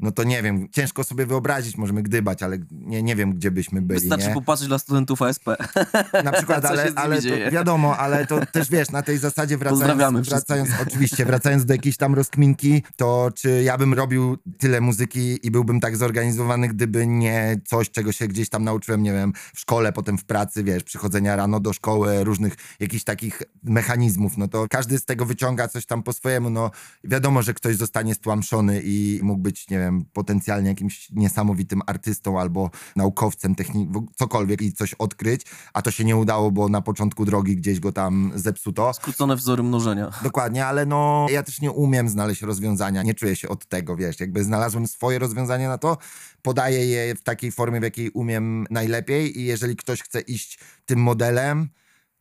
no 0.00 0.12
to 0.12 0.24
nie 0.24 0.42
wiem, 0.42 0.68
ciężko 0.72 1.04
sobie 1.04 1.26
wyobrazić, 1.26 1.76
możemy 1.76 2.02
gdybać, 2.02 2.42
ale 2.42 2.58
nie, 2.70 3.02
nie 3.02 3.16
wiem, 3.16 3.34
gdzie 3.34 3.50
byśmy 3.50 3.82
byli, 3.82 4.00
Wystarczy 4.00 4.28
nie? 4.28 4.34
popatrzeć 4.34 4.68
dla 4.68 4.78
studentów 4.78 5.22
ASP. 5.22 5.44
Na 6.24 6.32
przykład, 6.32 6.64
ale, 6.70 6.92
ale 6.94 7.22
to 7.22 7.50
wiadomo, 7.50 7.96
ale 7.96 8.26
to 8.26 8.46
też 8.52 8.70
wiesz, 8.70 8.90
na 8.90 9.02
tej 9.02 9.18
zasadzie 9.18 9.58
wracając, 9.58 10.28
wracając 10.28 10.70
oczywiście, 10.82 11.24
wracając 11.24 11.64
do 11.64 11.74
jakiejś 11.74 11.96
tam 11.96 12.14
rozkminki, 12.14 12.82
to 12.96 13.30
czy 13.34 13.62
ja 13.62 13.78
bym 13.78 13.94
robił 13.94 14.36
tyle 14.58 14.80
muzyki 14.80 15.46
i 15.46 15.50
byłbym 15.50 15.80
tak 15.80 15.96
zorganizowany, 15.96 16.68
gdyby 16.68 17.06
nie 17.06 17.60
coś, 17.64 17.90
czego 17.90 18.12
się 18.12 18.28
gdzieś 18.28 18.48
tam 18.48 18.64
nauczyłem, 18.64 19.02
nie 19.02 19.12
wiem, 19.12 19.32
w 19.54 19.60
szkole, 19.60 19.92
potem 19.92 20.18
w 20.18 20.24
pracy, 20.24 20.64
wiesz, 20.64 20.84
przychodzenia 20.84 21.36
rano 21.36 21.60
do 21.60 21.72
szkoły, 21.72 22.24
różnych 22.24 22.56
jakichś 22.80 23.04
takich 23.04 23.42
mechanizmów, 23.62 24.36
no 24.36 24.48
to 24.48 24.66
każdy 24.70 24.98
z 24.98 25.04
tego 25.04 25.26
wyciąga 25.26 25.68
coś 25.68 25.86
tam 25.86 26.02
po 26.02 26.12
swojemu, 26.12 26.50
no 26.50 26.70
wiadomo, 27.04 27.42
że 27.42 27.54
ktoś 27.54 27.76
zostanie 27.76 28.14
stłamszony 28.14 28.82
i 28.84 29.20
mógł 29.22 29.42
być, 29.42 29.70
nie 29.70 29.78
wiem, 29.78 29.85
potencjalnie 30.12 30.68
jakimś 30.68 31.10
niesamowitym 31.10 31.82
artystą 31.86 32.40
albo 32.40 32.70
naukowcem, 32.96 33.54
technik, 33.54 33.90
cokolwiek 34.16 34.62
i 34.62 34.72
coś 34.72 34.94
odkryć, 34.94 35.42
a 35.72 35.82
to 35.82 35.90
się 35.90 36.04
nie 36.04 36.16
udało, 36.16 36.50
bo 36.50 36.68
na 36.68 36.82
początku 36.82 37.24
drogi 37.24 37.56
gdzieś 37.56 37.80
go 37.80 37.92
tam 37.92 38.32
zepsuto. 38.34 38.92
Skrócone 38.92 39.36
wzory 39.36 39.62
mnożenia. 39.62 40.10
Dokładnie, 40.22 40.66
ale 40.66 40.86
no 40.86 41.26
ja 41.30 41.42
też 41.42 41.60
nie 41.60 41.70
umiem 41.70 42.08
znaleźć 42.08 42.42
rozwiązania, 42.42 43.02
nie 43.02 43.14
czuję 43.14 43.36
się 43.36 43.48
od 43.48 43.66
tego, 43.66 43.96
wiesz, 43.96 44.20
jakby 44.20 44.44
znalazłem 44.44 44.86
swoje 44.86 45.18
rozwiązanie 45.18 45.68
na 45.68 45.78
to, 45.78 45.98
podaję 46.42 46.86
je 46.86 47.14
w 47.14 47.22
takiej 47.22 47.52
formie, 47.52 47.80
w 47.80 47.82
jakiej 47.82 48.10
umiem 48.10 48.66
najlepiej 48.70 49.40
i 49.40 49.44
jeżeli 49.44 49.76
ktoś 49.76 50.02
chce 50.02 50.20
iść 50.20 50.58
tym 50.86 50.98
modelem, 51.02 51.68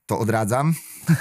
to 0.05 0.19
odradzam, 0.19 0.73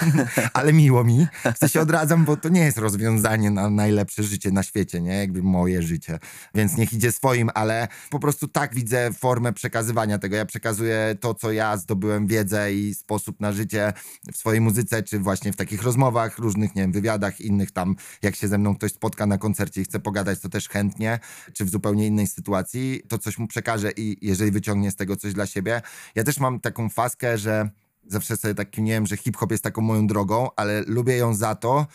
ale 0.52 0.72
miło 0.72 1.04
mi. 1.04 1.26
W 1.54 1.58
sensie 1.58 1.80
odradzam, 1.80 2.24
bo 2.24 2.36
to 2.36 2.48
nie 2.48 2.60
jest 2.60 2.78
rozwiązanie 2.78 3.50
na 3.50 3.70
najlepsze 3.70 4.22
życie 4.22 4.50
na 4.50 4.62
świecie, 4.62 5.00
nie? 5.00 5.18
Jakby 5.18 5.42
moje 5.42 5.82
życie. 5.82 6.18
Więc 6.54 6.76
niech 6.76 6.92
idzie 6.92 7.12
swoim, 7.12 7.50
ale 7.54 7.88
po 8.10 8.18
prostu 8.18 8.48
tak 8.48 8.74
widzę 8.74 9.12
formę 9.12 9.52
przekazywania 9.52 10.18
tego. 10.18 10.36
Ja 10.36 10.46
przekazuję 10.46 11.16
to, 11.20 11.34
co 11.34 11.52
ja 11.52 11.76
zdobyłem 11.76 12.26
wiedzę 12.26 12.74
i 12.74 12.94
sposób 12.94 13.40
na 13.40 13.52
życie 13.52 13.92
w 14.32 14.36
swojej 14.36 14.60
muzyce, 14.60 15.02
czy 15.02 15.18
właśnie 15.18 15.52
w 15.52 15.56
takich 15.56 15.82
rozmowach, 15.82 16.38
różnych, 16.38 16.74
nie 16.74 16.82
wiem, 16.82 16.92
wywiadach, 16.92 17.40
innych 17.40 17.70
tam, 17.70 17.96
jak 18.22 18.36
się 18.36 18.48
ze 18.48 18.58
mną 18.58 18.76
ktoś 18.76 18.92
spotka 18.92 19.26
na 19.26 19.38
koncercie 19.38 19.80
i 19.80 19.84
chce 19.84 20.00
pogadać, 20.00 20.40
to 20.40 20.48
też 20.48 20.68
chętnie, 20.68 21.18
czy 21.52 21.64
w 21.64 21.70
zupełnie 21.70 22.06
innej 22.06 22.26
sytuacji, 22.26 23.02
to 23.08 23.18
coś 23.18 23.38
mu 23.38 23.46
przekażę 23.46 23.90
i 23.96 24.16
jeżeli 24.28 24.50
wyciągnie 24.50 24.90
z 24.90 24.96
tego 24.96 25.16
coś 25.16 25.32
dla 25.32 25.46
siebie. 25.46 25.82
Ja 26.14 26.24
też 26.24 26.38
mam 26.38 26.60
taką 26.60 26.88
faskę, 26.88 27.38
że 27.38 27.70
zawsze 28.06 28.36
sobie 28.36 28.54
tak 28.54 28.70
kminiłem, 28.70 29.06
że 29.06 29.16
hip-hop 29.16 29.50
jest 29.50 29.64
taką 29.64 29.82
moją 29.82 30.06
drogą, 30.06 30.48
ale 30.56 30.82
lubię 30.86 31.16
ją 31.16 31.34
za 31.34 31.54
to, 31.54 31.86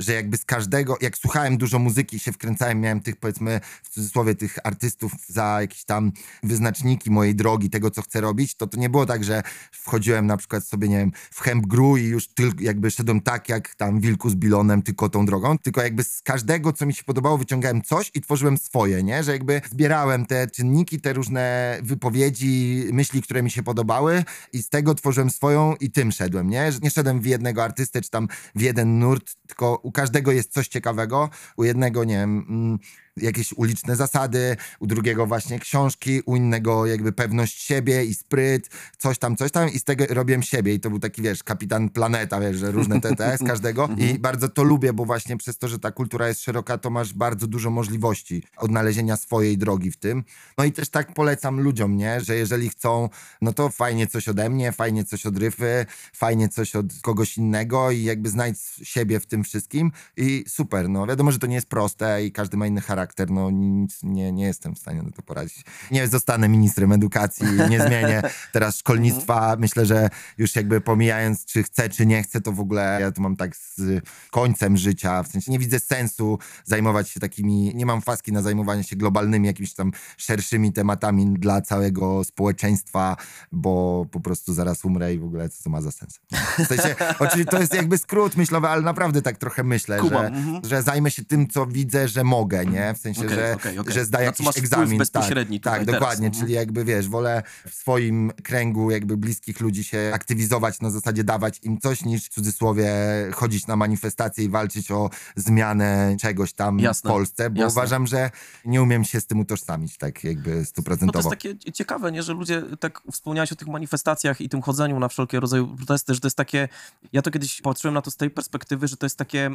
że 0.00 0.12
jakby 0.12 0.36
z 0.36 0.44
każdego, 0.44 0.96
jak 1.00 1.18
słuchałem 1.18 1.56
dużo 1.56 1.78
muzyki, 1.78 2.18
się 2.18 2.32
wkręcałem, 2.32 2.80
miałem 2.80 3.00
tych 3.00 3.16
powiedzmy 3.16 3.60
w 3.82 3.88
cudzysłowie 3.88 4.34
tych 4.34 4.58
artystów 4.64 5.12
za 5.26 5.60
jakieś 5.60 5.84
tam 5.84 6.12
wyznaczniki 6.42 7.10
mojej 7.10 7.34
drogi, 7.34 7.70
tego 7.70 7.90
co 7.90 8.02
chcę 8.02 8.20
robić, 8.20 8.54
to 8.54 8.66
to 8.66 8.78
nie 8.78 8.90
było 8.90 9.06
tak, 9.06 9.24
że 9.24 9.42
wchodziłem 9.72 10.26
na 10.26 10.36
przykład 10.36 10.64
sobie, 10.64 10.88
nie 10.88 10.98
wiem, 10.98 11.12
w 11.30 11.40
Hemp 11.40 11.66
Gru 11.66 11.96
i 11.96 12.04
już 12.04 12.28
tylko 12.28 12.62
jakby 12.62 12.90
szedłem 12.90 13.20
tak 13.20 13.48
jak 13.48 13.74
tam 13.74 14.00
Wilku 14.00 14.30
z 14.30 14.34
Bilonem, 14.34 14.82
tylko 14.82 15.08
tą 15.08 15.26
drogą, 15.26 15.58
tylko 15.58 15.82
jakby 15.82 16.04
z 16.04 16.22
każdego, 16.22 16.72
co 16.72 16.86
mi 16.86 16.94
się 16.94 17.04
podobało, 17.04 17.38
wyciągałem 17.38 17.82
coś 17.82 18.10
i 18.14 18.20
tworzyłem 18.20 18.58
swoje, 18.58 19.02
nie? 19.02 19.24
Że 19.24 19.32
jakby 19.32 19.60
zbierałem 19.70 20.26
te 20.26 20.46
czynniki, 20.46 21.00
te 21.00 21.12
różne 21.12 21.78
wypowiedzi, 21.82 22.84
myśli, 22.92 23.22
które 23.22 23.42
mi 23.42 23.50
się 23.50 23.62
podobały 23.62 24.24
i 24.52 24.62
z 24.62 24.68
tego 24.68 24.94
tworzyłem 24.94 25.30
swoją 25.30 25.74
i 25.76 25.90
tym 25.90 26.12
szedłem, 26.12 26.50
nie? 26.50 26.72
Że 26.72 26.78
nie 26.82 26.90
szedłem 26.90 27.20
w 27.20 27.26
jednego 27.26 27.64
artystę, 27.64 28.00
czy 28.00 28.10
tam 28.10 28.28
w 28.54 28.60
jeden 28.60 28.98
nurt, 28.98 29.34
tylko 29.46 29.80
u 29.90 29.92
każdego 29.92 30.32
jest 30.32 30.52
coś 30.52 30.68
ciekawego, 30.68 31.30
u 31.56 31.64
jednego, 31.64 32.04
nie 32.04 32.14
wiem... 32.14 32.46
Mm, 32.48 32.78
jakieś 33.16 33.52
uliczne 33.52 33.96
zasady, 33.96 34.56
u 34.80 34.86
drugiego 34.86 35.26
właśnie 35.26 35.58
książki, 35.58 36.22
u 36.26 36.36
innego 36.36 36.86
jakby 36.86 37.12
pewność 37.12 37.62
siebie 37.62 38.04
i 38.04 38.14
spryt, 38.14 38.70
coś 38.98 39.18
tam, 39.18 39.36
coś 39.36 39.50
tam 39.50 39.68
i 39.68 39.78
z 39.78 39.84
tego 39.84 40.04
robiłem 40.08 40.42
siebie. 40.42 40.74
I 40.74 40.80
to 40.80 40.90
był 40.90 40.98
taki, 40.98 41.22
wiesz, 41.22 41.42
kapitan 41.42 41.88
planeta, 41.88 42.40
wiesz, 42.40 42.56
że 42.56 42.70
różne 42.70 43.00
TTS 43.00 43.40
każdego. 43.46 43.88
I 43.96 44.18
bardzo 44.18 44.48
to 44.48 44.62
lubię, 44.62 44.92
bo 44.92 45.04
właśnie 45.04 45.36
przez 45.36 45.58
to, 45.58 45.68
że 45.68 45.78
ta 45.78 45.92
kultura 45.92 46.28
jest 46.28 46.42
szeroka, 46.42 46.78
to 46.78 46.90
masz 46.90 47.14
bardzo 47.14 47.46
dużo 47.46 47.70
możliwości 47.70 48.42
odnalezienia 48.56 49.16
swojej 49.16 49.58
drogi 49.58 49.90
w 49.90 49.96
tym. 49.96 50.24
No 50.58 50.64
i 50.64 50.72
też 50.72 50.88
tak 50.88 51.14
polecam 51.14 51.60
ludziom, 51.60 51.96
nie, 51.96 52.20
że 52.20 52.36
jeżeli 52.36 52.68
chcą, 52.68 53.08
no 53.42 53.52
to 53.52 53.68
fajnie 53.68 54.06
coś 54.06 54.28
ode 54.28 54.50
mnie, 54.50 54.72
fajnie 54.72 55.04
coś 55.04 55.26
od 55.26 55.38
Ryfy, 55.38 55.86
fajnie 56.12 56.48
coś 56.48 56.76
od 56.76 56.86
kogoś 57.02 57.38
innego 57.38 57.90
i 57.90 58.02
jakby 58.02 58.28
znajdź 58.28 58.58
siebie 58.82 59.20
w 59.20 59.26
tym 59.26 59.44
wszystkim. 59.44 59.92
I 60.16 60.44
super, 60.48 60.88
no 60.88 61.06
wiadomo, 61.06 61.32
że 61.32 61.38
to 61.38 61.46
nie 61.46 61.54
jest 61.54 61.68
proste 61.68 62.24
i 62.24 62.32
każdy 62.32 62.56
ma 62.56 62.66
inny 62.66 62.80
charakter, 62.80 62.99
charakter, 63.00 63.30
no 63.30 63.50
nic, 63.50 64.02
nie, 64.02 64.32
nie 64.32 64.44
jestem 64.44 64.74
w 64.74 64.78
stanie 64.78 65.02
na 65.02 65.10
to 65.10 65.22
poradzić. 65.22 65.64
Nie 65.90 66.08
zostanę 66.08 66.48
ministrem 66.48 66.92
edukacji, 66.92 67.46
nie 67.70 67.80
zmienię 67.82 68.22
teraz 68.52 68.76
szkolnictwa. 68.76 69.56
Myślę, 69.58 69.86
że 69.86 70.08
już 70.38 70.56
jakby 70.56 70.80
pomijając, 70.80 71.44
czy 71.44 71.62
chcę, 71.62 71.88
czy 71.88 72.06
nie 72.06 72.22
chcę, 72.22 72.40
to 72.40 72.52
w 72.52 72.60
ogóle 72.60 72.98
ja 73.00 73.12
to 73.12 73.22
mam 73.22 73.36
tak 73.36 73.56
z 73.56 74.04
końcem 74.30 74.76
życia, 74.76 75.22
w 75.22 75.28
sensie 75.28 75.52
nie 75.52 75.58
widzę 75.58 75.80
sensu 75.80 76.38
zajmować 76.64 77.08
się 77.08 77.20
takimi, 77.20 77.72
nie 77.74 77.86
mam 77.86 78.02
faski 78.02 78.32
na 78.32 78.42
zajmowanie 78.42 78.84
się 78.84 78.96
globalnymi, 78.96 79.46
jakimiś 79.46 79.74
tam 79.74 79.92
szerszymi 80.16 80.72
tematami 80.72 81.34
dla 81.38 81.60
całego 81.60 82.24
społeczeństwa, 82.24 83.16
bo 83.52 84.06
po 84.10 84.20
prostu 84.20 84.54
zaraz 84.54 84.84
umrę 84.84 85.14
i 85.14 85.18
w 85.18 85.24
ogóle 85.24 85.48
co 85.48 85.64
to 85.64 85.70
ma 85.70 85.80
za 85.80 85.90
sens. 85.90 86.20
W 86.58 86.66
sensie, 86.66 86.94
oczywiście 87.18 87.50
to 87.50 87.60
jest 87.60 87.74
jakby 87.74 87.98
skrót 87.98 88.36
myślowy, 88.36 88.68
ale 88.68 88.82
naprawdę 88.82 89.22
tak 89.22 89.38
trochę 89.38 89.64
myślę, 89.64 89.98
że, 90.08 90.26
mhm. 90.26 90.64
że 90.64 90.82
zajmę 90.82 91.10
się 91.10 91.24
tym, 91.24 91.48
co 91.48 91.66
widzę, 91.66 92.08
że 92.08 92.24
mogę, 92.24 92.66
nie? 92.66 92.89
W 92.94 92.98
sensie, 92.98 93.20
okay, 93.20 93.34
że, 93.34 93.54
okay, 93.54 93.80
okay. 93.80 93.94
że 93.94 94.04
zdaję 94.04 94.26
jakiś 94.26 94.56
egzamin. 94.56 94.98
bezpośredni 94.98 95.60
tak, 95.60 95.74
tak 95.74 95.84
dokładnie, 95.84 96.26
mhm. 96.26 96.42
czyli 96.42 96.54
jakby 96.54 96.84
wiesz, 96.84 97.08
wolę 97.08 97.42
w 97.68 97.74
swoim 97.74 98.32
kręgu 98.42 98.90
jakby 98.90 99.16
bliskich 99.16 99.60
ludzi 99.60 99.84
się 99.84 100.10
aktywizować, 100.14 100.80
na 100.80 100.90
zasadzie 100.90 101.24
dawać 101.24 101.60
im 101.62 101.78
coś, 101.78 102.04
niż 102.04 102.24
w 102.24 102.28
cudzysłowie 102.28 102.90
chodzić 103.34 103.66
na 103.66 103.76
manifestacje 103.76 104.44
i 104.44 104.48
walczyć 104.48 104.90
o 104.90 105.10
zmianę 105.36 106.16
czegoś 106.20 106.52
tam 106.52 106.78
Jasne. 106.78 107.10
w 107.10 107.12
Polsce, 107.12 107.50
bo 107.50 107.60
Jasne. 107.60 107.80
uważam, 107.80 108.06
że 108.06 108.30
nie 108.64 108.82
umiem 108.82 109.04
się 109.04 109.20
z 109.20 109.26
tym 109.26 109.40
utożsamić 109.40 109.98
tak 109.98 110.24
jakby 110.24 110.64
stuprocentowo. 110.64 111.18
No 111.18 111.30
to 111.30 111.36
jest 111.36 111.58
takie 111.58 111.72
ciekawe, 111.72 112.12
nie, 112.12 112.22
że 112.22 112.32
ludzie, 112.32 112.62
tak 112.80 113.02
wspomniałeś 113.12 113.52
o 113.52 113.56
tych 113.56 113.68
manifestacjach 113.68 114.40
i 114.40 114.48
tym 114.48 114.62
chodzeniu 114.62 114.98
na 114.98 115.08
wszelkie 115.08 115.40
rodzaje 115.40 115.76
protesty, 115.76 116.14
że 116.14 116.20
to 116.20 116.26
jest 116.26 116.36
takie, 116.36 116.68
ja 117.12 117.22
to 117.22 117.30
kiedyś 117.30 117.60
patrzyłem 117.60 117.94
na 117.94 118.02
to 118.02 118.10
z 118.10 118.16
tej 118.16 118.30
perspektywy, 118.30 118.88
że 118.88 118.96
to 118.96 119.06
jest 119.06 119.16
takie 119.16 119.50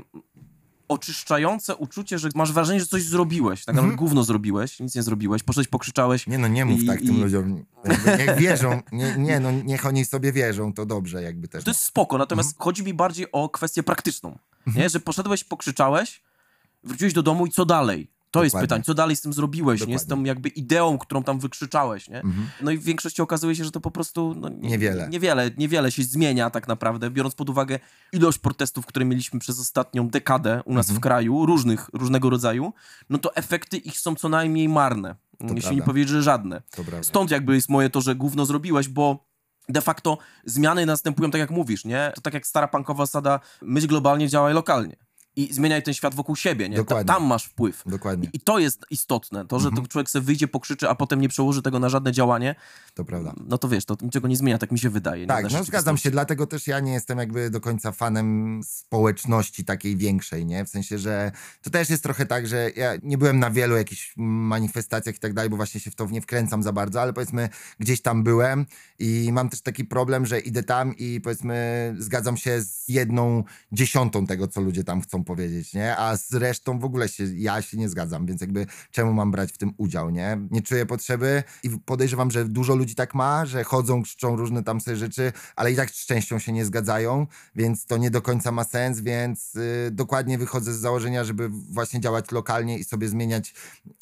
oczyszczające 0.88 1.76
uczucie, 1.76 2.20
że 2.20 2.30
masz 2.36 2.52
wrażenie, 2.52 2.80
że 2.80 2.86
coś 2.86 3.04
zrobiłeś. 3.04 3.66
Tak 3.66 3.76
naprawdę 3.76 3.94
mm 3.94 3.96
gówno 3.96 4.24
zrobiłeś, 4.24 4.80
nic 4.80 4.96
nie 4.96 5.04
zrobiłeś, 5.04 5.44
poszedłeś, 5.44 5.68
pokrzyczałeś. 5.68 6.28
Nie 6.28 6.38
no, 6.38 6.48
nie 6.48 6.66
mów 6.66 6.80
i, 6.80 6.86
tak 6.86 7.02
i... 7.02 7.08
tym 7.08 7.22
ludziom. 7.24 7.66
Niech 8.18 8.36
wierzą, 8.38 8.82
nie, 8.92 9.16
nie, 9.18 9.40
no 9.40 9.52
niech 9.52 9.86
oni 9.86 10.06
sobie 10.06 10.32
wierzą, 10.32 10.74
to 10.74 10.86
dobrze 10.86 11.24
jakby 11.24 11.48
też. 11.48 11.64
To 11.64 11.70
jest 11.70 11.84
spoko, 11.84 12.18
natomiast 12.18 12.50
mm 12.50 12.56
chodzi 12.60 12.84
mi 12.84 12.94
bardziej 12.94 13.32
o 13.32 13.50
kwestię 13.50 13.84
praktyczną. 13.84 14.30
Nie? 14.30 14.74
Mhm. 14.74 14.90
Że 14.90 15.00
poszedłeś, 15.00 15.44
pokrzyczałeś, 15.44 16.22
wróciłeś 16.84 17.14
do 17.14 17.24
domu 17.24 17.46
i 17.46 17.52
co 17.52 17.66
dalej? 17.66 18.15
To 18.36 18.40
Dokładnie. 18.40 18.58
jest 18.58 18.64
pytanie, 18.64 18.84
co 18.84 18.94
dalej 18.94 19.16
z 19.16 19.22
tym 19.22 19.34
zrobiłeś, 19.34 19.80
Dokładnie. 19.80 19.96
nie? 19.96 20.00
Z 20.00 20.08
tą 20.08 20.24
jakby 20.24 20.50
ideą, 20.50 20.98
którą 20.98 21.24
tam 21.24 21.40
wykrzyczałeś, 21.40 22.10
nie? 22.10 22.22
Mhm. 22.22 22.48
No 22.62 22.72
i 22.72 22.78
w 22.78 22.84
większości 22.84 23.22
okazuje 23.22 23.56
się, 23.56 23.64
że 23.64 23.72
to 23.72 23.82
po 23.82 23.92
prostu... 23.92 24.36
No, 24.38 24.50
nie, 24.50 24.70
niewiele. 24.70 25.10
Niewiele, 25.10 25.52
niewiele 25.58 25.92
się 25.92 26.04
zmienia 26.04 26.50
tak 26.50 26.68
naprawdę, 26.68 27.12
biorąc 27.12 27.36
pod 27.36 27.50
uwagę 27.50 27.80
ilość 28.14 28.38
protestów, 28.38 28.86
które 28.86 29.06
mieliśmy 29.06 29.40
przez 29.40 29.60
ostatnią 29.60 30.10
dekadę 30.10 30.62
u 30.66 30.74
nas 30.74 30.86
mhm. 30.86 31.00
w 31.00 31.04
kraju, 31.04 31.46
różnych, 31.46 31.90
różnego 31.94 32.30
rodzaju, 32.30 32.74
no 33.10 33.18
to 33.18 33.36
efekty 33.36 33.78
ich 33.78 34.00
są 34.00 34.16
co 34.16 34.30
najmniej 34.30 34.70
marne. 34.70 35.16
To 35.40 35.46
jeśli 35.46 35.62
prawda. 35.62 35.76
nie 35.76 35.82
powiedzieć, 35.82 36.10
że 36.10 36.24
żadne. 36.24 36.62
Stąd 37.02 37.32
jakby 37.32 37.56
jest 37.56 37.70
moje 37.70 37.90
to, 37.90 38.02
że 38.02 38.16
gówno 38.16 38.46
zrobiłeś, 38.46 38.88
bo 38.88 39.26
de 39.70 39.82
facto 39.82 40.18
zmiany 40.46 40.86
następują 40.86 41.32
tak 41.32 41.40
jak 41.40 41.52
mówisz, 41.52 41.86
nie? 41.86 42.12
To 42.16 42.22
tak 42.22 42.34
jak 42.34 42.48
stara 42.48 42.68
pankowa 42.68 43.06
zasada, 43.06 43.40
myśl 43.62 43.88
globalnie, 43.88 44.30
działaj 44.30 44.54
lokalnie 44.54 45.05
i 45.36 45.54
zmieniaj 45.54 45.84
ten 45.84 45.94
świat 45.94 46.16
wokół 46.16 46.36
siebie, 46.36 46.70
nie? 46.70 46.78
Dokładnie. 46.78 47.14
tam 47.14 47.24
masz 47.24 47.46
wpływ. 47.46 47.84
Dokładnie. 47.86 48.30
I, 48.34 48.40
to 48.40 48.60
jest 48.60 48.86
istotne. 48.90 49.46
To, 49.48 49.60
że 49.60 49.68
mhm. 49.68 49.88
człowiek 49.88 50.10
sobie 50.10 50.26
wyjdzie, 50.26 50.48
pokrzyczy, 50.48 50.90
a 50.90 50.96
potem 50.96 51.22
nie 51.22 51.30
przełoży 51.30 51.62
tego 51.62 51.80
na 51.80 51.90
żadne 51.90 52.12
działanie. 52.12 52.56
To 52.94 53.06
prawda. 53.06 53.34
No 53.48 53.58
to 53.58 53.70
wiesz, 53.70 53.86
to 53.86 53.98
niczego 54.02 54.28
nie 54.28 54.38
zmienia, 54.38 54.58
tak 54.58 54.72
mi 54.72 54.80
się 54.80 54.90
wydaje. 54.90 55.28
Tak, 55.28 55.52
no 55.52 55.64
zgadzam 55.64 55.98
się, 55.98 56.12
dlatego 56.12 56.48
też 56.48 56.68
ja 56.68 56.80
nie 56.80 56.94
jestem 56.94 57.18
jakby 57.18 57.50
do 57.50 57.62
końca 57.62 57.92
fanem 57.92 58.62
społeczności 58.64 59.66
takiej 59.66 59.98
większej, 59.98 60.46
nie? 60.46 60.66
W 60.66 60.70
sensie, 60.70 61.00
że 61.00 61.32
to 61.62 61.70
też 61.70 61.90
jest 61.90 62.04
trochę 62.04 62.26
tak, 62.26 62.48
że 62.48 62.72
ja 62.76 62.94
nie 63.04 63.18
byłem 63.18 63.40
na 63.40 63.52
wielu 63.52 63.76
jakichś 63.76 64.14
manifestacjach 64.18 65.16
i 65.16 65.20
tak 65.20 65.34
dalej, 65.34 65.50
bo 65.50 65.56
właśnie 65.58 65.80
się 65.82 65.92
w 65.92 65.96
to 65.96 66.06
nie 66.06 66.22
wkręcam 66.22 66.64
za 66.64 66.74
bardzo, 66.74 67.02
ale 67.02 67.14
powiedzmy 67.14 67.50
gdzieś 67.80 68.02
tam 68.02 68.24
byłem 68.24 68.66
i 69.00 69.30
mam 69.32 69.50
też 69.50 69.62
taki 69.62 69.86
problem, 69.86 70.26
że 70.26 70.40
idę 70.40 70.64
tam 70.64 70.96
i 70.98 71.22
powiedzmy 71.22 71.96
zgadzam 71.98 72.38
się 72.38 72.62
z 72.62 72.88
jedną 72.88 73.44
dziesiątą 73.72 74.28
tego, 74.28 74.48
co 74.48 74.62
ludzie 74.62 74.84
tam 74.84 75.02
chcą 75.02 75.25
powiedzieć, 75.26 75.74
nie? 75.74 75.98
A 75.98 76.18
z 76.18 76.34
resztą 76.34 76.80
w 76.80 76.86
ogóle 76.86 77.10
się, 77.10 77.24
ja 77.36 77.62
się 77.62 77.78
nie 77.78 77.90
zgadzam, 77.90 78.26
więc 78.26 78.42
jakby 78.42 78.66
czemu 78.92 79.14
mam 79.14 79.32
brać 79.32 79.52
w 79.52 79.58
tym 79.58 79.74
udział, 79.78 80.10
nie? 80.10 80.38
Nie 80.52 80.62
czuję 80.62 80.86
potrzeby 80.86 81.44
i 81.64 81.70
podejrzewam, 81.70 82.32
że 82.32 82.46
dużo 82.46 82.76
ludzi 82.76 82.96
tak 82.96 83.16
ma, 83.16 83.46
że 83.46 83.64
chodzą, 83.64 84.04
krzyczą 84.04 84.36
różne 84.36 84.64
tam 84.64 84.82
sobie 84.82 84.98
rzeczy, 84.98 85.34
ale 85.56 85.72
i 85.72 85.76
tak 85.76 85.92
z 85.92 86.06
częścią 86.06 86.40
się 86.40 86.52
nie 86.52 86.66
zgadzają, 86.66 87.28
więc 87.56 87.86
to 87.86 87.98
nie 87.98 88.12
do 88.12 88.22
końca 88.22 88.52
ma 88.52 88.64
sens, 88.64 89.02
więc 89.02 89.54
yy, 89.54 89.92
dokładnie 89.92 90.38
wychodzę 90.38 90.74
z 90.74 90.78
założenia, 90.78 91.24
żeby 91.24 91.50
właśnie 91.50 92.00
działać 92.00 92.32
lokalnie 92.32 92.78
i 92.78 92.84
sobie 92.84 93.10
zmieniać 93.10 93.54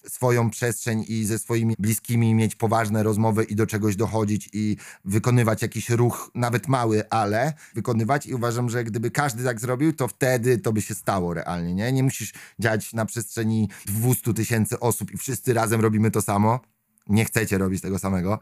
swoją 0.07 0.49
przestrzeń 0.49 1.05
i 1.07 1.25
ze 1.25 1.39
swoimi 1.39 1.75
bliskimi 1.79 2.36
mieć 2.36 2.55
poważne 2.55 3.03
rozmowy 3.03 3.43
i 3.43 3.55
do 3.55 3.67
czegoś 3.67 3.95
dochodzić 3.95 4.49
i 4.53 4.77
wykonywać 5.05 5.62
jakiś 5.62 5.89
ruch, 5.89 6.31
nawet 6.36 6.67
mały, 6.67 7.09
ale 7.09 7.53
wykonywać 7.75 8.25
i 8.25 8.33
uważam, 8.33 8.69
że 8.69 8.83
gdyby 8.83 9.12
każdy 9.12 9.43
tak 9.43 9.59
zrobił, 9.59 9.93
to 9.93 10.07
wtedy 10.07 10.57
to 10.57 10.73
by 10.73 10.81
się 10.81 10.95
stało 10.95 11.12
stało 11.13 11.34
realnie, 11.34 11.73
nie? 11.73 11.91
Nie 11.91 12.04
musisz 12.04 12.34
działać 12.60 12.93
na 12.93 13.06
przestrzeni 13.06 13.69
200 13.86 14.34
tysięcy 14.34 14.80
osób 14.80 15.12
i 15.12 15.17
wszyscy 15.17 15.54
razem 15.54 15.82
robimy 15.82 16.12
to 16.12 16.21
samo. 16.21 16.60
Nie 17.08 17.26
chcecie 17.26 17.58
robić 17.58 17.82
tego 17.82 17.99
samego. 17.99 18.39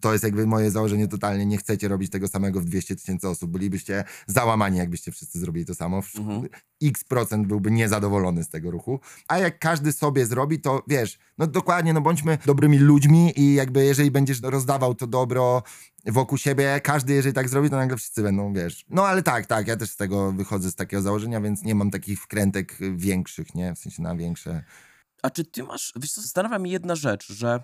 To 0.00 0.12
jest 0.12 0.24
jakby 0.24 0.46
moje 0.46 0.70
założenie 0.70 1.08
totalnie. 1.08 1.46
Nie 1.46 1.58
chcecie 1.58 1.88
robić 1.88 2.10
tego 2.10 2.28
samego 2.28 2.60
w 2.60 2.64
200 2.64 2.96
tysięcy 2.96 3.28
osób. 3.28 3.50
Bylibyście 3.50 4.04
załamani, 4.26 4.78
jakbyście 4.78 5.12
wszyscy 5.12 5.40
zrobili 5.40 5.66
to 5.66 5.74
samo. 5.74 6.02
Mhm. 6.18 6.48
X 6.82 7.04
procent 7.04 7.46
byłby 7.46 7.70
niezadowolony 7.70 8.44
z 8.44 8.48
tego 8.48 8.70
ruchu. 8.70 9.00
A 9.28 9.38
jak 9.38 9.58
każdy 9.58 9.92
sobie 9.92 10.26
zrobi, 10.26 10.60
to 10.60 10.82
wiesz, 10.88 11.18
no 11.38 11.46
dokładnie, 11.46 11.92
no 11.92 12.00
bądźmy 12.00 12.38
dobrymi 12.46 12.78
ludźmi 12.78 13.32
i 13.40 13.54
jakby 13.54 13.84
jeżeli 13.84 14.10
będziesz 14.10 14.42
rozdawał 14.42 14.94
to 14.94 15.06
dobro 15.06 15.62
wokół 16.06 16.38
siebie, 16.38 16.80
każdy 16.82 17.12
jeżeli 17.12 17.34
tak 17.34 17.48
zrobi, 17.48 17.70
to 17.70 17.76
nagle 17.76 17.96
wszyscy 17.96 18.22
będą, 18.22 18.52
wiesz. 18.52 18.84
No 18.90 19.06
ale 19.06 19.22
tak, 19.22 19.46
tak, 19.46 19.68
ja 19.68 19.76
też 19.76 19.90
z 19.90 19.96
tego 19.96 20.32
wychodzę 20.32 20.70
z 20.70 20.74
takiego 20.74 21.02
założenia, 21.02 21.40
więc 21.40 21.62
nie 21.62 21.74
mam 21.74 21.90
takich 21.90 22.22
wkrętek 22.22 22.78
większych, 22.96 23.54
nie? 23.54 23.74
W 23.74 23.78
sensie 23.78 24.02
na 24.02 24.16
większe. 24.16 24.64
A 25.22 25.30
czy 25.30 25.44
ty 25.44 25.62
masz, 25.62 25.92
wiesz 25.96 26.12
co, 26.12 26.20
zastanawia 26.20 26.58
mnie 26.58 26.72
jedna 26.72 26.94
rzecz, 26.94 27.32
że 27.32 27.62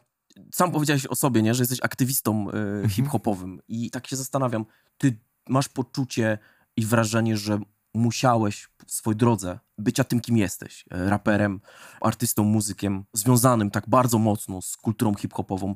sam 0.52 0.72
powiedziałeś 0.72 1.06
o 1.06 1.14
sobie, 1.14 1.42
nie, 1.42 1.54
że 1.54 1.62
jesteś 1.62 1.78
aktywistą 1.82 2.46
y, 2.84 2.88
hip-hopowym. 2.88 3.60
I 3.68 3.90
tak 3.90 4.06
się 4.06 4.16
zastanawiam, 4.16 4.64
ty 4.98 5.18
masz 5.48 5.68
poczucie 5.68 6.38
i 6.76 6.86
wrażenie, 6.86 7.36
że 7.36 7.60
musiałeś 7.94 8.68
w 8.86 8.92
swojej 8.92 9.16
drodze 9.16 9.58
bycia 9.78 10.04
tym, 10.04 10.20
kim 10.20 10.36
jesteś, 10.36 10.84
e, 10.90 11.10
raperem, 11.10 11.60
artystą, 12.00 12.44
muzykiem, 12.44 13.04
związanym 13.12 13.70
tak 13.70 13.88
bardzo 13.88 14.18
mocno 14.18 14.62
z 14.62 14.76
kulturą 14.76 15.14
hip-hopową, 15.14 15.74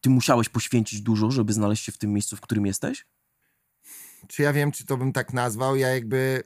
ty 0.00 0.10
musiałeś 0.10 0.48
poświęcić 0.48 1.00
dużo, 1.00 1.30
żeby 1.30 1.52
znaleźć 1.52 1.84
się 1.84 1.92
w 1.92 1.98
tym 1.98 2.12
miejscu, 2.12 2.36
w 2.36 2.40
którym 2.40 2.66
jesteś? 2.66 3.06
Czy 4.28 4.42
ja 4.42 4.52
wiem, 4.52 4.72
czy 4.72 4.86
to 4.86 4.96
bym 4.96 5.12
tak 5.12 5.32
nazwał? 5.32 5.76
Ja 5.76 5.88
jakby 5.88 6.42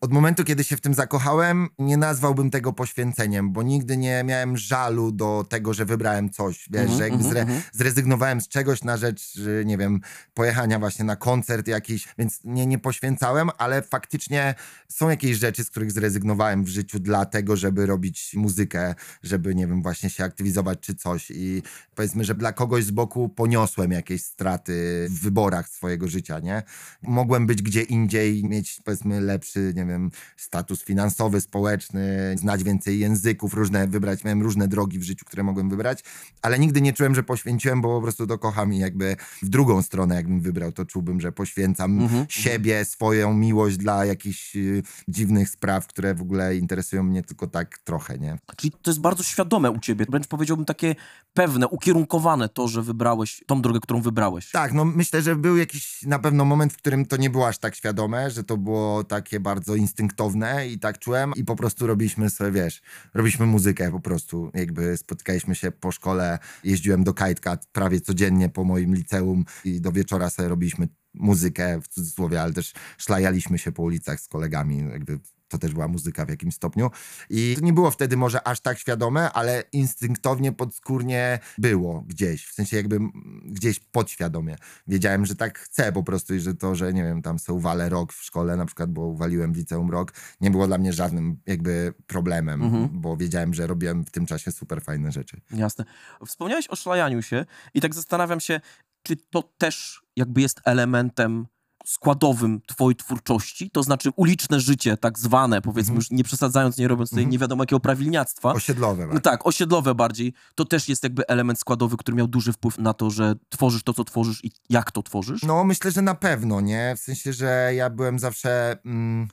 od 0.00 0.12
momentu, 0.12 0.44
kiedy 0.44 0.64
się 0.64 0.76
w 0.76 0.80
tym 0.80 0.94
zakochałem, 0.94 1.68
nie 1.78 1.96
nazwałbym 1.96 2.50
tego 2.50 2.72
poświęceniem, 2.72 3.52
bo 3.52 3.62
nigdy 3.62 3.96
nie 3.96 4.24
miałem 4.24 4.56
żalu 4.56 5.12
do 5.12 5.46
tego, 5.48 5.74
że 5.74 5.84
wybrałem 5.84 6.30
coś, 6.30 6.68
wiesz, 6.70 6.82
Mhm, 6.82 6.98
że 6.98 7.04
jakby 7.04 7.16
mhm, 7.16 7.32
zre, 7.32 7.40
mhm. 7.40 7.62
zrezygnowałem 7.72 8.40
z 8.40 8.48
czegoś 8.48 8.84
na 8.84 8.96
rzecz, 8.96 9.38
nie 9.64 9.78
wiem, 9.78 10.00
pojechania 10.34 10.78
właśnie 10.78 11.04
na 11.04 11.16
koncert 11.16 11.68
jakiś, 11.68 12.08
więc 12.18 12.40
nie, 12.44 12.66
nie 12.66 12.78
poświęcałem, 12.78 13.50
ale 13.58 13.82
faktycznie 13.82 14.54
są 14.88 15.08
jakieś 15.08 15.36
rzeczy, 15.36 15.64
z 15.64 15.70
których 15.70 15.92
zrezygnowałem 15.92 16.64
w 16.64 16.68
życiu 16.68 16.98
dlatego, 17.00 17.56
żeby 17.56 17.86
robić 17.86 18.34
muzykę, 18.34 18.94
żeby, 19.22 19.54
nie 19.54 19.66
wiem, 19.66 19.82
właśnie 19.82 20.10
się 20.10 20.24
aktywizować 20.24 20.78
czy 20.80 20.94
coś 20.94 21.30
i 21.30 21.62
powiedzmy, 21.94 22.24
że 22.24 22.34
dla 22.34 22.52
kogoś 22.52 22.84
z 22.84 22.90
boku 22.90 23.28
poniosłem 23.28 23.92
jakieś 23.92 24.22
straty 24.22 25.06
w 25.10 25.20
wyborach 25.20 25.68
swojego 25.68 26.08
życia, 26.08 26.38
nie? 26.38 26.62
Mogłem 27.02 27.46
być 27.46 27.62
gdzie 27.62 27.82
indziej, 27.82 28.44
mieć 28.44 28.80
powiedzmy 28.84 29.20
lepszy, 29.20 29.72
nie 29.76 29.86
wiem, 29.86 29.87
status 30.36 30.84
finansowy, 30.84 31.40
społeczny, 31.40 32.34
znać 32.38 32.64
więcej 32.64 32.98
języków, 32.98 33.54
różne 33.54 33.86
wybrać, 33.86 34.24
miałem 34.24 34.42
różne 34.42 34.68
drogi 34.68 34.98
w 34.98 35.02
życiu, 35.02 35.24
które 35.24 35.42
mogłem 35.42 35.70
wybrać, 35.70 36.04
ale 36.42 36.58
nigdy 36.58 36.80
nie 36.80 36.92
czułem, 36.92 37.14
że 37.14 37.22
poświęciłem, 37.22 37.80
bo 37.80 37.96
po 37.96 38.02
prostu 38.02 38.26
to 38.26 38.38
kocham 38.38 38.74
i 38.74 38.78
jakby 38.78 39.16
w 39.42 39.48
drugą 39.48 39.82
stronę, 39.82 40.14
jakbym 40.14 40.40
wybrał, 40.40 40.72
to 40.72 40.84
czułbym, 40.84 41.20
że 41.20 41.32
poświęcam 41.32 41.98
Mhm, 42.00 42.26
siebie, 42.28 42.84
swoją 42.84 43.34
miłość 43.34 43.76
dla 43.76 44.04
jakichś 44.04 44.56
y, 44.56 44.82
dziwnych 45.08 45.48
spraw, 45.48 45.86
które 45.86 46.14
w 46.14 46.22
ogóle 46.22 46.56
interesują 46.56 47.02
mnie 47.02 47.22
tylko 47.22 47.46
tak 47.46 47.78
trochę, 47.78 48.18
nie? 48.18 48.38
Czyli 48.56 48.70
to 48.82 48.90
jest 48.90 49.00
bardzo 49.00 49.22
świadome 49.22 49.70
u 49.70 49.78
ciebie, 49.78 50.06
wręcz 50.08 50.26
powiedziałbym 50.26 50.66
takie 50.66 50.94
pewne, 51.34 51.68
ukierunkowane 51.68 52.48
to, 52.48 52.68
że 52.68 52.82
wybrałeś 52.82 53.44
tą 53.46 53.62
drogę, 53.62 53.80
którą 53.80 54.02
wybrałeś. 54.02 54.50
Tak, 54.50 54.72
no 54.72 54.84
myślę, 54.84 55.22
że 55.22 55.36
był 55.36 55.56
jakiś 55.56 56.02
na 56.02 56.18
pewno 56.18 56.44
moment, 56.44 56.72
w 56.72 56.76
którym 56.76 57.06
to 57.06 57.16
nie 57.16 57.30
było 57.30 57.48
aż 57.48 57.58
tak 57.58 57.74
świadome, 57.74 58.30
że 58.30 58.44
to 58.44 58.56
było 58.56 59.04
takie 59.04 59.40
bardzo 59.40 59.74
instynktowne 59.78 60.68
i 60.68 60.78
tak 60.78 60.98
czułem 60.98 61.32
i 61.36 61.44
po 61.44 61.56
prostu 61.56 61.86
robiliśmy 61.86 62.30
sobie, 62.30 62.50
wiesz, 62.50 62.82
robiliśmy 63.14 63.46
muzykę 63.46 63.90
po 63.90 64.00
prostu, 64.00 64.50
jakby 64.54 64.96
spotykaliśmy 64.96 65.54
się 65.54 65.70
po 65.70 65.92
szkole, 65.92 66.38
jeździłem 66.64 67.04
do 67.04 67.14
Kajtka 67.14 67.58
prawie 67.72 68.00
codziennie 68.00 68.48
po 68.48 68.64
moim 68.64 68.94
liceum 68.94 69.44
i 69.64 69.80
do 69.80 69.92
wieczora 69.92 70.30
sobie 70.30 70.48
robiliśmy 70.48 70.88
muzykę, 71.14 71.80
w 71.80 71.88
cudzysłowie, 71.88 72.42
ale 72.42 72.52
też 72.52 72.72
szlajaliśmy 72.98 73.58
się 73.58 73.72
po 73.72 73.82
ulicach 73.82 74.20
z 74.20 74.28
kolegami, 74.28 74.78
jakby 74.78 75.18
to 75.48 75.58
też 75.58 75.72
była 75.72 75.88
muzyka 75.88 76.24
w 76.24 76.28
jakimś 76.28 76.54
stopniu. 76.54 76.90
I 77.30 77.54
to 77.58 77.64
nie 77.64 77.72
było 77.72 77.90
wtedy 77.90 78.16
może 78.16 78.48
aż 78.48 78.60
tak 78.60 78.78
świadome, 78.78 79.32
ale 79.32 79.62
instynktownie, 79.72 80.52
podskórnie 80.52 81.38
było 81.58 82.02
gdzieś, 82.06 82.46
w 82.46 82.52
sensie 82.54 82.76
jakby 82.76 82.98
gdzieś 83.44 83.80
podświadomie. 83.80 84.56
Wiedziałem, 84.86 85.26
że 85.26 85.34
tak 85.36 85.58
chcę 85.58 85.92
po 85.92 86.02
prostu 86.02 86.34
i 86.34 86.40
że 86.40 86.54
to, 86.54 86.74
że 86.74 86.92
nie 86.92 87.02
wiem, 87.02 87.22
tam 87.22 87.38
se 87.38 87.52
uwalę 87.52 87.88
rok 87.88 88.12
w 88.12 88.22
szkole 88.22 88.56
na 88.56 88.66
przykład, 88.66 88.90
bo 88.92 89.06
uwaliłem 89.06 89.52
w 89.52 89.56
liceum 89.56 89.90
rok, 89.90 90.12
nie 90.40 90.50
było 90.50 90.66
dla 90.66 90.78
mnie 90.78 90.92
żadnym 90.92 91.36
jakby 91.46 91.94
problemem, 92.06 92.62
Mhm. 92.62 92.88
bo 92.92 93.16
wiedziałem, 93.16 93.54
że 93.54 93.66
robiłem 93.66 94.04
w 94.04 94.10
tym 94.10 94.26
czasie 94.26 94.52
super 94.52 94.82
fajne 94.82 95.12
rzeczy. 95.12 95.40
Jasne. 95.50 95.84
Wspomniałeś 96.26 96.68
o 96.68 96.76
szlajaniu 96.76 97.22
się 97.22 97.44
i 97.74 97.80
tak 97.80 97.94
zastanawiam 97.94 98.40
się, 98.40 98.60
czy 99.02 99.16
to 99.16 99.42
też 99.58 100.02
jakby 100.16 100.40
jest 100.40 100.60
elementem 100.64 101.46
składowym 101.90 102.60
twojej 102.66 102.96
twórczości, 102.96 103.70
to 103.70 103.82
znaczy 103.82 104.10
uliczne 104.16 104.60
życie, 104.60 104.96
tak 104.96 105.18
zwane, 105.18 105.62
powiedzmy, 105.62 105.90
Mhm. 105.92 105.96
już 105.96 106.10
nie 106.10 106.24
przesadzając, 106.24 106.78
nie 106.78 106.88
robiąc 106.88 107.10
tutaj 107.10 107.22
Mhm. 107.22 107.32
nie 107.32 107.38
wiadomo 107.38 107.62
jakiego 107.62 107.80
prawilniactwa. 107.80 108.52
Osiedlowe. 108.52 109.06
No 109.14 109.20
tak, 109.20 109.46
osiedlowe 109.46 109.94
bardziej. 109.94 110.32
To 110.54 110.64
też 110.64 110.88
jest 110.88 111.02
jakby 111.02 111.26
element 111.28 111.58
składowy, 111.58 111.96
który 111.96 112.16
miał 112.16 112.28
duży 112.28 112.52
wpływ 112.52 112.78
na 112.78 112.94
to, 112.94 113.10
że 113.10 113.34
tworzysz 113.48 113.82
to, 113.82 113.94
co 113.94 114.04
tworzysz 114.04 114.44
i 114.44 114.50
jak 114.70 114.90
to 114.92 115.02
tworzysz. 115.02 115.42
No, 115.42 115.64
myślę, 115.64 115.90
że 115.90 116.02
na 116.02 116.14
pewno, 116.14 116.60
nie? 116.60 116.94
W 116.96 117.00
sensie, 117.00 117.32
że 117.32 117.70
ja 117.74 117.90
byłem 117.90 118.18
zawsze 118.18 118.78
mm, 118.84 119.28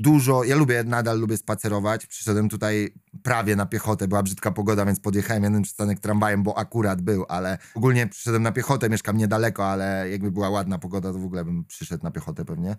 dużo. 0.00 0.44
Ja 0.44 0.56
lubię, 0.56 0.84
nadal 0.84 1.20
lubię 1.20 1.36
spacerować. 1.36 2.06
Przyszedłem 2.06 2.48
tutaj 2.48 2.94
prawie 3.22 3.56
na 3.56 3.66
piechotę, 3.66 4.08
była 4.08 4.22
brzydka 4.22 4.50
pogoda, 4.50 4.86
więc 4.86 5.00
podjechałem 5.00 5.44
jeden 5.44 5.62
przystanek 5.62 6.00
tramwajem, 6.00 6.42
bo 6.42 6.58
akurat 6.58 7.02
był, 7.02 7.24
ale 7.28 7.58
ogólnie 7.74 8.06
przyszedłem 8.06 8.42
na 8.42 8.52
piechotę, 8.52 8.90
mieszkam 8.90 9.16
niedaleko, 9.16 9.66
ale 9.66 10.10
jakby 10.10 10.30
była 10.30 10.50
ładna 10.50 10.78
pogoda, 10.78 11.12
to 11.12 11.18
w 11.18 11.24
ogóle 11.24 11.44
bym 11.44 11.64
przyszedł 11.64 12.04
na 12.04 12.10
piechotę 12.10 12.44
pewnie. 12.44 12.76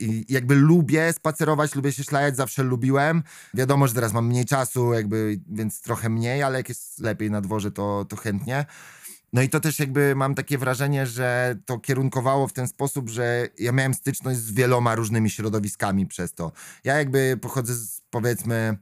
I 0.00 0.24
jakby 0.28 0.54
lubię 0.54 1.12
spacerować, 1.12 1.74
lubię 1.74 1.92
się 1.92 2.04
szlajać, 2.04 2.36
zawsze 2.36 2.62
lubiłem. 2.62 3.22
Wiadomo, 3.54 3.88
że 3.88 3.94
teraz 3.94 4.12
mam 4.12 4.26
mniej 4.26 4.44
czasu, 4.44 4.92
jakby, 4.92 5.40
więc 5.48 5.80
trochę 5.80 6.08
mniej, 6.08 6.42
ale 6.42 6.58
jak 6.58 6.68
jest 6.68 7.00
lepiej 7.00 7.30
na 7.30 7.40
dworze, 7.40 7.70
to, 7.70 8.04
to 8.08 8.16
chętnie. 8.16 8.66
No 9.32 9.42
i 9.42 9.48
to 9.48 9.60
też 9.60 9.78
jakby 9.78 10.14
mam 10.16 10.34
takie 10.34 10.58
wrażenie, 10.58 11.06
że 11.06 11.56
to 11.64 11.78
kierunkowało 11.78 12.48
w 12.48 12.52
ten 12.52 12.68
sposób, 12.68 13.08
że 13.08 13.48
ja 13.58 13.72
miałem 13.72 13.94
styczność 13.94 14.38
z 14.38 14.52
wieloma 14.52 14.94
różnymi 14.94 15.30
środowiskami 15.30 16.06
przez 16.06 16.34
to. 16.34 16.52
Ja 16.84 16.98
jakby 16.98 17.38
pochodzę 17.40 17.74
z 17.74 18.02
powiedzmy 18.10 18.76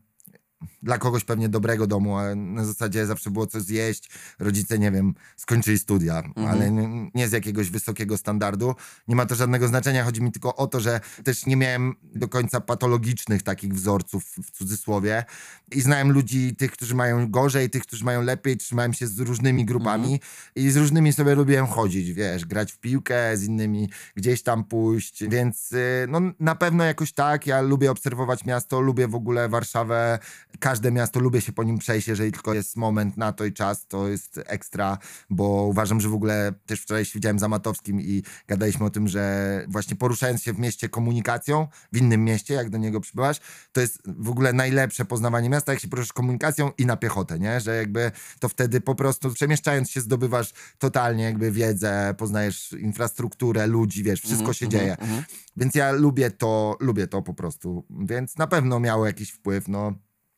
dla 0.82 0.98
kogoś 0.98 1.24
pewnie 1.24 1.48
dobrego 1.48 1.86
domu, 1.86 2.16
ale 2.16 2.34
na 2.36 2.64
zasadzie 2.64 3.06
zawsze 3.06 3.30
było 3.30 3.46
co 3.46 3.60
zjeść. 3.60 4.10
Rodzice, 4.38 4.78
nie 4.78 4.90
wiem, 4.90 5.14
skończyli 5.36 5.78
studia, 5.78 6.18
Mhm. 6.18 6.46
ale 6.46 6.70
nie, 6.70 7.10
nie 7.14 7.28
z 7.28 7.32
jakiegoś 7.32 7.70
wysokiego 7.70 8.18
standardu. 8.18 8.74
Nie 9.08 9.16
ma 9.16 9.26
to 9.26 9.34
żadnego 9.34 9.68
znaczenia. 9.68 10.04
Chodzi 10.04 10.22
mi 10.22 10.32
tylko 10.32 10.56
o 10.56 10.66
to, 10.66 10.80
że 10.80 11.00
też 11.24 11.46
nie 11.46 11.56
miałem 11.56 11.94
do 12.02 12.28
końca 12.28 12.60
patologicznych 12.60 13.42
takich 13.42 13.74
wzorców 13.74 14.24
w 14.44 14.50
cudzysłowie. 14.50 15.24
I 15.72 15.80
znałem 15.80 16.12
ludzi, 16.12 16.56
tych, 16.56 16.72
którzy 16.72 16.94
mają 16.94 17.30
gorzej, 17.30 17.70
tych, 17.70 17.82
którzy 17.82 18.04
mają 18.04 18.22
lepiej. 18.22 18.56
Trzymałem 18.56 18.92
się 18.92 19.06
z 19.06 19.18
różnymi 19.18 19.64
grupami 19.64 20.20
i 20.54 20.70
z 20.70 20.76
różnymi 20.76 21.12
sobie 21.12 21.34
lubiłem 21.34 21.66
chodzić, 21.66 22.12
wiesz, 22.12 22.44
grać 22.46 22.72
w 22.72 22.78
piłkę, 22.78 23.36
z 23.36 23.44
innymi 23.44 23.90
gdzieś 24.16 24.42
tam 24.42 24.64
pójść. 24.64 25.24
Więc 25.28 25.72
y, 25.72 26.06
no, 26.08 26.20
na 26.40 26.54
pewno 26.54 26.84
jakoś 26.84 27.12
tak. 27.12 27.46
Ja 27.46 27.60
lubię 27.60 27.90
obserwować 27.90 28.44
miasto, 28.44 28.80
lubię 28.80 29.08
w 29.08 29.14
ogóle 29.14 29.48
Warszawę. 29.48 30.18
Każde 30.58 30.92
miasto, 30.92 31.20
lubię 31.20 31.40
się 31.40 31.52
po 31.52 31.62
nim 31.64 31.78
przejść, 31.78 32.08
jeżeli 32.08 32.32
tylko 32.32 32.54
jest 32.54 32.76
moment 32.76 33.16
na 33.16 33.32
to 33.32 33.44
i 33.44 33.52
czas, 33.52 33.86
to 33.86 34.08
jest 34.08 34.40
ekstra, 34.46 34.98
bo 35.30 35.44
uważam, 35.44 36.00
że 36.00 36.08
w 36.08 36.14
ogóle 36.14 36.52
też 36.66 36.80
wczoraj 36.80 37.04
siedziałem 37.04 37.38
z 37.38 37.42
Amatowskim 37.42 38.00
i 38.00 38.22
gadaliśmy 38.48 38.86
o 38.86 38.90
tym, 38.90 39.08
że 39.08 39.64
właśnie 39.68 39.96
poruszając 39.96 40.42
się 40.42 40.52
w 40.52 40.58
mieście 40.58 40.88
komunikacją, 40.88 41.68
w 41.92 41.96
innym 41.96 42.24
mieście, 42.24 42.54
jak 42.54 42.70
do 42.70 42.78
niego 42.78 43.00
przybyłaś, 43.00 43.40
to 43.72 43.80
jest 43.80 43.98
w 44.06 44.30
ogóle 44.30 44.52
najlepsze 44.52 45.04
poznawanie 45.04 45.48
miasta, 45.50 45.72
jak 45.72 45.80
się 45.82 45.88
poruszasz 45.88 46.12
komunikacją 46.12 46.70
i 46.78 46.86
na 46.86 46.96
piechotę, 46.96 47.38
nie? 47.38 47.60
Że 47.60 47.76
jakby 47.76 48.10
to 48.40 48.48
wtedy 48.48 48.80
po 48.80 48.94
prostu 48.94 49.30
przemieszczając 49.34 49.90
się 49.90 50.00
zdobywasz 50.00 50.52
totalnie 50.78 51.24
jakby 51.24 51.50
wiedzę, 51.52 52.14
poznajesz 52.18 52.72
infrastrukturę, 52.72 53.66
ludzi, 53.66 54.02
wiesz, 54.02 54.20
wszystko 54.20 54.40
Mhm, 54.40 54.54
się 54.54 54.66
mhm, 54.66 54.82
dzieje. 54.82 54.98
mhm. 54.98 55.24
Więc 55.56 55.74
ja 55.74 55.92
lubię 55.92 56.30
to, 56.30 56.76
lubię 56.80 57.06
to 57.06 57.22
po 57.22 57.34
prostu. 57.34 57.86
Więc 57.90 58.36
na 58.36 58.46
pewno 58.46 58.80
miało 58.80 59.06
jakiś 59.06 59.30
wpływ, 59.30 59.68
no. 59.68 59.92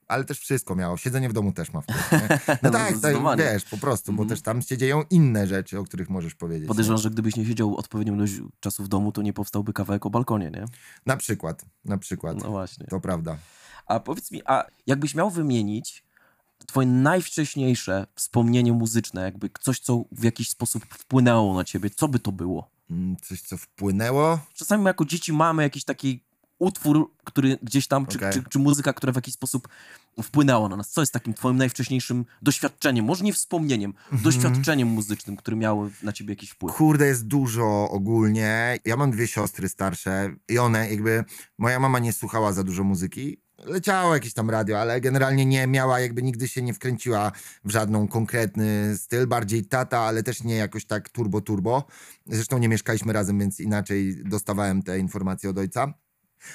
Ale 0.09 0.25
też 0.25 0.39
wszystko 0.39 0.75
miało. 0.77 0.97
Siedzenie 0.97 1.29
w 1.29 1.33
domu 1.33 1.53
też 1.53 1.73
ma 1.73 1.81
wpływ. 1.81 2.11
No 2.13 2.19
No, 2.63 2.71
tak, 2.71 2.99
tak, 2.99 3.17
wiesz, 3.39 3.65
po 3.65 3.77
prostu, 3.79 4.13
bo 4.13 4.23
Mhm. 4.23 4.29
też 4.29 4.43
tam 4.43 4.63
się 4.63 4.77
dzieją 4.79 5.03
inne 5.11 5.47
rzeczy, 5.47 5.79
o 5.79 5.85
których 5.85 6.11
możesz 6.11 6.35
powiedzieć. 6.35 6.69
Podejrzewam, 6.69 7.01
że 7.01 7.11
gdybyś 7.11 7.37
nie 7.37 7.47
siedział 7.47 7.77
odpowiednią 7.77 8.15
ilość 8.15 8.33
czasu 8.61 8.85
w 8.85 8.89
domu, 8.89 9.13
to 9.13 9.23
nie 9.23 9.33
powstałby 9.33 9.73
kawałek 9.73 10.07
o 10.07 10.11
balkonie, 10.11 10.51
nie? 10.51 10.65
Na 11.07 11.17
przykład, 11.17 11.65
na 11.85 11.99
przykład. 11.99 12.43
No 12.43 12.51
właśnie. 12.51 12.87
To 12.87 13.01
prawda. 13.01 13.37
A 13.87 14.01
powiedz 14.01 14.31
mi, 14.31 14.43
a 14.47 14.65
jakbyś 14.87 15.15
miał 15.15 15.31
wymienić 15.31 16.05
twoje 16.67 16.87
najwcześniejsze 16.89 18.07
wspomnienie 18.15 18.73
muzyczne, 18.73 19.23
jakby 19.23 19.51
coś, 19.61 19.79
co 19.81 20.05
w 20.13 20.25
jakiś 20.25 20.49
sposób 20.51 20.85
wpłynęło 20.95 21.55
na 21.55 21.65
ciebie, 21.65 21.91
co 21.91 22.09
by 22.09 22.19
to 22.19 22.33
było? 22.33 22.71
Mm, 22.91 23.17
Coś, 23.23 23.41
co 23.41 23.57
wpłynęło. 23.57 24.39
Czasami 24.55 24.83
my 24.85 24.91
jako 24.91 25.05
dzieci 25.05 25.33
mamy 25.33 25.63
jakiś 25.63 25.85
taki 25.85 26.25
utwór, 26.63 27.11
który 27.25 27.59
gdzieś 27.63 27.87
tam, 27.87 28.07
czy, 28.07 28.19
Okej. 28.19 28.33
czy, 28.33 28.43
czy 28.51 28.59
muzyka, 28.59 28.93
która 28.93 29.13
w 29.13 29.17
jakiś 29.17 29.35
sposób 29.35 29.69
wpłynęła 30.23 30.69
na 30.69 30.77
nas. 30.77 30.91
Co 30.91 31.03
jest 31.03 31.13
takim 31.13 31.35
twoim 31.35 31.57
najwcześniejszym 31.57 32.25
doświadczeniem, 32.43 33.05
może 33.05 33.25
nie 33.25 33.33
wspomnieniem, 33.33 33.95
Mhm. 34.05 34.23
doświadczeniem 34.23 34.89
muzycznym, 34.89 35.37
który 35.37 35.57
miało 35.57 35.89
na 36.03 36.13
ciebie 36.13 36.33
jakiś 36.33 36.51
wpływ? 36.51 36.75
Kurde, 36.77 37.07
jest 37.07 37.27
dużo 37.27 37.89
ogólnie. 37.91 38.79
Ja 38.85 38.97
mam 38.97 39.11
dwie 39.11 39.27
siostry 39.27 39.69
starsze 39.69 40.35
i 40.49 40.59
one 40.59 40.91
jakby... 40.91 41.25
Moja 41.59 41.81
mama 41.81 41.99
nie 41.99 42.13
słuchała 42.13 42.53
za 42.53 42.63
dużo 42.65 42.85
muzyki. 42.85 43.43
Leciało 43.59 44.15
jakieś 44.15 44.35
tam 44.35 44.51
radio, 44.51 44.81
ale 44.81 45.01
generalnie 45.01 45.47
nie 45.47 45.67
miała, 45.67 46.01
jakby 46.01 46.23
nigdy 46.23 46.49
się 46.49 46.63
nie 46.63 46.75
wkręciła 46.75 47.33
w 47.65 47.71
żadną 47.71 48.09
konkretny 48.09 48.99
styl. 48.99 49.27
Bardziej 49.27 49.65
tata, 49.65 49.99
ale 49.99 50.23
też 50.23 50.43
nie 50.43 50.55
jakoś 50.55 50.85
tak 50.85 51.09
turbo-turbo. 51.09 51.85
Zresztą 52.27 52.59
nie 52.59 52.69
mieszkaliśmy 52.69 53.13
razem, 53.13 53.39
więc 53.39 53.61
inaczej 53.61 54.17
dostawałem 54.25 54.83
te 54.83 54.99
informacje 54.99 55.51
od 55.51 55.59
ojca. 55.59 55.95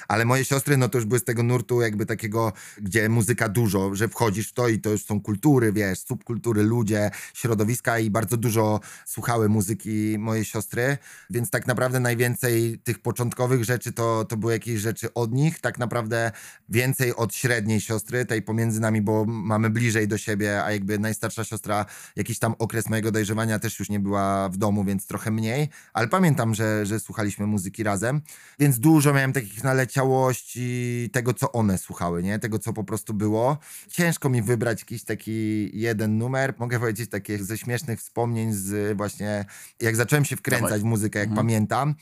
Ale 0.08 0.24
moje 0.24 0.44
siostry, 0.44 0.76
no 0.76 0.88
to 0.88 0.98
już 0.98 1.04
były 1.04 1.18
z 1.18 1.24
tego 1.24 1.42
nurtu 1.42 1.80
jakby 1.80 2.06
takiego, 2.06 2.52
gdzie 2.80 3.08
muzyka 3.08 3.48
dużo, 3.48 3.94
że 3.94 4.08
wchodzisz 4.08 4.48
w 4.48 4.52
to 4.52 4.68
i 4.68 4.78
to 4.78 4.90
już 4.90 5.04
są 5.04 5.20
kultury, 5.20 5.72
wiesz, 5.72 5.98
subkultury, 5.98 6.62
ludzie, 6.62 7.10
środowiska 7.34 7.98
i 7.98 8.10
bardzo 8.10 8.36
dużo 8.36 8.80
słuchały 9.06 9.48
muzyki 9.48 10.16
moje 10.18 10.44
siostry, 10.44 10.98
więc 11.30 11.50
tak 11.50 11.66
naprawdę 11.66 12.00
najwięcej 12.00 12.78
tych 12.84 12.98
początkowych 12.98 13.64
rzeczy 13.64 13.92
to, 13.92 14.24
to 14.24 14.36
były 14.36 14.52
jakieś 14.52 14.80
rzeczy 14.80 15.14
od 15.14 15.32
nich, 15.32 15.60
tak 15.60 15.78
naprawdę 15.78 16.32
więcej 16.68 17.16
od 17.16 17.34
średniej 17.34 17.80
siostry, 17.80 18.26
tej 18.26 18.42
pomiędzy 18.42 18.80
nami, 18.80 19.02
bo 19.02 19.24
mamy 19.24 19.70
bliżej 19.70 20.08
do 20.08 20.18
siebie, 20.18 20.64
a 20.64 20.72
jakby 20.72 20.98
najstarsza 20.98 21.44
siostra, 21.44 21.86
jakiś 22.16 22.38
tam 22.38 22.54
okres 22.58 22.88
mojego 22.88 23.12
dojrzewania 23.12 23.58
też 23.58 23.78
już 23.78 23.88
nie 23.90 24.00
była 24.00 24.48
w 24.48 24.56
domu, 24.56 24.84
więc 24.84 25.06
trochę 25.06 25.30
mniej, 25.30 25.68
ale 25.92 26.08
pamiętam, 26.08 26.54
że, 26.54 26.86
że 26.86 27.00
słuchaliśmy 27.00 27.46
muzyki 27.46 27.82
razem, 27.82 28.20
więc 28.58 28.78
dużo 28.78 29.12
miałem 29.12 29.32
takich 29.32 29.64
naleciałości 29.64 29.77
naleciałości 29.78 31.10
tego, 31.12 31.34
co 31.34 31.52
one 31.52 31.78
słuchały, 31.78 32.22
nie? 32.22 32.38
Tego, 32.38 32.58
co 32.58 32.72
po 32.72 32.84
prostu 32.84 33.14
było. 33.14 33.58
Ciężko 33.88 34.28
mi 34.28 34.42
wybrać 34.42 34.80
jakiś 34.80 35.04
taki 35.04 35.70
jeden 35.78 36.18
numer. 36.18 36.54
Mogę 36.58 36.80
powiedzieć 36.80 37.10
takie 37.10 37.44
ze 37.44 37.58
śmiesznych 37.58 38.00
wspomnień 38.00 38.52
z 38.52 38.96
właśnie, 38.96 39.44
jak 39.80 39.96
zacząłem 39.96 40.24
się 40.24 40.36
wkręcać 40.36 40.62
Dawaj. 40.70 40.80
w 40.80 40.84
muzykę, 40.84 41.18
jak 41.18 41.28
Mhm. 41.28 41.46
pamiętam, 41.46 41.94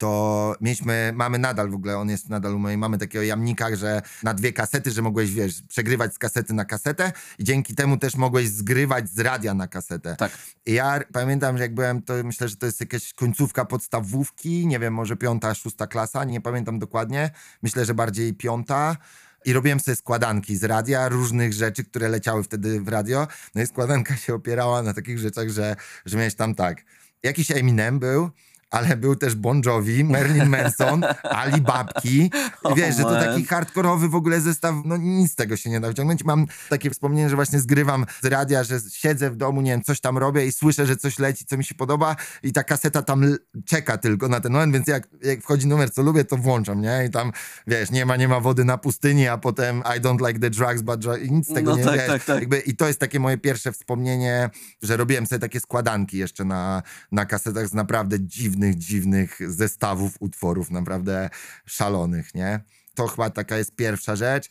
to 0.00 0.54
mieliśmy, 0.60 1.12
mamy 1.14 1.38
nadal 1.38 1.70
w 1.70 1.74
ogóle, 1.74 1.98
on 1.98 2.08
jest 2.08 2.28
nadal 2.28 2.54
u 2.54 2.58
mojej 2.58 2.78
mamy 2.78 2.98
takiego 2.98 3.22
jamnika, 3.22 3.76
że 3.76 4.02
na 4.22 4.34
dwie 4.34 4.52
kasety, 4.52 4.90
że 4.90 5.02
mogłeś, 5.02 5.32
wiesz, 5.32 5.62
przegrywać 5.68 6.14
z 6.14 6.18
kasety 6.18 6.54
na 6.54 6.64
kasetę 6.64 7.12
i 7.38 7.44
dzięki 7.44 7.74
temu 7.74 7.96
też 7.96 8.16
mogłeś 8.16 8.48
zgrywać 8.48 9.10
z 9.10 9.18
radia 9.18 9.54
na 9.54 9.68
kasetę. 9.68 10.16
Tak. 10.16 10.32
I 10.66 10.72
ja 10.72 11.00
pamiętam, 11.12 11.56
że 11.56 11.62
jak 11.62 11.74
byłem, 11.74 12.02
to 12.02 12.14
myślę, 12.24 12.48
że 12.48 12.56
to 12.56 12.66
jest 12.66 12.80
jakaś 12.80 13.12
końcówka 13.12 13.64
podstawówki, 13.64 14.66
nie 14.66 14.78
wiem, 14.78 14.94
może 14.94 15.16
piąta, 15.16 15.54
szósta 15.54 15.86
klasa, 15.86 16.24
nie 16.24 16.40
pamiętam 16.40 16.78
dokładnie. 16.78 17.30
Myślę, 17.62 17.84
że 17.84 17.94
bardziej 17.94 18.34
piąta. 18.34 18.96
I 19.44 19.52
robiłem 19.52 19.80
sobie 19.80 19.96
składanki 19.96 20.56
z 20.56 20.64
radia, 20.64 21.08
różnych 21.08 21.52
rzeczy, 21.52 21.84
które 21.84 22.08
leciały 22.08 22.42
wtedy 22.42 22.80
w 22.80 22.88
radio. 22.88 23.26
No 23.54 23.62
i 23.62 23.66
składanka 23.66 24.16
się 24.16 24.34
opierała 24.34 24.82
na 24.82 24.94
takich 24.94 25.18
rzeczach, 25.18 25.48
że, 25.48 25.76
że 26.06 26.18
miałeś 26.18 26.34
tam 26.34 26.54
tak. 26.54 26.82
Jakiś 27.22 27.50
Eminem 27.50 27.98
był, 27.98 28.30
ale 28.70 28.96
był 28.96 29.16
też 29.16 29.34
Bon 29.34 29.62
Jovi, 29.66 30.04
Marilyn 30.04 30.48
Manson, 30.56 31.04
Ali 31.22 31.60
Babki. 31.60 32.30
I 32.72 32.74
wiesz, 32.76 32.96
że 32.96 33.02
to 33.02 33.10
taki 33.14 33.44
hardkorowy 33.44 34.08
w 34.08 34.14
ogóle 34.14 34.40
zestaw, 34.40 34.74
no 34.84 34.96
nic 34.96 35.32
z 35.32 35.34
tego 35.34 35.56
się 35.56 35.70
nie 35.70 35.80
da 35.80 35.88
wyciągnąć. 35.88 36.24
Mam 36.24 36.46
takie 36.68 36.90
wspomnienie, 36.90 37.30
że 37.30 37.36
właśnie 37.36 37.60
zgrywam 37.60 38.06
z 38.22 38.26
radia, 38.26 38.64
że 38.64 38.80
siedzę 38.92 39.30
w 39.30 39.36
domu, 39.36 39.60
nie 39.60 39.70
wiem, 39.70 39.82
coś 39.82 40.00
tam 40.00 40.18
robię 40.18 40.46
i 40.46 40.52
słyszę, 40.52 40.86
że 40.86 40.96
coś 40.96 41.18
leci, 41.18 41.44
co 41.44 41.56
mi 41.56 41.64
się 41.64 41.74
podoba 41.74 42.16
i 42.42 42.52
ta 42.52 42.64
kaseta 42.64 43.02
tam 43.02 43.36
czeka 43.66 43.98
tylko 43.98 44.28
na 44.28 44.40
ten 44.40 44.52
moment, 44.52 44.72
więc 44.72 44.86
jak, 44.86 45.08
jak 45.22 45.42
wchodzi 45.42 45.66
numer, 45.66 45.90
co 45.90 46.02
lubię, 46.02 46.24
to 46.24 46.36
włączam, 46.36 46.80
nie? 46.80 47.04
I 47.08 47.10
tam, 47.10 47.32
wiesz, 47.66 47.90
nie 47.90 48.06
ma, 48.06 48.16
nie 48.16 48.28
ma 48.28 48.40
wody 48.40 48.64
na 48.64 48.78
pustyni, 48.78 49.28
a 49.28 49.38
potem 49.38 49.82
I 49.96 50.00
don't 50.00 50.26
like 50.28 50.40
the 50.40 50.50
drugs, 50.50 50.82
but 50.82 51.00
drugs, 51.00 51.22
i 51.22 51.32
nic 51.32 51.48
z 51.48 51.54
tego 51.54 51.70
No 51.70 51.76
nie 51.76 51.84
tak, 51.84 51.94
wiesz. 51.94 52.06
tak, 52.06 52.24
tak. 52.24 52.40
Jakby, 52.40 52.58
I 52.58 52.76
to 52.76 52.86
jest 52.86 53.00
takie 53.00 53.20
moje 53.20 53.38
pierwsze 53.38 53.72
wspomnienie, 53.72 54.50
że 54.82 54.96
robiłem 54.96 55.26
sobie 55.26 55.38
takie 55.38 55.60
składanki 55.60 56.18
jeszcze 56.18 56.44
na, 56.44 56.82
na 57.12 57.26
kasetach 57.26 57.68
z 57.68 57.74
naprawdę 57.74 58.20
dziwnych, 58.20 58.59
dziwnych 58.76 59.38
zestawów 59.46 60.16
utworów, 60.20 60.70
naprawdę 60.70 61.30
szalonych, 61.66 62.34
nie? 62.34 62.60
To 62.94 63.08
chyba 63.08 63.30
taka 63.30 63.58
jest 63.58 63.76
pierwsza 63.76 64.16
rzecz. 64.16 64.50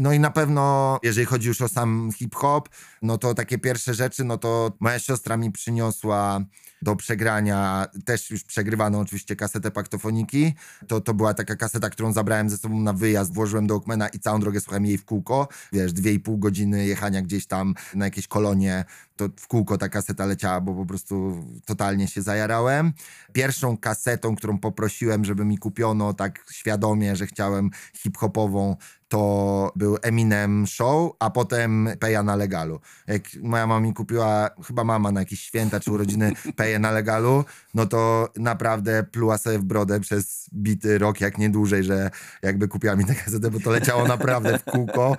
No 0.00 0.12
i 0.12 0.20
na 0.20 0.30
pewno, 0.30 0.98
jeżeli 1.02 1.26
chodzi 1.26 1.48
już 1.48 1.60
o 1.60 1.68
sam 1.68 2.10
hip-hop, 2.16 2.68
no 3.02 3.18
to 3.18 3.34
takie 3.34 3.58
pierwsze 3.58 3.94
rzeczy, 3.94 4.24
no 4.24 4.38
to 4.38 4.72
moja 4.80 4.98
siostra 4.98 5.36
mi 5.36 5.52
przyniosła 5.52 6.40
do 6.82 6.96
przegrania, 6.96 7.86
też 8.04 8.30
już 8.30 8.44
przegrywaną 8.44 9.00
oczywiście 9.00 9.36
kasetę 9.36 9.70
paktofoniki. 9.70 10.54
To, 10.88 11.00
to 11.00 11.14
była 11.14 11.34
taka 11.34 11.56
kaseta, 11.56 11.90
którą 11.90 12.12
zabrałem 12.12 12.50
ze 12.50 12.56
sobą 12.56 12.80
na 12.80 12.92
wyjazd, 12.92 13.34
włożyłem 13.34 13.66
do 13.66 13.74
Walkmana 13.74 14.08
i 14.08 14.18
całą 14.18 14.40
drogę 14.40 14.60
słuchałem 14.60 14.86
jej 14.86 14.98
w 14.98 15.04
kółko. 15.04 15.48
Wiesz, 15.72 15.92
dwie 15.92 16.12
i 16.12 16.20
pół 16.20 16.38
godziny 16.38 16.86
jechania 16.86 17.22
gdzieś 17.22 17.46
tam 17.46 17.74
na 17.94 18.04
jakieś 18.04 18.28
kolonie, 18.28 18.84
to 19.16 19.28
w 19.36 19.46
kółko 19.46 19.78
ta 19.78 19.88
kaseta 19.88 20.26
leciała, 20.26 20.60
bo 20.60 20.74
po 20.74 20.86
prostu 20.86 21.44
totalnie 21.64 22.08
się 22.08 22.22
zajarałem. 22.22 22.92
Pierwszą 23.32 23.76
kasetą, 23.76 24.36
którą 24.36 24.58
poprosiłem, 24.58 25.24
żeby 25.24 25.44
mi 25.44 25.58
kupiono 25.58 26.14
tak 26.14 26.44
świadomie, 26.50 27.16
że 27.16 27.26
chciałem 27.26 27.70
hip-hopową, 27.94 28.76
to 29.10 29.72
był 29.76 29.96
Eminem 30.02 30.66
Show, 30.66 31.12
a 31.18 31.30
potem 31.30 31.88
Peja 32.00 32.22
na 32.22 32.36
legalu. 32.36 32.80
Jak 33.06 33.22
moja 33.42 33.66
mama 33.66 33.80
mi 33.80 33.94
kupiła, 33.94 34.50
chyba 34.66 34.84
mama 34.84 35.12
na 35.12 35.20
jakieś 35.20 35.40
święta 35.40 35.80
czy 35.80 35.92
urodziny 35.92 36.32
Peję 36.56 36.78
na 36.78 36.90
legalu, 36.90 37.44
no 37.74 37.86
to 37.86 38.28
naprawdę 38.36 39.02
pluła 39.02 39.38
sobie 39.38 39.58
w 39.58 39.64
brodę 39.64 40.00
przez 40.00 40.46
bity 40.54 40.98
rok, 40.98 41.20
jak 41.20 41.38
nie 41.38 41.50
dłużej, 41.50 41.84
że 41.84 42.10
jakby 42.42 42.68
kupiła 42.68 42.96
mi 42.96 43.04
tę 43.04 43.14
kasetę, 43.14 43.50
bo 43.50 43.60
to 43.60 43.70
leciało 43.70 44.08
naprawdę 44.08 44.58
w 44.58 44.64
kółko. 44.64 45.16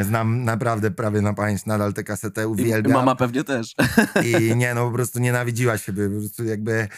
Znam 0.00 0.44
naprawdę 0.44 0.90
prawie 0.90 1.20
na 1.20 1.34
pamięć 1.34 1.66
nadal 1.66 1.92
tę 1.92 2.04
kasetę, 2.04 2.42
I 2.42 2.46
uwielbiam. 2.46 2.92
mama 2.92 3.14
pewnie 3.14 3.44
też. 3.44 3.74
I 4.24 4.56
nie, 4.56 4.74
no 4.74 4.86
po 4.86 4.92
prostu 4.92 5.18
nienawidziła 5.18 5.78
siebie, 5.78 6.10
po 6.10 6.18
prostu 6.18 6.44
jakby 6.44 6.88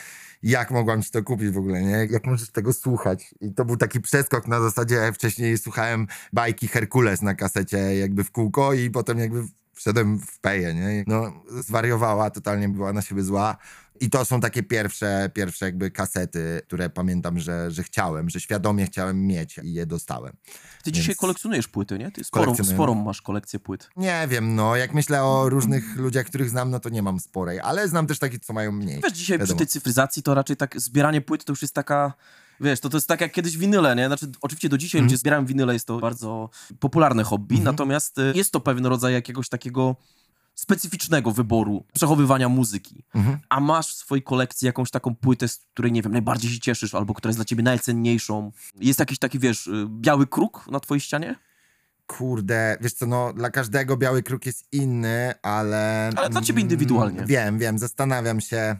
jak 0.42 0.70
mogłam 0.70 1.02
ci 1.02 1.10
to 1.10 1.22
kupić 1.22 1.50
w 1.50 1.58
ogóle, 1.58 1.82
nie? 1.82 2.06
Jak 2.10 2.26
możesz 2.26 2.50
tego 2.50 2.72
słuchać? 2.72 3.34
I 3.40 3.54
to 3.54 3.64
był 3.64 3.76
taki 3.76 4.00
przeskok 4.00 4.48
na 4.48 4.60
zasadzie, 4.60 5.12
wcześniej 5.12 5.58
słuchałem 5.58 6.06
bajki 6.32 6.68
Herkules 6.68 7.22
na 7.22 7.34
kasecie 7.34 7.98
jakby 7.98 8.24
w 8.24 8.30
kółko 8.30 8.72
i 8.72 8.90
potem 8.90 9.18
jakby 9.18 9.44
wszedłem 9.72 10.18
w 10.18 10.38
peję, 10.40 10.74
nie? 10.74 11.04
No 11.06 11.32
zwariowała, 11.60 12.30
totalnie 12.30 12.68
była 12.68 12.92
na 12.92 13.02
siebie 13.02 13.22
zła. 13.22 13.56
I 14.00 14.10
to 14.10 14.24
są 14.24 14.40
takie 14.40 14.62
pierwsze, 14.62 15.30
pierwsze 15.34 15.64
jakby 15.66 15.90
kasety, 15.90 16.60
które 16.66 16.90
pamiętam, 16.90 17.38
że, 17.38 17.70
że 17.70 17.82
chciałem, 17.82 18.30
że 18.30 18.40
świadomie 18.40 18.86
chciałem 18.86 19.26
mieć 19.26 19.58
i 19.62 19.72
je 19.72 19.86
dostałem. 19.86 20.36
Ty 20.84 20.92
dzisiaj 20.92 21.06
Więc- 21.08 21.18
kolekcjonujesz 21.18 21.68
płyty, 21.68 21.98
nie? 21.98 22.10
Ty 22.10 22.24
sporą, 22.24 22.54
sporą 22.56 22.94
masz 22.94 23.22
kolekcję 23.22 23.58
płyt. 23.60 23.88
Nie 23.96 24.26
wiem, 24.30 24.54
no 24.54 24.76
jak 24.76 24.94
myślę 24.94 25.22
o 25.24 25.48
różnych 25.48 25.96
ludziach, 25.96 26.26
których 26.26 26.50
znam, 26.50 26.70
no 26.70 26.80
to 26.80 26.88
nie 26.88 27.02
mam 27.02 27.20
sporej, 27.20 27.60
ale 27.60 27.88
znam 27.88 28.06
też 28.06 28.18
takich, 28.18 28.40
co 28.40 28.52
mają 28.52 28.72
mniej. 28.72 29.00
Wiesz, 29.04 29.12
dzisiaj 29.12 29.38
Wiadomo. 29.38 29.46
przy 29.46 29.56
tej 29.58 29.66
cyfryzacji 29.66 30.22
to 30.22 30.34
raczej 30.34 30.56
tak 30.56 30.80
zbieranie 30.80 31.20
płyt 31.20 31.44
to 31.44 31.52
już 31.52 31.62
jest 31.62 31.74
taka... 31.74 32.12
Wiesz, 32.60 32.80
to, 32.80 32.88
to 32.88 32.96
jest 32.96 33.08
tak 33.08 33.20
jak 33.20 33.32
kiedyś 33.32 33.56
winyle, 33.58 33.96
nie? 33.96 34.06
Znaczy, 34.06 34.26
oczywiście 34.40 34.68
do 34.68 34.78
dzisiaj 34.78 34.98
Mhm. 34.98 35.06
ludzie 35.06 35.16
zbierają 35.18 35.46
winyle, 35.46 35.72
jest 35.72 35.86
to 35.86 35.98
bardzo 36.00 36.50
popularne 36.80 37.22
hobby, 37.24 37.60
natomiast 37.60 38.18
y, 38.18 38.32
jest 38.34 38.52
to 38.52 38.60
pewien 38.60 38.86
rodzaj 38.86 39.12
jakiegoś 39.12 39.48
takiego 39.48 39.96
specyficznego 40.56 41.32
wyboru 41.32 41.84
przechowywania 41.92 42.48
muzyki. 42.48 43.04
Mhm. 43.14 43.38
A 43.48 43.60
masz 43.60 43.88
w 43.88 43.96
swojej 43.96 44.22
kolekcji 44.22 44.66
jakąś 44.66 44.90
taką 44.90 45.14
płytę, 45.14 45.48
z 45.48 45.56
której, 45.56 45.92
nie 45.92 46.02
wiem, 46.02 46.12
najbardziej 46.12 46.50
się 46.50 46.60
cieszysz, 46.60 46.94
albo 46.94 47.14
która 47.14 47.28
jest 47.28 47.38
dla 47.38 47.44
ciebie 47.44 47.62
najcenniejszą? 47.62 48.52
Jest 48.80 49.00
jakiś 49.00 49.18
taki, 49.18 49.38
wiesz, 49.38 49.66
y, 49.66 49.86
biały 49.88 50.26
kruk 50.26 50.66
na 50.70 50.80
twojej 50.80 51.00
ścianie? 51.00 51.36
Kurde, 52.06 52.76
wiesz 52.80 52.92
co, 52.92 53.06
no 53.06 53.32
dla 53.32 53.50
każdego 53.50 53.96
biały 53.96 54.22
kruk 54.22 54.46
jest 54.46 54.64
inny, 54.72 55.34
ale... 55.42 56.10
Ale 56.16 56.30
dla 56.30 56.40
ciebie 56.42 56.62
indywidualnie. 56.62 57.24
Wiem, 57.26 57.58
wiem, 57.58 57.78
zastanawiam 57.78 58.40
się... 58.40 58.76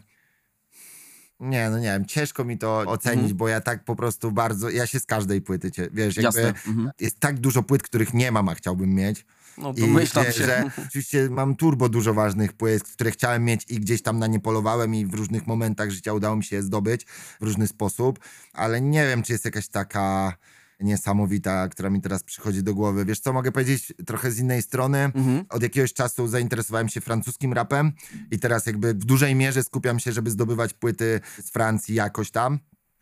Nie, 1.39 1.69
no 1.69 1.77
nie 1.79 1.85
wiem, 1.85 2.05
ciężko 2.05 2.45
mi 2.45 2.57
to 2.57 2.77
ocenić, 2.77 3.19
Mhm. 3.21 3.37
bo 3.37 3.47
ja 3.47 3.61
tak 3.61 3.83
po 3.85 3.95
prostu 3.95 4.31
bardzo... 4.31 4.69
Ja 4.69 4.87
się 4.87 4.99
z 4.99 5.05
każdej 5.05 5.41
płyty, 5.41 5.71
wiesz, 5.91 6.17
jakby... 6.17 6.41
Jasne. 6.41 6.47
Mhm. 6.47 6.91
Jest 6.99 7.19
tak 7.19 7.39
dużo 7.39 7.63
płyt, 7.63 7.83
których 7.83 8.13
nie 8.13 8.31
mam, 8.31 8.49
a 8.49 8.55
chciałbym 8.55 8.95
mieć. 8.95 9.25
No 9.57 9.73
to 9.73 9.79
I 9.79 10.07
się. 10.33 10.45
że 10.45 10.71
oczywiście 10.87 11.29
mam 11.29 11.55
turbo 11.55 11.89
dużo 11.89 12.13
ważnych 12.13 12.53
płyt, 12.53 12.83
które 12.83 13.11
chciałem 13.11 13.45
mieć 13.45 13.65
i 13.69 13.79
gdzieś 13.79 14.01
tam 14.01 14.19
na 14.19 14.27
nie 14.27 14.39
polowałem 14.39 14.95
i 14.95 15.05
w 15.05 15.13
różnych 15.13 15.47
momentach 15.47 15.91
życia 15.91 16.13
udało 16.13 16.35
mi 16.35 16.43
się 16.43 16.55
je 16.55 16.63
zdobyć 16.63 17.05
w 17.41 17.43
różny 17.43 17.67
sposób, 17.67 18.19
ale 18.53 18.81
nie 18.81 19.07
wiem, 19.07 19.23
czy 19.23 19.33
jest 19.33 19.45
jakaś 19.45 19.67
taka 19.67 20.37
niesamowita, 20.79 21.67
która 21.67 21.89
mi 21.89 22.01
teraz 22.01 22.23
przychodzi 22.23 22.63
do 22.63 22.73
głowy. 22.73 23.05
Wiesz 23.05 23.19
co, 23.19 23.33
mogę 23.33 23.51
powiedzieć 23.51 23.93
trochę 24.05 24.31
z 24.31 24.39
innej 24.39 24.61
strony. 24.61 24.97
Mhm. 24.97 25.45
Od 25.49 25.63
jakiegoś 25.63 25.93
czasu 25.93 26.27
zainteresowałem 26.27 26.89
się 26.89 27.01
francuskim 27.01 27.53
rapem 27.53 27.91
i 28.31 28.39
teraz 28.39 28.65
jakby 28.65 28.93
w 28.93 29.05
dużej 29.05 29.35
mierze 29.35 29.63
skupiam 29.63 29.99
się, 29.99 30.11
żeby 30.11 30.31
zdobywać 30.31 30.73
płyty 30.73 31.19
z 31.43 31.49
Francji 31.49 31.95
jakoś 31.95 32.31
tam. 32.31 32.59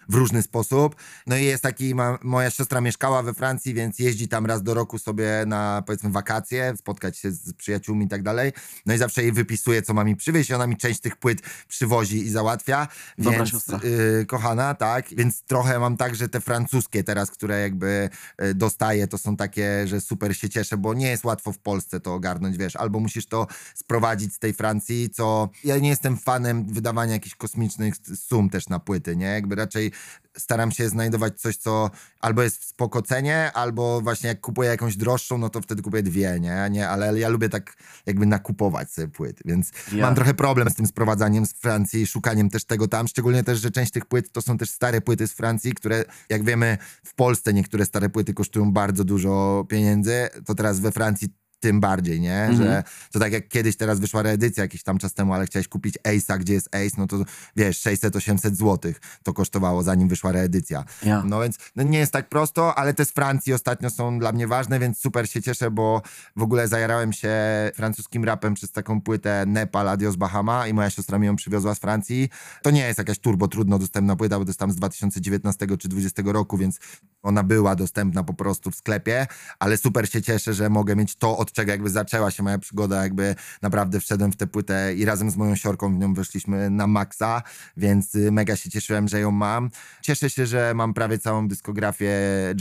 W 0.10 0.16
różny 0.16 0.41
sposób. 0.41 0.95
No 1.28 1.38
i 1.38 1.43
jest 1.43 1.64
taki, 1.64 1.95
ma, 1.95 2.20
moja 2.24 2.49
siostra 2.49 2.82
mieszkała 2.82 3.24
we 3.24 3.34
Francji, 3.34 3.74
więc 3.74 3.99
jeździ 3.99 4.28
tam 4.28 4.45
raz 4.45 4.64
do 4.64 4.74
roku 4.74 4.99
sobie 4.99 5.43
na 5.47 5.84
powiedzmy 5.86 6.10
wakacje, 6.10 6.74
spotkać 6.78 7.18
się 7.18 7.32
z 7.32 7.53
przyjaciółmi 7.53 8.06
i 8.06 8.10
tak 8.10 8.24
dalej. 8.24 8.51
No 8.86 8.93
i 8.93 8.97
zawsze 8.97 9.24
jej 9.24 9.32
wypisuje, 9.32 9.82
co 9.82 9.93
ma 9.93 10.03
mi 10.03 10.16
przywieźć 10.16 10.51
ona 10.51 10.68
mi 10.68 10.78
część 10.78 10.99
tych 10.99 11.16
płyt 11.16 11.41
przywozi 11.68 12.18
i 12.18 12.30
załatwia. 12.30 12.88
Dobra 13.18 13.38
więc, 13.38 13.49
siostra. 13.49 13.80
y, 14.22 14.26
kochana, 14.26 14.74
tak. 14.74 15.10
Więc 15.10 15.41
trochę 15.41 15.80
mam 15.80 15.97
tak, 15.97 16.16
że 16.16 16.30
te 16.30 16.41
francuskie 16.41 17.03
teraz, 17.03 17.32
które 17.32 17.62
jakby 17.62 18.10
y, 18.43 18.53
dostaję, 18.53 19.08
to 19.08 19.18
są 19.18 19.38
takie, 19.38 19.88
że 19.88 20.01
super 20.01 20.38
się 20.38 20.49
cieszę, 20.49 20.78
bo 20.78 20.93
nie 20.93 21.10
jest 21.10 21.24
łatwo 21.24 21.51
w 21.51 21.58
Polsce 21.58 21.99
to 21.99 22.14
ogarnąć, 22.14 22.58
wiesz, 22.58 22.76
albo 22.76 22.99
musisz 22.99 23.26
to 23.26 23.47
sprowadzić 23.76 24.34
z 24.34 24.39
tej 24.39 24.53
Francji, 24.53 25.10
co 25.10 25.49
ja 25.64 25.78
nie 25.78 25.89
jestem 25.89 26.18
fanem 26.18 26.66
wydawania 26.74 27.14
jakichś 27.14 27.36
kosmicznych 27.36 27.95
sum 28.16 28.49
też 28.49 28.70
na 28.70 28.80
płyty, 28.80 29.16
nie? 29.16 29.26
Jakby 29.26 29.56
raczej 29.56 29.91
staram 30.38 30.72
się 30.72 30.89
znajdować 30.89 31.41
coś, 31.41 31.58
co 31.58 31.91
albo 32.20 32.43
jest 32.43 32.58
w 32.58 32.66
spoko 32.66 33.02
cenie, 33.02 33.52
albo 33.54 34.02
właśnie 34.02 34.28
jak 34.28 34.41
kupuję 34.41 34.70
jakąś 34.70 34.98
droższą, 34.98 35.38
no 35.38 35.50
to 35.50 35.62
wtedy 35.62 35.82
kupuję 35.82 36.04
dwie, 36.04 36.39
nie? 36.39 36.68
nie? 36.72 36.89
Ale 36.89 37.20
ja 37.20 37.30
lubię 37.30 37.50
tak 37.50 37.74
jakby 38.06 38.26
nakupować 38.26 38.91
sobie 38.91 39.08
płyt, 39.08 39.39
więc 39.46 39.72
mam 39.91 40.16
trochę 40.16 40.34
problem 40.34 40.70
z 40.70 40.76
tym 40.76 40.88
sprowadzaniem 40.88 41.46
z 41.46 41.54
Francji 41.54 42.02
i 42.02 42.08
szukaniem 42.08 42.50
też 42.50 42.66
tego 42.66 42.88
tam, 42.88 43.08
szczególnie 43.08 43.43
też, 43.43 43.60
że 43.60 43.72
część 43.72 43.91
tych 43.91 44.06
płyt 44.06 44.32
to 44.32 44.41
są 44.41 44.58
też 44.58 44.70
stare 44.70 45.02
płyty 45.02 45.28
z 45.28 45.34
Francji, 45.34 45.74
które 45.74 46.04
jak 46.30 46.43
wiemy 46.43 46.78
w 47.04 47.16
Polsce 47.16 47.54
niektóre 47.54 47.86
stare 47.86 48.10
płyty 48.10 48.34
kosztują 48.34 48.72
bardzo 48.72 49.04
dużo 49.04 49.66
pieniędzy, 49.70 50.30
to 50.46 50.56
teraz 50.56 50.80
we 50.80 50.91
Francji 50.91 51.30
tym 51.60 51.80
bardziej, 51.80 52.22
nie? 52.22 52.43
Mhm. 52.43 52.58
Że 52.58 52.84
to 53.12 53.20
tak 53.20 53.34
jak 53.34 53.47
kiedyś 53.47 53.78
teraz 53.78 53.99
wyszła 53.99 54.22
reedycja 54.22 54.64
jakiś 54.64 54.84
tam 54.84 54.97
czas 54.97 55.14
temu, 55.14 55.34
ale 55.34 55.45
chciałeś 55.45 55.68
kupić 55.68 55.97
Ace'a, 56.08 56.39
gdzie 56.39 56.53
jest 56.53 56.76
Ace, 56.76 56.95
no 56.97 57.08
to 57.08 57.24
wiesz, 57.56 57.82
600-800 57.82 58.56
złotych 58.56 59.01
to 59.24 59.34
kosztowało 59.34 59.84
zanim 59.84 60.08
wyszła 60.08 60.32
reedycja. 60.32 60.84
Ja. 61.03 61.24
No 61.26 61.41
więc 61.41 61.58
no 61.76 61.84
nie 61.84 61.99
jest 61.99 62.12
tak 62.12 62.30
prosto, 62.30 62.76
ale 62.76 62.93
te 62.93 63.06
z 63.06 63.12
Francji 63.12 63.53
ostatnio 63.53 63.89
są 63.89 64.20
dla 64.20 64.32
mnie 64.32 64.47
ważne, 64.47 64.80
więc 64.80 64.99
super 64.99 65.30
się 65.30 65.41
cieszę, 65.41 65.72
bo 65.72 66.01
w 66.36 66.41
ogóle 66.41 66.68
zajarałem 66.68 67.14
się 67.14 67.32
francuskim 67.76 68.24
rapem 68.24 68.53
przez 68.53 68.72
taką 68.72 69.01
płytę 69.01 69.45
Nepal 69.47 69.89
Adios 69.89 70.16
Bahama 70.16 70.68
i 70.68 70.74
moja 70.74 70.89
siostra 70.89 71.20
mi 71.20 71.28
ją 71.28 71.36
przywiozła 71.36 71.76
z 71.76 71.80
Francji. 71.80 72.30
To 72.64 72.72
nie 72.72 72.88
jest 72.88 72.97
jakaś 72.99 73.20
turbo 73.20 73.47
trudno 73.47 73.80
dostępna 73.80 74.16
płyta, 74.16 74.39
bo 74.39 74.45
to 74.45 74.49
jest 74.49 74.60
tam 74.60 74.72
z 74.72 74.76
2019 74.76 75.68
czy 75.68 75.88
2020 75.88 76.22
roku, 76.26 76.58
więc 76.58 76.80
Ona 77.26 77.43
była 77.43 77.76
dostępna 77.76 78.23
po 78.23 78.34
prostu 78.34 78.71
w 78.71 78.76
sklepie, 78.76 79.28
ale 79.59 79.78
super 79.78 80.09
się 80.09 80.21
cieszę, 80.21 80.53
że 80.53 80.69
mogę 80.69 80.95
mieć 80.95 81.15
to, 81.15 81.38
od 81.38 81.51
czego 81.51 81.71
jakby 81.71 81.89
zaczęła 81.89 82.32
się 82.32 82.43
moja 82.43 82.57
przygoda, 82.57 83.03
jakby 83.03 83.36
naprawdę 83.61 83.99
wszedłem 83.99 84.32
w 84.32 84.36
tę 84.38 84.47
płytę 84.47 84.93
i 84.95 85.05
razem 85.05 85.32
z 85.32 85.38
moją 85.38 85.55
siorką 85.55 85.95
w 85.95 85.99
nią 85.99 86.13
weszliśmy 86.13 86.69
na 86.69 86.88
maksa, 86.88 87.41
więc 87.78 88.15
y, 88.15 88.32
mega 88.32 88.55
się 88.55 88.69
cieszyłem, 88.69 89.07
że 89.07 89.19
ją 89.19 89.32
mam. 89.32 89.69
Cieszę 90.01 90.30
się, 90.30 90.45
że 90.45 90.73
mam 90.76 90.93
prawie 90.93 91.19
całą 91.19 91.47
dyskografię 91.47 92.11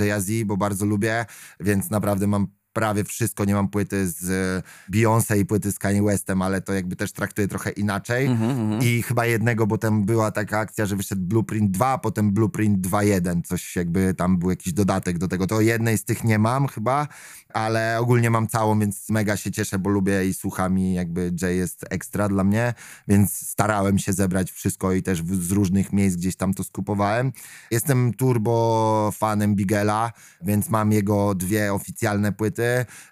Jay-Z, 0.01 0.45
bo 0.45 0.57
bardzo 0.57 0.87
lubię, 0.87 1.27
więc 1.61 1.91
naprawdę 1.91 2.27
mam 2.27 2.64
prawie 2.75 3.05
wszystko, 3.05 3.45
nie 3.45 3.55
mam 3.55 3.69
płyty 3.69 4.09
z 4.09 4.63
Beyoncé 4.93 5.39
i 5.39 5.47
płyty 5.47 5.73
z 5.73 5.79
Kanye 5.79 6.03
Westem, 6.03 6.43
ale 6.43 6.61
to 6.61 6.73
jakby 6.73 6.97
też 6.97 7.13
traktuję 7.13 7.49
trochę 7.49 7.71
inaczej. 7.71 8.27
Mhm, 8.27 8.83
I 8.83 9.03
chyba 9.03 9.27
jednego, 9.27 9.67
bo 9.67 9.79
tam 9.79 10.05
była 10.05 10.31
taka 10.31 10.59
akcja, 10.59 10.87
że 10.87 10.97
wyszedł 10.97 11.23
Blueprint 11.23 11.71
2, 11.71 11.99
potem 11.99 12.33
Blueprint 12.33 12.87
2.1, 12.87 13.43
coś 13.43 13.77
jakby 13.77 14.15
tam 14.15 14.39
był 14.39 14.51
jakiś 14.51 14.73
dodatek 14.73 15.19
do 15.19 15.29
tego. 15.29 15.47
To 15.47 15.61
jednej 15.61 15.99
z 15.99 16.05
tych 16.05 16.25
nie 16.25 16.39
mam 16.39 16.69
chyba, 16.69 17.09
ale 17.55 17.99
ogólnie 18.01 18.31
mam 18.31 18.49
całą, 18.49 18.79
więc 18.79 19.11
mega 19.11 19.37
się 19.37 19.51
cieszę, 19.51 19.79
bo 19.79 19.91
lubię 19.91 20.27
i 20.27 20.35
słucham 20.35 20.79
i 20.79 20.95
jakby 20.95 21.33
Jay 21.43 21.57
jest 21.57 21.85
ekstra 21.91 22.29
dla 22.29 22.45
mnie, 22.45 22.75
więc 23.09 23.33
starałem 23.33 23.99
się 23.99 24.13
zebrać 24.13 24.53
wszystko 24.53 24.93
i 24.93 25.03
też 25.03 25.23
z 25.23 25.51
różnych 25.51 25.93
miejsc 25.93 26.17
gdzieś 26.17 26.37
tam 26.37 26.55
to 26.55 26.65
skupowałem. 26.65 27.33
Jestem 27.71 28.15
turbo 28.15 29.11
fanem 29.15 29.55
Bigela, 29.55 30.13
więc 30.43 30.69
mam 30.69 30.93
jego 30.93 31.35
dwie 31.35 31.73
oficjalne 31.75 32.33
płyty. 32.33 32.64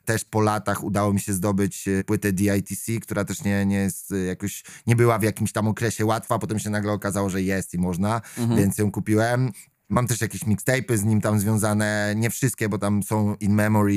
Też 0.04 0.24
po 0.24 0.40
latach 0.40 0.84
udało 0.84 1.12
mi 1.12 1.20
się 1.20 1.32
zdobyć 1.32 1.88
e, 1.88 2.04
płytę 2.04 2.32
DITC, 2.32 3.00
która 3.02 3.24
też 3.24 3.44
nie, 3.44 3.66
nie 3.66 3.76
jest 3.76 4.12
e, 4.12 4.18
jakoś, 4.18 4.64
nie 4.86 4.96
była 4.96 5.18
w 5.18 5.22
jakimś 5.22 5.52
tam 5.52 5.68
okresie 5.68 6.04
łatwa, 6.06 6.38
potem 6.38 6.58
się 6.58 6.70
nagle 6.70 6.92
okazało, 6.92 7.30
że 7.30 7.42
jest 7.42 7.74
i 7.74 7.78
można, 7.78 8.20
więc 8.56 8.78
ją 8.78 8.90
kupiłem. 8.90 9.52
Mam 9.92 10.06
też 10.06 10.20
jakieś 10.20 10.40
mixtape'y 10.40 10.96
z 10.96 11.04
nim 11.04 11.20
tam 11.20 11.40
związane, 11.40 12.14
nie 12.16 12.30
wszystkie, 12.30 12.68
bo 12.68 12.78
tam 12.78 13.02
są 13.02 13.34
In 13.34 13.54
Memory 13.54 13.94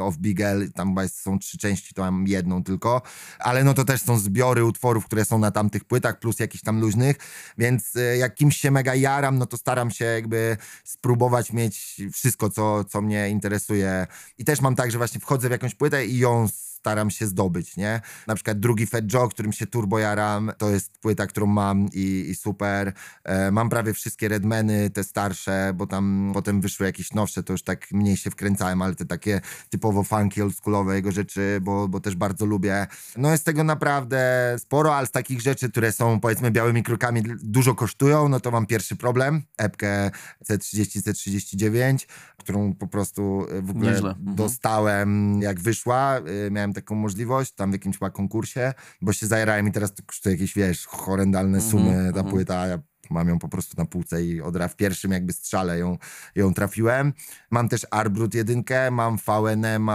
of 0.00 0.16
Bigel, 0.16 0.72
tam 0.72 0.96
są 1.08 1.38
trzy 1.38 1.58
części, 1.58 1.94
to 1.94 2.02
mam 2.02 2.26
jedną 2.26 2.64
tylko, 2.64 3.02
ale 3.38 3.64
no 3.64 3.74
to 3.74 3.84
też 3.84 4.02
są 4.02 4.18
zbiory 4.18 4.64
utworów, 4.64 5.04
które 5.04 5.24
są 5.24 5.38
na 5.38 5.50
tamtych 5.50 5.84
płytach, 5.84 6.18
plus 6.18 6.38
jakichś 6.38 6.64
tam 6.64 6.80
luźnych, 6.80 7.16
więc 7.58 7.96
e, 7.96 8.16
jak 8.16 8.34
kimś 8.34 8.56
się 8.56 8.70
mega 8.70 8.94
jaram, 8.94 9.38
no 9.38 9.46
to 9.46 9.56
staram 9.56 9.90
się 9.90 10.04
jakby 10.04 10.56
spróbować 10.84 11.52
mieć 11.52 12.00
wszystko, 12.12 12.50
co, 12.50 12.84
co 12.84 13.02
mnie 13.02 13.28
interesuje. 13.28 14.06
I 14.38 14.44
też 14.44 14.60
mam 14.60 14.76
tak, 14.76 14.90
że 14.90 14.98
właśnie 14.98 15.20
wchodzę 15.20 15.48
w 15.48 15.52
jakąś 15.52 15.74
płytę 15.74 16.06
i 16.06 16.18
ją 16.18 16.48
staram 16.80 17.10
się 17.10 17.26
zdobyć, 17.26 17.76
nie? 17.76 18.00
Na 18.26 18.34
przykład 18.34 18.60
drugi 18.60 18.86
Fat 18.86 19.12
Joe, 19.12 19.28
którym 19.28 19.52
się 19.52 19.66
turbo 19.66 19.98
jaram, 19.98 20.52
to 20.58 20.70
jest 20.70 20.98
płyta, 20.98 21.26
którą 21.26 21.46
mam 21.46 21.88
i, 21.92 22.26
i 22.28 22.34
super. 22.34 22.92
E, 23.24 23.50
mam 23.50 23.68
prawie 23.68 23.92
wszystkie 23.94 24.28
Redmany, 24.28 24.90
te 24.90 25.04
starsze, 25.04 25.72
bo 25.74 25.86
tam 25.86 26.30
potem 26.34 26.60
wyszły 26.60 26.86
jakieś 26.86 27.12
nowsze, 27.12 27.42
to 27.42 27.52
już 27.52 27.62
tak 27.62 27.92
mniej 27.92 28.16
się 28.16 28.30
wkręcałem, 28.30 28.82
ale 28.82 28.94
te 28.94 29.04
takie 29.04 29.40
typowo 29.70 30.02
funky, 30.02 30.42
oldschoolowe 30.42 30.94
jego 30.94 31.12
rzeczy, 31.12 31.58
bo, 31.62 31.88
bo 31.88 32.00
też 32.00 32.14
bardzo 32.16 32.46
lubię. 32.46 32.86
No 33.16 33.32
jest 33.32 33.44
tego 33.44 33.64
naprawdę 33.64 34.20
sporo, 34.58 34.96
ale 34.96 35.06
z 35.06 35.10
takich 35.10 35.40
rzeczy, 35.40 35.70
które 35.70 35.92
są 35.92 36.20
powiedzmy 36.20 36.50
białymi 36.50 36.82
krokami, 36.82 37.22
dużo 37.42 37.74
kosztują, 37.74 38.28
no 38.28 38.40
to 38.40 38.50
mam 38.50 38.66
pierwszy 38.66 38.96
problem. 38.96 39.42
Epkę 39.58 40.10
C30, 40.50 41.00
C39, 41.00 42.06
którą 42.36 42.74
po 42.74 42.86
prostu 42.86 43.46
e, 43.50 43.62
w 43.62 43.70
ogóle 43.70 43.92
Nieźle. 43.92 44.10
Mhm. 44.10 44.36
dostałem 44.36 45.40
jak 45.42 45.60
wyszła. 45.60 46.18
y, 46.18 46.50
Miałem 46.70 46.74
taką 46.74 46.94
możliwość, 46.94 47.52
tam 47.52 47.70
w 47.70 47.72
jakimś 47.72 47.98
chyba 47.98 48.10
konkursie, 48.10 48.72
bo 49.02 49.12
się 49.12 49.26
zajerałem 49.26 49.68
i 49.68 49.72
teraz 49.72 49.94
to 49.94 50.02
kosztuje 50.06 50.34
jakieś, 50.34 50.54
wiesz, 50.54 50.86
horrendalne 50.86 51.60
sumy 51.60 51.92
ta 51.92 52.20
mhm. 52.20 52.26
płyta, 52.26 52.60
a 52.60 52.66
ja 52.66 52.78
mam 53.10 53.28
ją 53.28 53.38
po 53.38 53.48
prostu 53.48 53.74
na 53.78 53.84
półce 53.84 54.24
i 54.24 54.40
od 54.40 54.56
w 54.56 54.76
pierwszym 54.76 55.10
jakby 55.10 55.32
strzale 55.32 55.78
ją, 55.78 55.98
ją 56.34 56.54
trafiłem. 56.54 57.12
Mam 57.50 57.68
też 57.68 57.86
Arbrut 57.90 58.34
jedynkę, 58.34 58.90
mam 58.90 59.18
VNM 59.18 59.86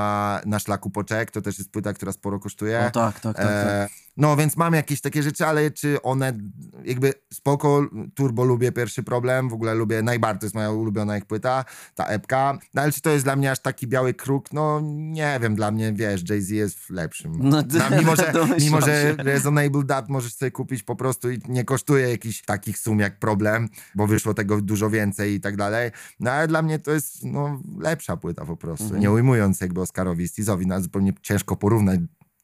na 0.45 0.59
szlaku 0.59 0.89
Poczek, 0.89 1.32
to 1.32 1.41
też 1.41 1.57
jest 1.57 1.71
płyta, 1.71 1.93
która 1.93 2.11
sporo 2.11 2.39
kosztuje. 2.39 2.82
No 2.84 2.91
tak, 2.91 3.19
tak, 3.19 3.38
tak. 3.38 3.45
tak. 3.45 3.45
E, 3.45 3.88
no 4.18 4.36
więc 4.36 4.57
mam 4.57 4.74
jakieś 4.74 5.01
takie 5.01 5.24
rzeczy, 5.24 5.45
ale 5.45 5.72
czy 5.72 6.01
one 6.01 6.34
jakby 6.86 7.13
spoko, 7.34 7.86
turbo 8.16 8.43
lubię 8.45 8.72
pierwszy 8.72 9.03
problem, 9.03 9.49
w 9.49 9.53
ogóle 9.53 9.74
lubię, 9.74 10.01
najbardziej 10.01 10.39
to 10.39 10.45
jest 10.45 10.55
moja 10.55 10.72
ulubiona 10.72 11.18
ich 11.18 11.26
płyta, 11.26 11.66
ta 11.95 12.05
epka, 12.05 12.57
no 12.74 12.82
ale 12.82 12.91
czy 12.91 13.01
to 13.01 13.09
jest 13.09 13.26
dla 13.26 13.36
mnie 13.36 13.51
aż 13.51 13.59
taki 13.59 13.88
biały 13.88 14.13
kruk, 14.13 14.53
no 14.53 14.82
nie 14.84 15.39
wiem, 15.41 15.55
dla 15.55 15.72
mnie 15.72 15.93
wiesz, 15.93 16.30
Jay-Z 16.30 16.49
jest 16.49 16.89
lepszym. 16.89 17.32
No, 17.39 17.63
No, 17.89 17.97
mimo, 17.97 18.16
że, 18.16 18.34
mimo, 18.59 18.82
że 18.82 19.16
się. 19.18 19.24
Reasonable 19.24 19.84
Dat 19.84 20.09
możesz 20.09 20.34
sobie 20.34 20.51
kupić 20.51 20.84
po 20.84 20.95
prostu 20.95 21.32
i 21.32 21.39
nie 21.47 21.63
kosztuje 21.63 22.09
jakichś 22.09 22.41
takich 22.41 22.78
sum 22.78 22.99
jak 22.99 23.20
problem, 23.20 23.70
bo 23.95 24.07
wyszło 24.07 24.34
tego 24.34 24.61
dużo 24.61 24.89
więcej 24.89 25.34
i 25.34 25.41
tak 25.41 25.57
dalej. 25.57 25.91
No 26.20 26.32
ale 26.32 26.47
dla 26.47 26.61
mnie 26.61 26.80
to 26.80 26.91
jest 26.91 27.24
no, 27.24 27.61
lepsza 27.80 28.18
płyta 28.18 28.45
po 28.45 28.57
prostu. 28.57 28.84
Mhm. 28.84 29.01
Nie 29.01 29.11
ujmując 29.11 29.61
jakby 29.61 29.82
Oscarowi 29.82 30.24
i 30.24 30.28
Steve'owi, 30.28 30.68
no 30.68 30.82
zupełnie 30.82 31.13
ciężko 31.22 31.55
porównać 31.55 31.99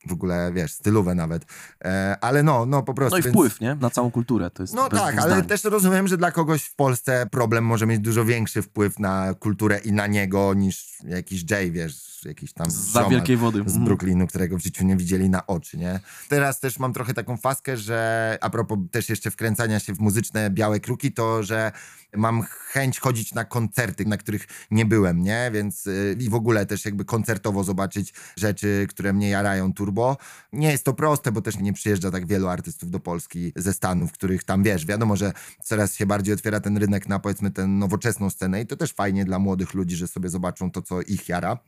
w 0.07 0.11
ogóle, 0.13 0.51
wiesz, 0.53 0.73
stylówę 0.73 1.15
nawet. 1.15 1.45
E, 1.85 2.17
ale 2.21 2.43
no, 2.43 2.65
no 2.65 2.83
po 2.83 2.93
prostu. 2.93 3.15
No 3.15 3.19
i 3.19 3.21
więc- 3.23 3.33
wpływ, 3.35 3.61
nie? 3.61 3.75
Na 3.75 3.89
całą 3.89 4.11
kulturę. 4.11 4.49
To 4.51 4.63
jest 4.63 4.73
no 4.73 4.89
tak, 4.89 5.17
ale 5.17 5.43
też 5.43 5.63
rozumiem, 5.63 6.07
że 6.07 6.17
dla 6.17 6.31
kogoś 6.31 6.63
w 6.63 6.75
Polsce 6.75 7.27
problem 7.31 7.65
może 7.65 7.85
mieć 7.87 7.99
dużo 7.99 8.25
większy 8.25 8.61
wpływ 8.61 8.99
na 8.99 9.33
kulturę 9.39 9.79
i 9.79 9.91
na 9.91 10.07
niego 10.07 10.53
niż 10.53 10.87
jakiś 11.03 11.51
Jay, 11.51 11.71
wiesz, 11.71 12.21
jakiś 12.25 12.53
tam 12.53 12.71
Za 12.71 12.91
ziomal 12.93 13.11
wielkiej 13.11 13.37
wody. 13.37 13.57
z 13.59 13.61
Mhm. 13.67 13.85
Brooklynu, 13.85 14.27
którego 14.27 14.57
w 14.57 14.61
życiu 14.61 14.85
nie 14.85 14.97
widzieli 14.97 15.29
na 15.29 15.47
oczy, 15.47 15.77
nie? 15.77 15.99
Teraz 16.29 16.59
też 16.59 16.79
mam 16.79 16.93
trochę 16.93 17.13
taką 17.13 17.37
faskę, 17.37 17.77
że 17.77 18.37
a 18.41 18.49
propos 18.49 18.77
też 18.91 19.09
jeszcze 19.09 19.31
wkręcania 19.31 19.79
się 19.79 19.93
w 19.93 19.99
muzyczne 19.99 20.49
białe 20.49 20.79
kruki, 20.79 21.11
to 21.13 21.43
że 21.43 21.71
mam 22.15 22.43
chęć 22.43 22.99
chodzić 22.99 23.33
na 23.33 23.45
koncerty, 23.45 24.05
na 24.05 24.17
których 24.17 24.47
nie 24.71 24.85
byłem, 24.85 25.21
nie? 25.21 25.49
Więc 25.53 25.87
y, 25.87 26.17
i 26.19 26.29
w 26.29 26.35
ogóle 26.35 26.65
też 26.65 26.85
jakby 26.85 27.05
koncertowo 27.05 27.63
zobaczyć 27.63 28.13
rzeczy, 28.37 28.85
które 28.89 29.13
mnie 29.13 29.29
jarają 29.29 29.73
turbo. 29.73 30.17
Nie 30.53 30.71
jest 30.71 30.83
to 30.83 30.93
proste, 30.93 31.31
bo 31.31 31.41
też 31.41 31.57
nie 31.57 31.73
przyjeżdża 31.73 32.11
tak 32.11 32.27
wielu 32.27 32.47
artystów 32.47 32.91
do 32.91 32.99
Polski 32.99 33.53
ze 33.55 33.73
Stanów, 33.73 34.11
których 34.11 34.43
tam, 34.43 34.63
wiesz, 34.63 34.85
wiadomo, 34.85 35.15
że 35.15 35.33
coraz 35.63 35.95
się 35.95 36.05
bardziej 36.05 36.33
otwiera 36.33 36.59
ten 36.59 36.77
rynek 36.77 37.09
na 37.09 37.19
powiedzmy 37.19 37.51
tę 37.51 37.67
nowoczesną 37.67 38.29
scenę 38.29 38.61
i 38.61 38.67
to 38.67 38.75
też 38.75 38.93
fajnie 38.93 39.25
dla 39.25 39.39
młodych 39.39 39.73
ludzi, 39.73 39.95
że 39.95 40.07
sobie 40.07 40.29
zobaczą 40.29 40.71
to, 40.71 40.81
co 40.81 41.01
ich 41.01 41.29
jara 41.29 41.59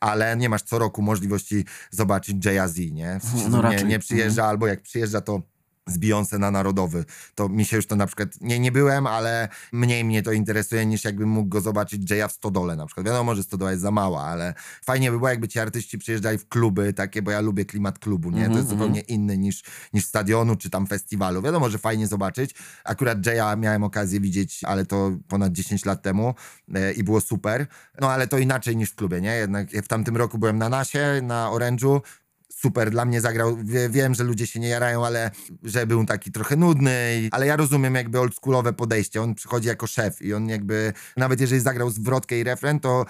ale 0.00 0.36
nie 0.36 0.48
masz 0.48 0.62
co 0.62 0.78
roku 0.78 1.02
możliwości 1.02 1.64
zobaczyć 1.90 2.44
Jay-Z, 2.46 2.92
nie? 2.92 3.20
W 3.20 3.24
sensie, 3.24 3.48
No 3.48 3.70
nie, 3.70 3.84
nie 3.84 3.98
przyjeżdża, 3.98 4.44
albo 4.44 4.66
jak 4.66 4.82
przyjeżdża, 4.82 5.20
to 5.20 5.42
z 5.86 5.98
Beyoncé 5.98 6.38
na 6.38 6.50
Narodowy. 6.50 7.04
To 7.34 7.48
mi 7.48 7.64
się 7.64 7.76
już 7.76 7.86
to 7.86 7.96
na 7.96 8.06
przykład, 8.06 8.28
nie, 8.40 8.58
nie 8.58 8.72
byłem, 8.72 9.06
ale 9.06 9.48
mniej 9.72 10.04
mnie 10.04 10.22
to 10.22 10.32
interesuje 10.32 10.86
niż 10.86 11.04
jakbym 11.04 11.28
mógł 11.28 11.48
go 11.48 11.60
zobaczyć 11.60 12.10
Jaya 12.10 12.28
w 12.28 12.32
Stodole 12.32 12.76
na 12.76 12.86
przykład. 12.86 13.06
Wiadomo, 13.06 13.34
że 13.34 13.42
Stodoła 13.42 13.70
jest 13.70 13.82
za 13.82 13.90
mała, 13.90 14.22
ale 14.22 14.54
fajnie 14.84 15.10
by 15.10 15.16
było, 15.16 15.28
jakby 15.28 15.48
ci 15.48 15.58
artyści 15.58 15.98
przyjeżdżali 15.98 16.38
w 16.38 16.48
kluby 16.48 16.92
takie, 16.92 17.22
bo 17.22 17.30
ja 17.30 17.40
lubię 17.40 17.64
klimat 17.64 17.98
klubu, 17.98 18.30
nie? 18.30 18.36
To 18.36 18.44
Mhm, 18.44 18.58
jest 18.58 18.68
zupełnie 18.68 19.00
inny 19.00 19.38
niż, 19.38 19.62
niż 19.92 20.04
stadionu 20.06 20.56
czy 20.56 20.70
tam 20.70 20.86
festiwalu. 20.86 21.42
Wiadomo, 21.42 21.70
że 21.70 21.78
fajnie 21.78 22.06
zobaczyć. 22.06 22.54
Akurat 22.84 23.26
Jaya 23.26 23.56
miałem 23.56 23.84
okazję 23.84 24.20
widzieć, 24.20 24.64
ale 24.64 24.86
to 24.86 25.10
ponad 25.28 25.52
10 25.52 25.84
lat 25.84 26.02
temu 26.02 26.34
e, 26.74 26.92
i 26.92 27.04
było 27.04 27.20
super. 27.20 27.66
No 28.00 28.12
ale 28.12 28.26
to 28.28 28.38
inaczej 28.38 28.76
niż 28.76 28.90
w 28.90 28.94
klubie, 28.94 29.20
nie? 29.20 29.36
Jednak 29.36 29.70
w 29.70 29.88
tamtym 29.88 30.16
roku 30.16 30.38
byłem 30.38 30.58
na 30.58 30.68
Nasie, 30.68 31.20
na 31.22 31.50
Orange'u, 31.52 32.00
super 32.56 32.90
dla 32.90 33.04
mnie 33.04 33.20
zagrał. 33.20 33.56
Wie, 33.64 33.88
wiem, 33.88 34.14
że 34.14 34.24
ludzie 34.24 34.46
się 34.46 34.60
nie 34.60 34.68
jarają, 34.68 35.06
ale 35.06 35.30
że 35.62 35.86
był 35.86 36.06
taki 36.06 36.32
trochę 36.32 36.56
nudny, 36.56 37.20
i, 37.20 37.28
ale 37.32 37.46
ja 37.46 37.56
rozumiem 37.56 37.94
jakby 37.94 38.20
oldschoolowe 38.20 38.72
podejście. 38.72 39.22
On 39.22 39.34
przychodzi 39.34 39.68
jako 39.68 39.86
szef 39.86 40.22
i 40.22 40.34
on 40.34 40.48
jakby, 40.48 40.92
nawet 41.16 41.40
jeżeli 41.40 41.60
zagrał 41.60 41.90
zwrotkę 41.90 42.38
i 42.38 42.44
refren, 42.44 42.80
to 42.80 43.04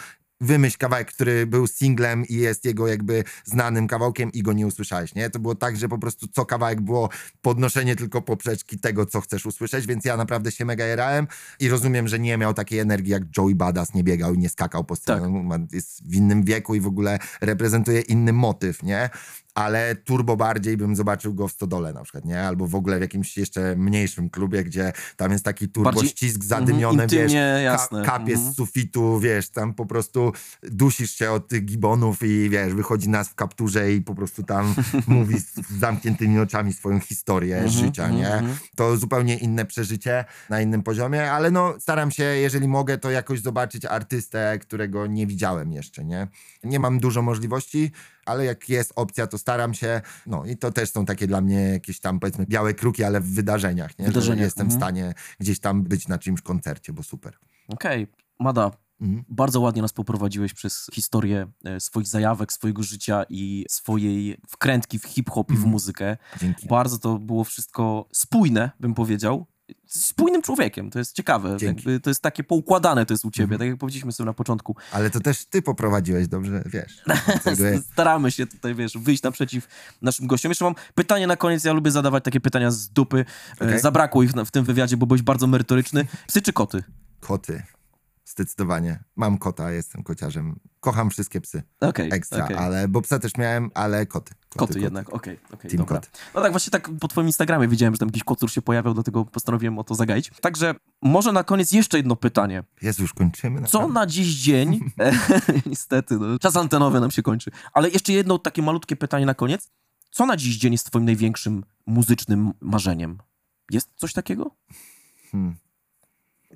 wymyśl 0.44 0.78
kawałek, 0.78 1.12
który 1.12 1.46
był 1.46 1.66
singlem 1.66 2.26
i 2.26 2.34
jest 2.34 2.64
jego 2.64 2.88
jakby 2.88 3.24
znanym 3.44 3.88
kawałkiem 3.88 4.32
i 4.32 4.42
go 4.42 4.52
nie 4.52 4.66
usłyszałeś, 4.66 5.14
nie? 5.14 5.30
To 5.30 5.38
było 5.38 5.54
tak, 5.54 5.76
że 5.76 5.88
po 5.88 5.98
prostu 5.98 6.26
co 6.28 6.46
kawałek 6.46 6.80
było 6.80 7.08
podnoszenie 7.42 7.96
tylko 7.96 8.22
poprzeczki 8.22 8.78
tego, 8.78 9.06
co 9.06 9.20
chcesz 9.20 9.46
usłyszeć, 9.46 9.86
więc 9.86 10.04
ja 10.04 10.16
naprawdę 10.16 10.52
się 10.52 10.64
mega 10.64 10.86
jarałem 10.86 11.26
i 11.60 11.68
rozumiem, 11.68 12.08
że 12.08 12.18
nie 12.18 12.38
miał 12.38 12.54
takiej 12.54 12.78
energii 12.78 13.12
jak 13.12 13.22
Joey 13.38 13.54
Badass, 13.54 13.94
nie 13.94 14.04
biegał 14.04 14.34
i 14.34 14.38
nie 14.38 14.48
skakał 14.48 14.84
po 14.84 14.96
scenie. 14.96 15.44
Tak. 15.50 15.72
Jest 15.72 16.08
w 16.08 16.14
innym 16.14 16.42
wieku 16.42 16.74
i 16.74 16.80
w 16.80 16.86
ogóle 16.86 17.18
reprezentuje 17.40 18.00
inny 18.00 18.32
motyw, 18.32 18.82
nie? 18.82 19.10
Ale 19.54 19.94
turbo 19.96 20.36
bardziej 20.36 20.76
bym 20.76 20.96
zobaczył 20.96 21.34
go 21.34 21.48
w 21.48 21.52
Stodole 21.52 21.92
na 21.92 22.02
przykład, 22.02 22.24
nie? 22.24 22.42
Albo 22.42 22.66
w 22.66 22.74
ogóle 22.74 22.98
w 22.98 23.00
jakimś 23.00 23.36
jeszcze 23.36 23.76
mniejszym 23.76 24.30
klubie, 24.30 24.64
gdzie 24.64 24.92
tam 25.16 25.32
jest 25.32 25.44
taki 25.44 25.68
turbo 25.68 25.92
Bardziej- 25.92 26.08
ścisk 26.10 26.44
zadymiony, 26.44 27.02
Mhm, 27.02 27.08
wiesz, 27.08 27.20
intymnie, 27.22 27.52
ka- 27.54 27.60
jasne. 27.60 28.02
kapie 28.04 28.32
Mhm. 28.34 28.52
z 28.52 28.56
sufitu, 28.56 29.20
wiesz, 29.20 29.50
tam 29.50 29.74
po 29.74 29.86
prostu 29.86 30.32
dusisz 30.62 31.10
się 31.14 31.30
od 31.30 31.48
tych 31.48 31.64
gibonów 31.64 32.22
i 32.22 32.50
wiesz, 32.50 32.74
wychodzi 32.74 33.08
nas 33.08 33.28
w 33.28 33.34
kapturze 33.34 33.92
i 33.92 34.00
po 34.02 34.14
prostu 34.14 34.42
tam 34.42 34.74
mówi 35.06 35.40
z 35.40 35.54
z 35.54 35.78
zamkniętymi 35.78 36.38
oczami 36.38 36.72
swoją 36.72 37.00
historię 37.00 37.56
Mhm, 37.56 37.72
życia, 37.86 38.02
mhm, 38.04 38.20
nie? 38.22 38.32
mhm. 38.34 38.56
To 38.76 38.96
zupełnie 38.96 39.36
inne 39.36 39.64
przeżycie 39.64 40.24
na 40.50 40.60
innym 40.60 40.82
poziomie, 40.82 41.32
ale 41.32 41.50
no 41.50 41.74
staram 41.80 42.10
się, 42.10 42.24
jeżeli 42.24 42.68
mogę, 42.68 42.98
to 42.98 43.10
jakoś 43.10 43.40
zobaczyć 43.40 43.84
artystę, 43.84 44.58
którego 44.58 45.06
nie 45.06 45.26
widziałem 45.26 45.72
jeszcze, 45.72 46.04
nie? 46.04 46.28
Nie 46.64 46.78
mam 46.80 46.98
dużo 47.00 47.22
możliwości, 47.22 47.92
ale 48.26 48.44
jak 48.44 48.68
jest 48.68 48.92
opcja, 48.96 49.26
to 49.26 49.38
staram 49.38 49.74
się. 49.74 50.00
No 50.26 50.44
i 50.44 50.56
to 50.56 50.72
też 50.72 50.90
są 50.90 51.04
takie 51.04 51.26
dla 51.26 51.40
mnie 51.40 51.60
jakieś 51.60 52.00
tam 52.00 52.20
powiedzmy 52.20 52.46
białe 52.46 52.74
kruki, 52.74 53.04
ale 53.04 53.20
w 53.20 53.34
wydarzeniach, 53.34 53.98
nie? 53.98 54.04
Że 54.04 54.10
Wydarzeniach, 54.12 54.44
jestem 54.44 54.68
w 54.68 54.74
mhm. 54.74 54.80
stanie 54.80 55.14
gdzieś 55.40 55.60
tam 55.60 55.82
być 55.82 56.08
na 56.08 56.18
czymś 56.18 56.40
koncercie, 56.42 56.92
bo 56.92 57.02
super. 57.02 57.38
Okej, 57.68 58.06
Mada, 58.40 58.70
Mhm. 59.00 59.24
Bardzo 59.28 59.60
ładnie 59.60 59.82
nas 59.82 59.92
poprowadziłeś 59.92 60.54
przez 60.54 60.90
historię 60.92 61.46
e, 61.64 61.80
swoich 61.80 62.08
zajawek, 62.08 62.52
swojego 62.52 62.82
życia 62.82 63.24
i 63.28 63.66
swojej 63.68 64.40
wkrętki 64.48 64.98
w 64.98 65.04
hip-hop 65.04 65.50
i 65.50 65.54
w 65.54 65.56
Mhm. 65.56 65.72
muzykę. 65.72 66.16
Dzięki. 66.40 66.68
Bardzo 66.68 66.98
to 66.98 67.18
było 67.18 67.44
wszystko 67.44 68.08
spójne, 68.12 68.70
bym 68.80 68.94
powiedział. 68.94 69.46
Spójnym 69.86 70.42
człowiekiem, 70.42 70.90
to 70.90 70.98
jest 70.98 71.16
ciekawe. 71.16 71.56
Jakby 71.60 72.00
to 72.00 72.10
jest 72.10 72.20
takie 72.20 72.44
poukładane 72.44 73.06
to 73.06 73.14
jest 73.14 73.24
u 73.24 73.30
ciebie, 73.30 73.44
Mhm. 73.44 73.58
tak 73.58 73.68
jak 73.68 73.78
powiedzieliśmy 73.78 74.12
sobie 74.12 74.26
na 74.26 74.32
początku. 74.32 74.76
Ale 74.92 75.10
to 75.10 75.20
też 75.20 75.44
ty 75.44 75.62
poprowadziłeś, 75.62 76.28
dobrze 76.28 76.62
wiesz. 76.66 77.02
Staramy 77.92 78.30
się 78.30 78.46
tutaj, 78.46 78.74
wiesz, 78.74 78.98
wyjść 78.98 79.22
naprzeciw 79.22 79.68
naszym 80.02 80.26
gościom. 80.26 80.50
Jeszcze 80.50 80.64
mam 80.64 80.74
pytanie 80.94 81.26
na 81.26 81.36
koniec, 81.36 81.64
ja 81.64 81.72
lubię 81.72 81.90
zadawać 81.90 82.24
takie 82.24 82.40
pytania 82.40 82.70
z 82.70 82.88
dupy. 82.88 83.24
E, 83.60 83.64
Okej. 83.64 83.80
Zabrakło 83.80 84.22
ich 84.22 84.30
w 84.30 84.50
tym 84.50 84.64
wywiadzie, 84.64 84.96
bo 84.96 85.06
byłeś 85.06 85.22
bardzo 85.22 85.46
merytoryczny. 85.46 86.04
Psy 86.26 86.42
czy 86.42 86.52
koty? 86.52 86.82
Koty. 87.20 87.62
Zdecydowanie. 88.24 89.04
Mam 89.16 89.38
kota, 89.38 89.70
jestem 89.72 90.02
kociarzem. 90.02 90.60
Kocham 90.80 91.10
wszystkie 91.10 91.40
psy. 91.40 91.62
Okej, 91.80 92.08
Ekstra, 92.12 92.44
okej. 92.44 92.56
ale 92.56 92.88
bo 92.88 93.02
psa 93.02 93.18
też 93.18 93.36
miałem, 93.36 93.70
ale 93.74 94.06
koty. 94.06 94.34
Koty, 94.56 94.80
jednak, 94.80 95.12
okej, 95.12 95.38
okej, 95.52 95.70
Team 95.70 95.78
dobra. 95.78 95.96
kot. 96.00 96.10
No 96.34 96.40
tak, 96.42 96.50
właśnie 96.52 96.70
tak 96.70 96.90
po 97.00 97.08
twoim 97.08 97.26
Instagramie 97.26 97.68
widziałem, 97.68 97.94
że 97.94 97.98
tam 97.98 98.08
jakiś 98.08 98.24
kocur 98.24 98.50
się 98.50 98.62
pojawiał, 98.62 98.94
dlatego 98.94 99.24
postanowiłem 99.24 99.78
o 99.78 99.84
to 99.84 99.94
zagaić. 99.94 100.30
Także 100.40 100.74
może 101.02 101.32
na 101.32 101.44
koniec 101.44 101.72
jeszcze 101.72 101.96
jedno 101.96 102.16
pytanie. 102.16 102.62
Jezu, 102.82 103.02
już 103.02 103.12
kończymy? 103.14 103.56
Co 103.62 103.78
naprawdę? 103.78 103.94
na 103.94 104.06
dziś 104.06 104.34
dzień, 104.34 104.90
niestety, 105.66 106.18
no, 106.18 106.38
czas 106.38 106.56
antenowy 106.56 107.00
nam 107.00 107.10
się 107.10 107.22
kończy, 107.22 107.50
ale 107.72 107.90
jeszcze 107.90 108.12
jedno 108.12 108.38
takie 108.38 108.62
malutkie 108.62 108.96
pytanie 108.96 109.26
na 109.26 109.34
koniec. 109.34 109.70
Co 110.10 110.26
na 110.26 110.36
dziś 110.36 110.56
dzień 110.56 110.72
jest 110.72 110.86
twoim 110.86 111.04
największym 111.04 111.64
muzycznym 111.86 112.52
marzeniem? 112.60 113.18
Jest 113.70 113.90
coś 113.96 114.12
takiego? 114.12 114.50
Hmm. 115.32 115.56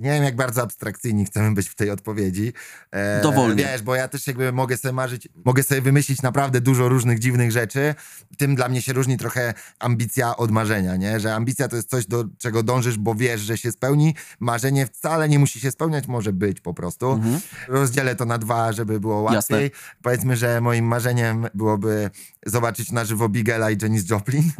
Nie 0.01 0.11
wiem, 0.11 0.24
jak 0.24 0.36
bardzo 0.36 0.62
abstrakcyjni 0.62 1.24
chcemy 1.24 1.55
być 1.55 1.68
w 1.68 1.74
tej 1.74 1.90
odpowiedzi. 1.90 2.53
E, 2.90 3.20
Dowolnie. 3.22 3.64
Wiesz, 3.64 3.82
bo 3.82 3.94
ja 3.94 4.09
też 4.09 4.26
jakby 4.26 4.53
mogę 4.53 4.76
sobie 4.76 4.92
marzyć, 4.92 5.28
mogę 5.44 5.62
sobie 5.62 5.80
wymyślić 5.80 6.22
naprawdę 6.22 6.61
dużo 6.61 6.88
różnych 6.88 7.18
dziwnych 7.18 7.53
rzeczy. 7.53 7.94
Tym 8.38 8.55
dla 8.55 8.68
mnie 8.68 8.82
się 8.82 8.92
różni 8.92 9.18
trochę 9.18 9.55
ambicja 9.78 10.36
od 10.36 10.51
marzenia, 10.51 10.96
nie? 10.96 11.20
Że 11.20 11.34
ambicja 11.34 11.68
to 11.68 11.76
jest 11.76 11.90
coś, 11.90 12.07
do 12.07 12.24
czego 12.38 12.62
dążysz, 12.62 12.99
bo 12.99 13.14
wiesz, 13.14 13.40
że 13.40 13.59
się 13.59 13.72
spełni. 13.72 14.14
Marzenie 14.40 14.86
wcale 14.86 15.28
nie 15.28 15.38
musi 15.38 15.61
się 15.61 15.70
spełniać, 15.70 16.07
może 16.07 16.32
być 16.32 16.61
po 16.61 16.74
prostu. 16.74 17.12
Mhm. 17.12 17.40
Rozdzielę 17.68 18.16
to 18.16 18.24
na 18.24 18.38
dwa, 18.38 18.72
żeby 18.72 19.01
było 19.01 19.32
Jasne. 19.32 19.57
łatwiej. 19.57 19.70
Powiedzmy, 20.03 20.36
że 20.36 20.61
moim 20.61 20.84
marzeniem 20.84 21.46
byłoby 21.55 22.11
zobaczyć 22.46 22.92
na 22.92 23.05
żywo 23.05 23.28
Bigela 23.28 23.70
i 23.70 23.76
Janis 23.82 24.11
Joplin. 24.11 24.53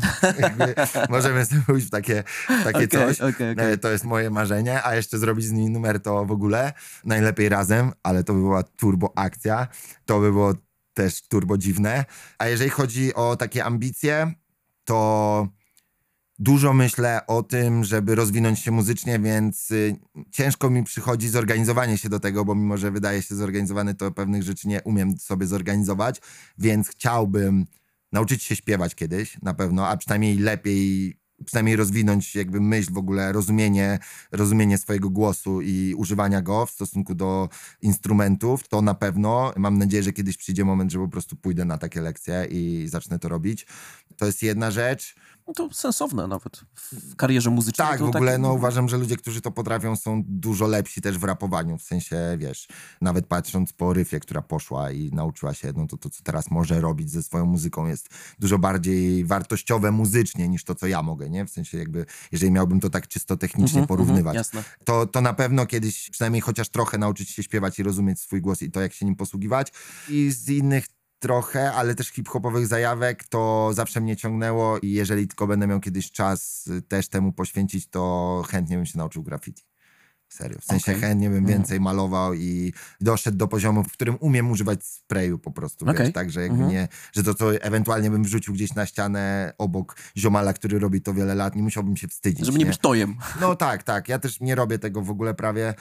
Możemy 1.09 1.47
sobie 1.47 1.62
pójść 1.66 1.86
w 1.86 1.91
takie, 1.91 2.24
w 2.61 2.64
takie 2.64 2.76
Okej, 2.76 2.89
coś. 2.89 3.20
okej, 3.20 3.53
okej. 3.53 3.72
E, 3.72 3.78
To 3.78 3.91
jest 3.91 4.05
moje 4.05 4.30
marzenie, 4.30 4.82
a 4.82 4.95
jeszcze 4.95 5.18
zrobić 5.29 5.47
z 5.47 5.53
nimi 5.53 5.70
numer 5.70 6.03
to 6.03 6.24
w 6.24 6.31
ogóle. 6.31 6.72
Najlepiej 7.05 7.49
razem, 7.49 7.93
ale 8.03 8.24
to 8.24 8.35
by 8.35 8.41
była 8.41 8.62
turbo 8.62 9.12
akcja. 9.16 9.68
To 10.05 10.20
by 10.20 10.33
było 10.33 10.55
też 10.95 11.22
turbo 11.29 11.59
dziwne. 11.59 12.05
A 12.39 12.49
jeżeli 12.49 12.70
chodzi 12.70 13.14
o 13.14 13.37
takie 13.37 13.64
ambicje, 13.64 14.33
to 14.85 15.49
dużo 16.39 16.72
myślę 16.72 17.26
o 17.26 17.43
tym, 17.43 17.85
żeby 17.85 18.14
rozwinąć 18.14 18.59
się 18.59 18.70
muzycznie, 18.70 19.18
więc 19.18 19.70
y, 19.70 19.97
ciężko 20.31 20.70
mi 20.70 20.85
przychodzi 20.85 21.29
zorganizowanie 21.29 21.99
się 21.99 22.09
do 22.09 22.20
tego, 22.20 22.45
bo 22.45 22.55
mimo, 22.55 22.76
że 22.76 22.91
wydaje 22.91 23.22
się 23.22 23.35
zorganizowany, 23.35 23.95
to 23.95 24.11
pewnych 24.11 24.43
rzeczy 24.43 24.68
nie 24.68 24.83
umiem 24.83 25.18
sobie 25.18 25.47
zorganizować, 25.47 26.20
więc 26.59 26.89
chciałbym 26.89 27.66
nauczyć 28.12 28.43
się 28.43 28.57
śpiewać 28.57 28.95
kiedyś, 28.95 29.43
na 29.43 29.55
pewno, 29.55 29.89
a 29.89 29.97
przynajmniej 29.97 30.39
lepiej, 30.39 31.16
przynajmniej 31.45 31.76
rozwinąć 31.76 32.34
jakby 32.34 32.61
myśl 32.61 32.93
w 32.93 32.99
ogóle, 32.99 33.32
rozumienie, 33.32 33.99
rozumienie 34.32 34.78
swojego 34.78 35.11
głosu 35.11 35.61
i 35.61 35.95
używania 35.97 36.43
go 36.43 36.66
w 36.66 36.70
stosunku 36.70 37.14
do 37.14 37.49
instrumentów, 37.82 38.68
to 38.68 38.82
na 38.82 38.95
pewno. 38.95 39.53
Mam 39.57 39.78
nadzieję, 39.78 40.03
że 40.03 40.12
kiedyś 40.12 40.36
przyjdzie 40.36 40.64
moment, 40.64 40.93
że 40.93 40.99
po 40.99 41.09
prostu 41.09 41.36
pójdę 41.36 41.64
na 41.64 41.78
takie 41.78 42.01
lekcje 42.01 42.47
i 42.51 42.89
zacznę 42.89 43.18
to 43.18 43.28
robić. 43.28 43.66
To 44.16 44.26
jest 44.26 44.43
jedna 44.43 44.70
rzecz. 44.70 45.14
No 45.49 45.55
to 45.55 45.68
sensowne 45.74 46.26
nawet 46.26 46.61
w 46.92 47.16
karierze 47.16 47.51
muzycznej. 47.51 47.88
Tak, 47.88 48.01
w 48.01 48.03
ogóle 48.03 48.38
no, 48.38 48.53
uważam, 48.53 48.88
że 48.88 48.96
ludzie, 48.99 49.16
którzy 49.16 49.40
to 49.40 49.51
potrafią, 49.51 49.96
są 49.96 50.22
dużo 50.26 50.66
lepsi 50.66 51.01
też 51.01 51.18
w 51.18 51.24
rapowaniu. 51.24 51.78
W 51.78 51.82
sensie, 51.82 52.16
wiesz, 52.38 52.68
nawet 53.01 53.26
patrząc 53.26 53.72
po 53.72 53.92
ryfie, 53.92 54.20
która 54.20 54.42
poszła 54.42 54.90
i 54.90 55.11
nauczyła 55.12 55.55
się, 55.55 55.72
no 55.76 55.86
to 55.86 55.96
to, 55.96 56.11
co 56.11 56.22
teraz 56.22 56.51
może 56.51 56.80
robić 56.80 57.11
ze 57.11 57.22
swoją 57.22 57.46
muzyką, 57.46 57.86
jest 57.86 58.09
dużo 58.38 58.59
bardziej 58.59 59.24
wartościowe 59.24 59.90
muzycznie 59.90 60.49
niż 60.49 60.64
to, 60.64 60.74
co 60.74 60.86
ja 60.86 61.03
mogę, 61.03 61.30
nie? 61.30 61.44
W 61.46 61.51
sensie, 61.51 61.78
jakby, 61.78 62.07
jeżeli 62.32 62.53
miałbym 62.53 62.80
to 62.80 62.90
tak 62.90 63.09
czysto 63.09 63.36
technicznie 63.36 63.80
Mhm, 63.80 63.86
porównywać. 63.86 64.36
mhm, 64.36 64.36
jasne. 64.36 64.64
to, 64.84 65.07
to 65.07 65.20
na 65.20 65.32
pewno 65.34 65.66
kiedyś 65.66 66.11
przynajmniej 66.11 66.40
chociaż 66.40 66.68
trochę 66.68 66.99
nauczyć 66.99 67.30
się 67.30 67.42
śpiewać 67.42 67.78
i 67.78 67.82
rozumieć 67.82 68.20
swój 68.20 68.40
głos 68.40 68.62
i 68.62 68.70
to, 68.70 68.80
jak 68.80 68.92
się 68.92 69.07
nim 69.07 69.16
posługiwać. 69.16 69.72
I 70.09 70.30
z 70.30 70.49
innych 70.49 70.86
trochę, 71.18 71.72
ale 71.72 71.94
też 71.94 72.08
hip-hopowych 72.08 72.66
zajawek, 72.66 73.24
to 73.24 73.70
zawsze 73.74 74.00
mnie 74.00 74.16
ciągnęło 74.16 74.78
i 74.78 74.90
jeżeli 74.92 75.28
tylko 75.28 75.46
będę 75.46 75.66
miał 75.66 75.80
kiedyś 75.80 76.10
czas 76.12 76.66
y, 76.66 76.82
też 76.82 77.08
temu 77.08 77.32
poświęcić, 77.32 77.86
to 77.90 78.42
chętnie 78.48 78.76
bym 78.76 78.86
się 78.86 78.98
nauczył 78.98 79.22
graffiti. 79.22 79.62
Serio. 80.28 80.58
W 80.60 80.64
sensie 80.64 80.92
Okej. 80.92 81.00
chętnie 81.02 81.28
bym 81.30 81.38
Mhm. 81.38 81.58
więcej 81.58 81.80
malował 81.80 82.34
i 82.34 82.72
doszedł 83.00 83.36
do 83.36 83.48
poziomu, 83.48 83.84
w 83.84 83.92
którym 83.92 84.16
umiem 84.20 84.50
używać 84.50 84.84
sprayu 84.84 85.38
po 85.38 85.50
prostu. 85.50 85.84
Okej. 85.90 86.04
Wiesz, 86.06 86.14
tak, 86.14 86.30
że 86.30 86.42
jakby 86.42 86.54
Mhm. 86.54 86.72
nie, 86.72 86.88
że 87.12 87.22
to, 87.22 87.34
co 87.34 87.54
ewentualnie 87.54 88.10
bym 88.10 88.22
wrzucił 88.24 88.54
gdzieś 88.54 88.74
na 88.74 88.86
ścianę 88.86 89.52
obok 89.58 89.96
ziomala, 90.16 90.52
który 90.52 90.78
robi 90.78 91.00
to 91.00 91.14
wiele 91.14 91.34
lat, 91.34 91.56
nie 91.56 91.62
musiałbym 91.62 91.96
się 91.96 92.08
wstydzić. 92.08 92.46
Żeby 92.46 92.58
nie 92.58 92.66
być 92.66 92.78
tojem. 92.78 93.16
No 93.40 93.54
tak, 93.56 93.82
tak. 93.82 94.08
Ja 94.08 94.18
też 94.18 94.40
nie 94.40 94.54
robię 94.54 94.78
tego 94.78 95.02
w 95.02 95.10
ogóle 95.10 95.34
prawie. 95.34 95.74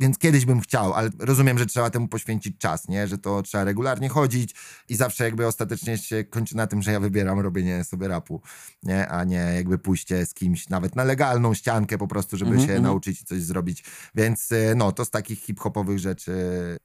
Więc 0.00 0.18
kiedyś 0.18 0.44
bym 0.44 0.60
chciał, 0.60 0.94
ale 0.94 1.10
rozumiem, 1.18 1.58
że 1.58 1.66
trzeba 1.66 1.90
temu 1.90 2.08
poświęcić 2.08 2.58
czas, 2.58 2.88
nie? 2.88 3.08
Że 3.08 3.18
to 3.18 3.42
trzeba 3.42 3.64
regularnie 3.64 4.08
chodzić 4.08 4.54
i 4.88 4.96
zawsze 4.96 5.24
jakby 5.24 5.46
ostatecznie 5.46 5.98
się 5.98 6.24
kończy 6.24 6.56
na 6.56 6.66
tym, 6.66 6.82
że 6.82 6.92
ja 6.92 7.00
wybieram 7.00 7.40
robienie 7.40 7.84
sobie 7.84 8.08
rapu, 8.08 8.40
nie? 8.82 9.08
A 9.08 9.24
nie 9.24 9.36
jakby 9.36 9.78
pójście 9.78 10.26
z 10.26 10.34
kimś 10.34 10.68
nawet 10.68 10.96
na 10.96 11.04
legalną 11.04 11.54
ściankę 11.54 11.98
po 11.98 12.08
prostu, 12.08 12.36
żeby 12.36 12.50
Mhm, 12.50 12.66
się 12.68 12.72
mhm. 12.74 12.82
nauczyć 12.82 13.20
i 13.20 13.24
coś 13.24 13.42
zrobić. 13.42 13.84
Więc 14.14 14.52
y, 14.52 14.74
no, 14.76 14.92
to 14.92 15.04
z 15.04 15.10
takich 15.10 15.40
hip-hopowych 15.40 15.98
rzeczy 15.98 16.32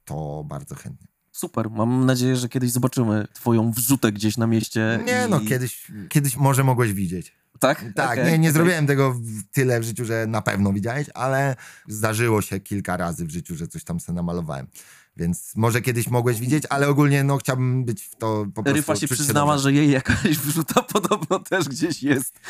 to 0.04 0.44
bardzo 0.48 0.74
chętnie. 0.74 1.06
Super. 1.32 1.70
Mam 1.70 2.06
nadzieję, 2.06 2.36
że 2.36 2.48
kiedyś 2.48 2.70
zobaczymy 2.70 3.26
twoją 3.32 3.72
wrzutę 3.72 4.12
gdzieś 4.12 4.36
na 4.36 4.46
mieście. 4.46 5.00
Nie 5.06 5.24
i... 5.26 5.30
no, 5.30 5.40
kiedyś, 5.40 5.92
kiedyś 6.08 6.36
może 6.36 6.64
mogłeś 6.64 6.92
widzieć. 6.92 7.39
Tak? 7.60 7.84
Tak, 7.94 8.18
Okej, 8.18 8.32
nie, 8.32 8.38
nie 8.38 8.52
zrobiłem 8.52 8.86
tego 8.86 9.16
tyle 9.52 9.80
w 9.80 9.82
życiu, 9.82 10.04
że 10.04 10.26
na 10.26 10.42
pewno 10.42 10.72
widziałeś, 10.72 11.06
ale 11.14 11.56
zdarzyło 11.88 12.42
się 12.42 12.60
kilka 12.60 12.96
razy 12.96 13.26
w 13.26 13.30
życiu, 13.30 13.54
że 13.56 13.68
coś 13.68 13.84
tam 13.84 14.00
sobie 14.00 14.16
namalowałem. 14.16 14.66
Więc 15.20 15.56
może 15.56 15.80
kiedyś 15.80 16.08
mogłeś 16.08 16.40
widzieć, 16.40 16.64
ale 16.70 16.88
ogólnie 16.88 17.24
no 17.24 17.38
chciałbym 17.38 17.84
być 17.84 18.02
w 18.02 18.16
to 18.16 18.46
po 18.54 18.62
prostu... 18.62 18.76
Ryfa 18.76 18.96
się 18.96 19.08
przyznała, 19.08 19.58
że 19.58 19.72
jej 19.72 19.90
jakaś 19.90 20.38
wrzuta 20.44 20.82
podobno 20.82 21.38
też 21.38 21.68
gdzieś 21.68 22.02
jest. 22.02 22.40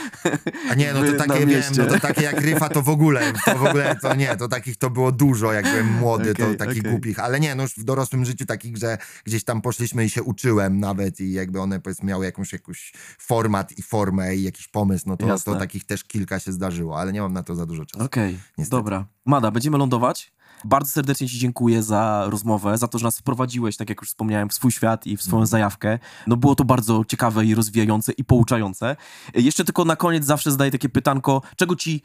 A 0.71 0.75
nie, 0.75 0.93
no 0.93 1.03
to 1.03 1.13
takie 1.13 1.47
wiem, 1.47 1.63
no 1.79 1.87
to 1.87 2.01
takie 2.01 2.23
jak 2.23 2.41
Ryfa 2.41 2.69
to 2.69 2.83
w 2.83 2.89
ogóle, 2.89 3.33
to 3.45 3.59
w 3.59 3.65
ogóle 3.65 3.97
to 4.03 4.15
nie, 4.15 4.37
to 4.37 4.49
takich 4.49 4.77
to 4.77 4.91
było 4.91 5.13
dużo, 5.13 5.53
jak 5.53 5.65
byłem 5.65 5.93
młody, 5.93 6.35
to 6.35 6.45
Okej, 6.45 6.57
takich 6.57 6.81
okej. 6.81 6.91
głupich, 6.93 7.19
ale 7.19 7.41
nie, 7.41 7.55
no 7.55 7.63
już 7.63 7.75
w 7.75 7.85
dorosłym 7.85 8.25
życiu 8.25 8.47
takich, 8.47 8.77
że 8.77 8.99
gdzieś 9.25 9.45
tam 9.45 9.63
poszliśmy 9.63 10.05
i 10.05 10.11
się 10.11 10.23
uczyłem 10.23 10.81
nawet 10.81 11.21
i 11.21 11.33
jakby 11.33 11.61
one 11.61 11.81
powiedzmy 11.81 12.09
miały 12.09 12.25
jakąś, 12.25 12.53
jakiś 12.53 12.93
format 13.19 13.79
i 13.79 13.83
formę 13.83 14.37
i 14.37 14.43
jakiś 14.43 14.69
pomysł, 14.69 15.05
no 15.07 15.17
to, 15.17 15.27
Jasne. 15.27 15.53
to 15.53 15.59
takich 15.59 15.85
też 15.85 16.05
kilka 16.05 16.39
się 16.41 16.53
zdarzyło, 16.53 16.99
ale 16.99 17.13
nie 17.13 17.21
mam 17.21 17.33
na 17.33 17.43
to 17.43 17.55
za 17.55 17.67
dużo 17.67 17.87
czasu. 17.87 18.05
Okej, 18.05 18.39
Niestety. 18.59 18.77
dobra. 18.77 19.07
Mada, 19.25 19.51
będziemy 19.51 19.79
lądować. 19.79 20.33
Bardzo 20.65 20.91
serdecznie 20.91 21.29
Ci 21.29 21.39
dziękuję 21.39 21.83
za 21.83 22.25
rozmowę, 22.29 22.79
za 22.79 22.89
to, 22.89 22.99
że 22.99 23.05
nas 23.05 23.19
wprowadziłeś, 23.19 23.77
tak 23.77 23.89
jak 23.89 24.01
już 24.01 24.09
wspomniałem, 24.09 24.49
w 24.49 24.55
swój 24.55 24.73
świat 24.73 25.07
i 25.07 25.17
w 25.17 25.23
swoją 25.23 25.47
zajawkę. 25.47 25.99
No 26.27 26.37
było 26.37 26.55
to 26.55 26.65
bardzo 26.65 27.05
ciekawe 27.05 27.47
i 27.47 27.55
rozwijające 27.55 28.13
i 28.13 28.25
pouczające. 28.25 28.97
Jeszcze 29.35 29.65
tylko 29.65 29.85
na 29.85 29.97
koniec 29.97 30.25
zawsze 30.25 30.51
zadaję 30.51 30.71
takie 30.71 30.89
pytanko, 30.89 31.43
czego 31.57 31.77
Ci 31.77 32.03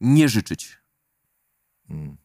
nie 0.00 0.28
życzyć? 0.28 0.78
Mm. 1.90 2.16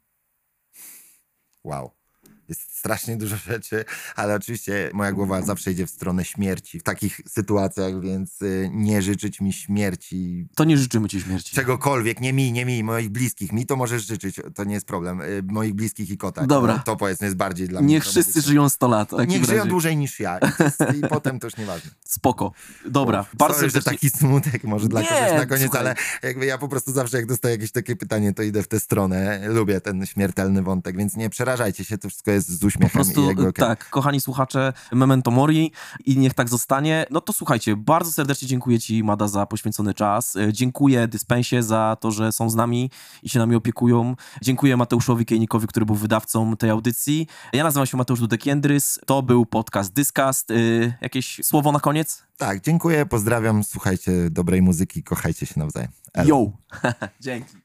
Wow. 1.63 2.02
Jest 2.49 2.77
strasznie 2.77 3.17
dużo 3.17 3.35
rzeczy, 3.35 3.85
ale 4.15 4.35
oczywiście 4.35 4.89
moja 4.93 5.11
głowa 5.11 5.41
zawsze 5.41 5.71
idzie 5.71 5.87
w 5.87 5.89
stronę 5.89 6.25
śmierci 6.25 6.79
w 6.79 6.83
takich 6.83 7.21
sytuacjach, 7.27 8.01
więc 8.01 8.41
y, 8.41 8.69
nie 8.73 9.01
życzyć 9.01 9.41
mi 9.41 9.53
śmierci 9.53 10.47
To 10.55 10.63
nie 10.63 10.77
życzymy 10.77 11.09
Ci 11.09 11.21
śmierci. 11.21 11.55
czegokolwiek, 11.55 12.21
nie 12.21 12.33
mi, 12.33 12.51
nie 12.51 12.65
mi, 12.65 12.83
moich 12.83 13.09
bliskich. 13.09 13.51
Mi 13.51 13.65
to 13.65 13.75
możesz 13.75 14.07
życzyć, 14.07 14.35
to 14.55 14.63
nie 14.63 14.73
jest 14.73 14.85
problem. 14.85 15.21
Y, 15.21 15.43
moich 15.47 15.73
bliskich 15.73 16.09
i 16.09 16.17
kota. 16.17 16.47
Dobra. 16.47 16.79
To, 16.79 16.95
powiedzmy 16.95 17.27
jest 17.27 17.37
bardziej 17.37 17.67
dla 17.67 17.81
mnie. 17.81 17.93
Niech 17.93 18.03
wszyscy 18.03 18.41
żyją 18.41 18.69
100 18.69 18.87
lat. 18.87 19.11
Niech 19.27 19.45
żyją 19.45 19.67
dłużej 19.67 19.97
niż 19.97 20.19
ja. 20.19 20.37
I, 20.37 20.63
jest, 20.63 20.79
I 20.97 21.07
potem 21.09 21.39
to 21.39 21.47
już 21.47 21.57
nieważne. 21.57 21.91
Spoko. 22.05 22.51
Dobra. 22.85 23.25
Bardzo 23.33 23.55
Sorry, 23.55 23.69
że 23.69 23.81
serdecznie... 23.81 24.09
taki 24.09 24.17
smutek 24.17 24.63
może 24.63 24.87
dla 24.87 25.01
Nie, 25.01 25.07
kogoś 25.07 25.31
na 25.31 25.45
koniec, 25.45 25.63
słuchaj. 25.63 25.81
ale 25.81 25.95
jakby 26.23 26.45
ja 26.45 26.57
po 26.57 26.67
prostu 26.67 26.91
zawsze 26.91 27.17
jak 27.17 27.25
dostaję 27.25 27.55
jakieś 27.55 27.71
takie 27.71 27.95
pytanie, 27.95 28.33
to 28.33 28.43
idę 28.43 28.63
w 28.63 28.67
tę 28.67 28.79
stronę. 28.79 29.41
Lubię 29.47 29.81
ten 29.81 30.05
śmiertelny 30.05 30.61
wątek, 30.61 30.97
więc 30.97 31.15
nie 31.15 31.29
przerażajcie 31.29 31.85
się, 31.85 31.97
to 31.97 32.09
wszystko 32.09 32.31
jest 32.33 32.49
z 32.49 32.59
Po 32.59 32.67
uśmiechem 32.67 33.01
i 33.01 33.03
prostu, 33.03 33.27
jakby 33.27 33.41
okej. 33.47 33.53
tak, 33.67 33.89
kochani 33.89 34.21
słuchacze, 34.21 34.73
memento 34.91 35.31
mori 35.31 35.71
i 36.05 36.17
niech 36.17 36.33
tak 36.33 36.49
zostanie. 36.49 37.05
No 37.09 37.21
to 37.21 37.33
słuchajcie, 37.33 37.75
bardzo 37.75 38.11
serdecznie 38.11 38.47
dziękuję 38.47 38.79
Ci, 38.79 39.03
Mada, 39.03 39.27
za 39.27 39.45
poświęcony 39.45 39.93
czas. 39.93 40.35
E, 40.35 40.53
Dziękuję 40.53 41.07
Dyspensie 41.07 41.63
za 41.63 41.97
to, 41.99 42.11
że 42.11 42.31
są 42.31 42.49
z 42.49 42.55
nami 42.55 42.91
i 43.23 43.29
się 43.29 43.39
nami 43.39 43.55
opiekują. 43.55 44.15
Dziękuję 44.41 44.77
Mateuszowi 44.77 45.25
Kejnikowi, 45.25 45.67
który 45.67 45.85
był 45.85 45.95
wydawcą 45.95 46.57
tej 46.57 46.69
audycji. 46.69 47.27
Ja 47.53 47.63
nazywam 47.63 47.85
się 47.85 47.97
Mateusz 47.97 48.19
Dudek-Jędrys. 48.19 48.99
To 49.05 49.21
był 49.23 49.45
podcast 49.45 49.93
Discast. 49.93 50.51
E, 50.51 50.55
Jakieś 51.01 51.39
słowo 51.43 51.71
na 51.71 51.79
koniec? 51.79 52.23
Tak, 52.37 52.61
dziękuję, 52.61 53.05
pozdrawiam, 53.05 53.63
słuchajcie 53.63 54.11
dobrej 54.29 54.61
muzyki, 54.61 55.03
kochajcie 55.03 55.45
się 55.45 55.53
nawzajem. 55.57 55.91
Elo. 56.13 56.27
Yo! 56.29 56.51
Dzięki. 57.21 57.62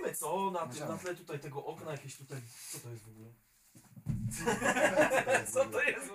Zostaniemy, 0.00 0.16
co? 0.16 0.50
Na, 0.50 0.66
tym, 0.66 0.88
na 0.88 0.98
tle 0.98 1.14
tutaj 1.14 1.40
tego 1.40 1.64
okna 1.64 1.92
jakieś 1.92 2.16
tutaj... 2.16 2.40
Co 2.70 2.78
to 2.78 2.90
jest 2.90 3.04
w 3.04 3.08
ogóle? 3.08 3.28
Co 5.52 5.64
to 5.64 5.82
jest? 5.82 6.10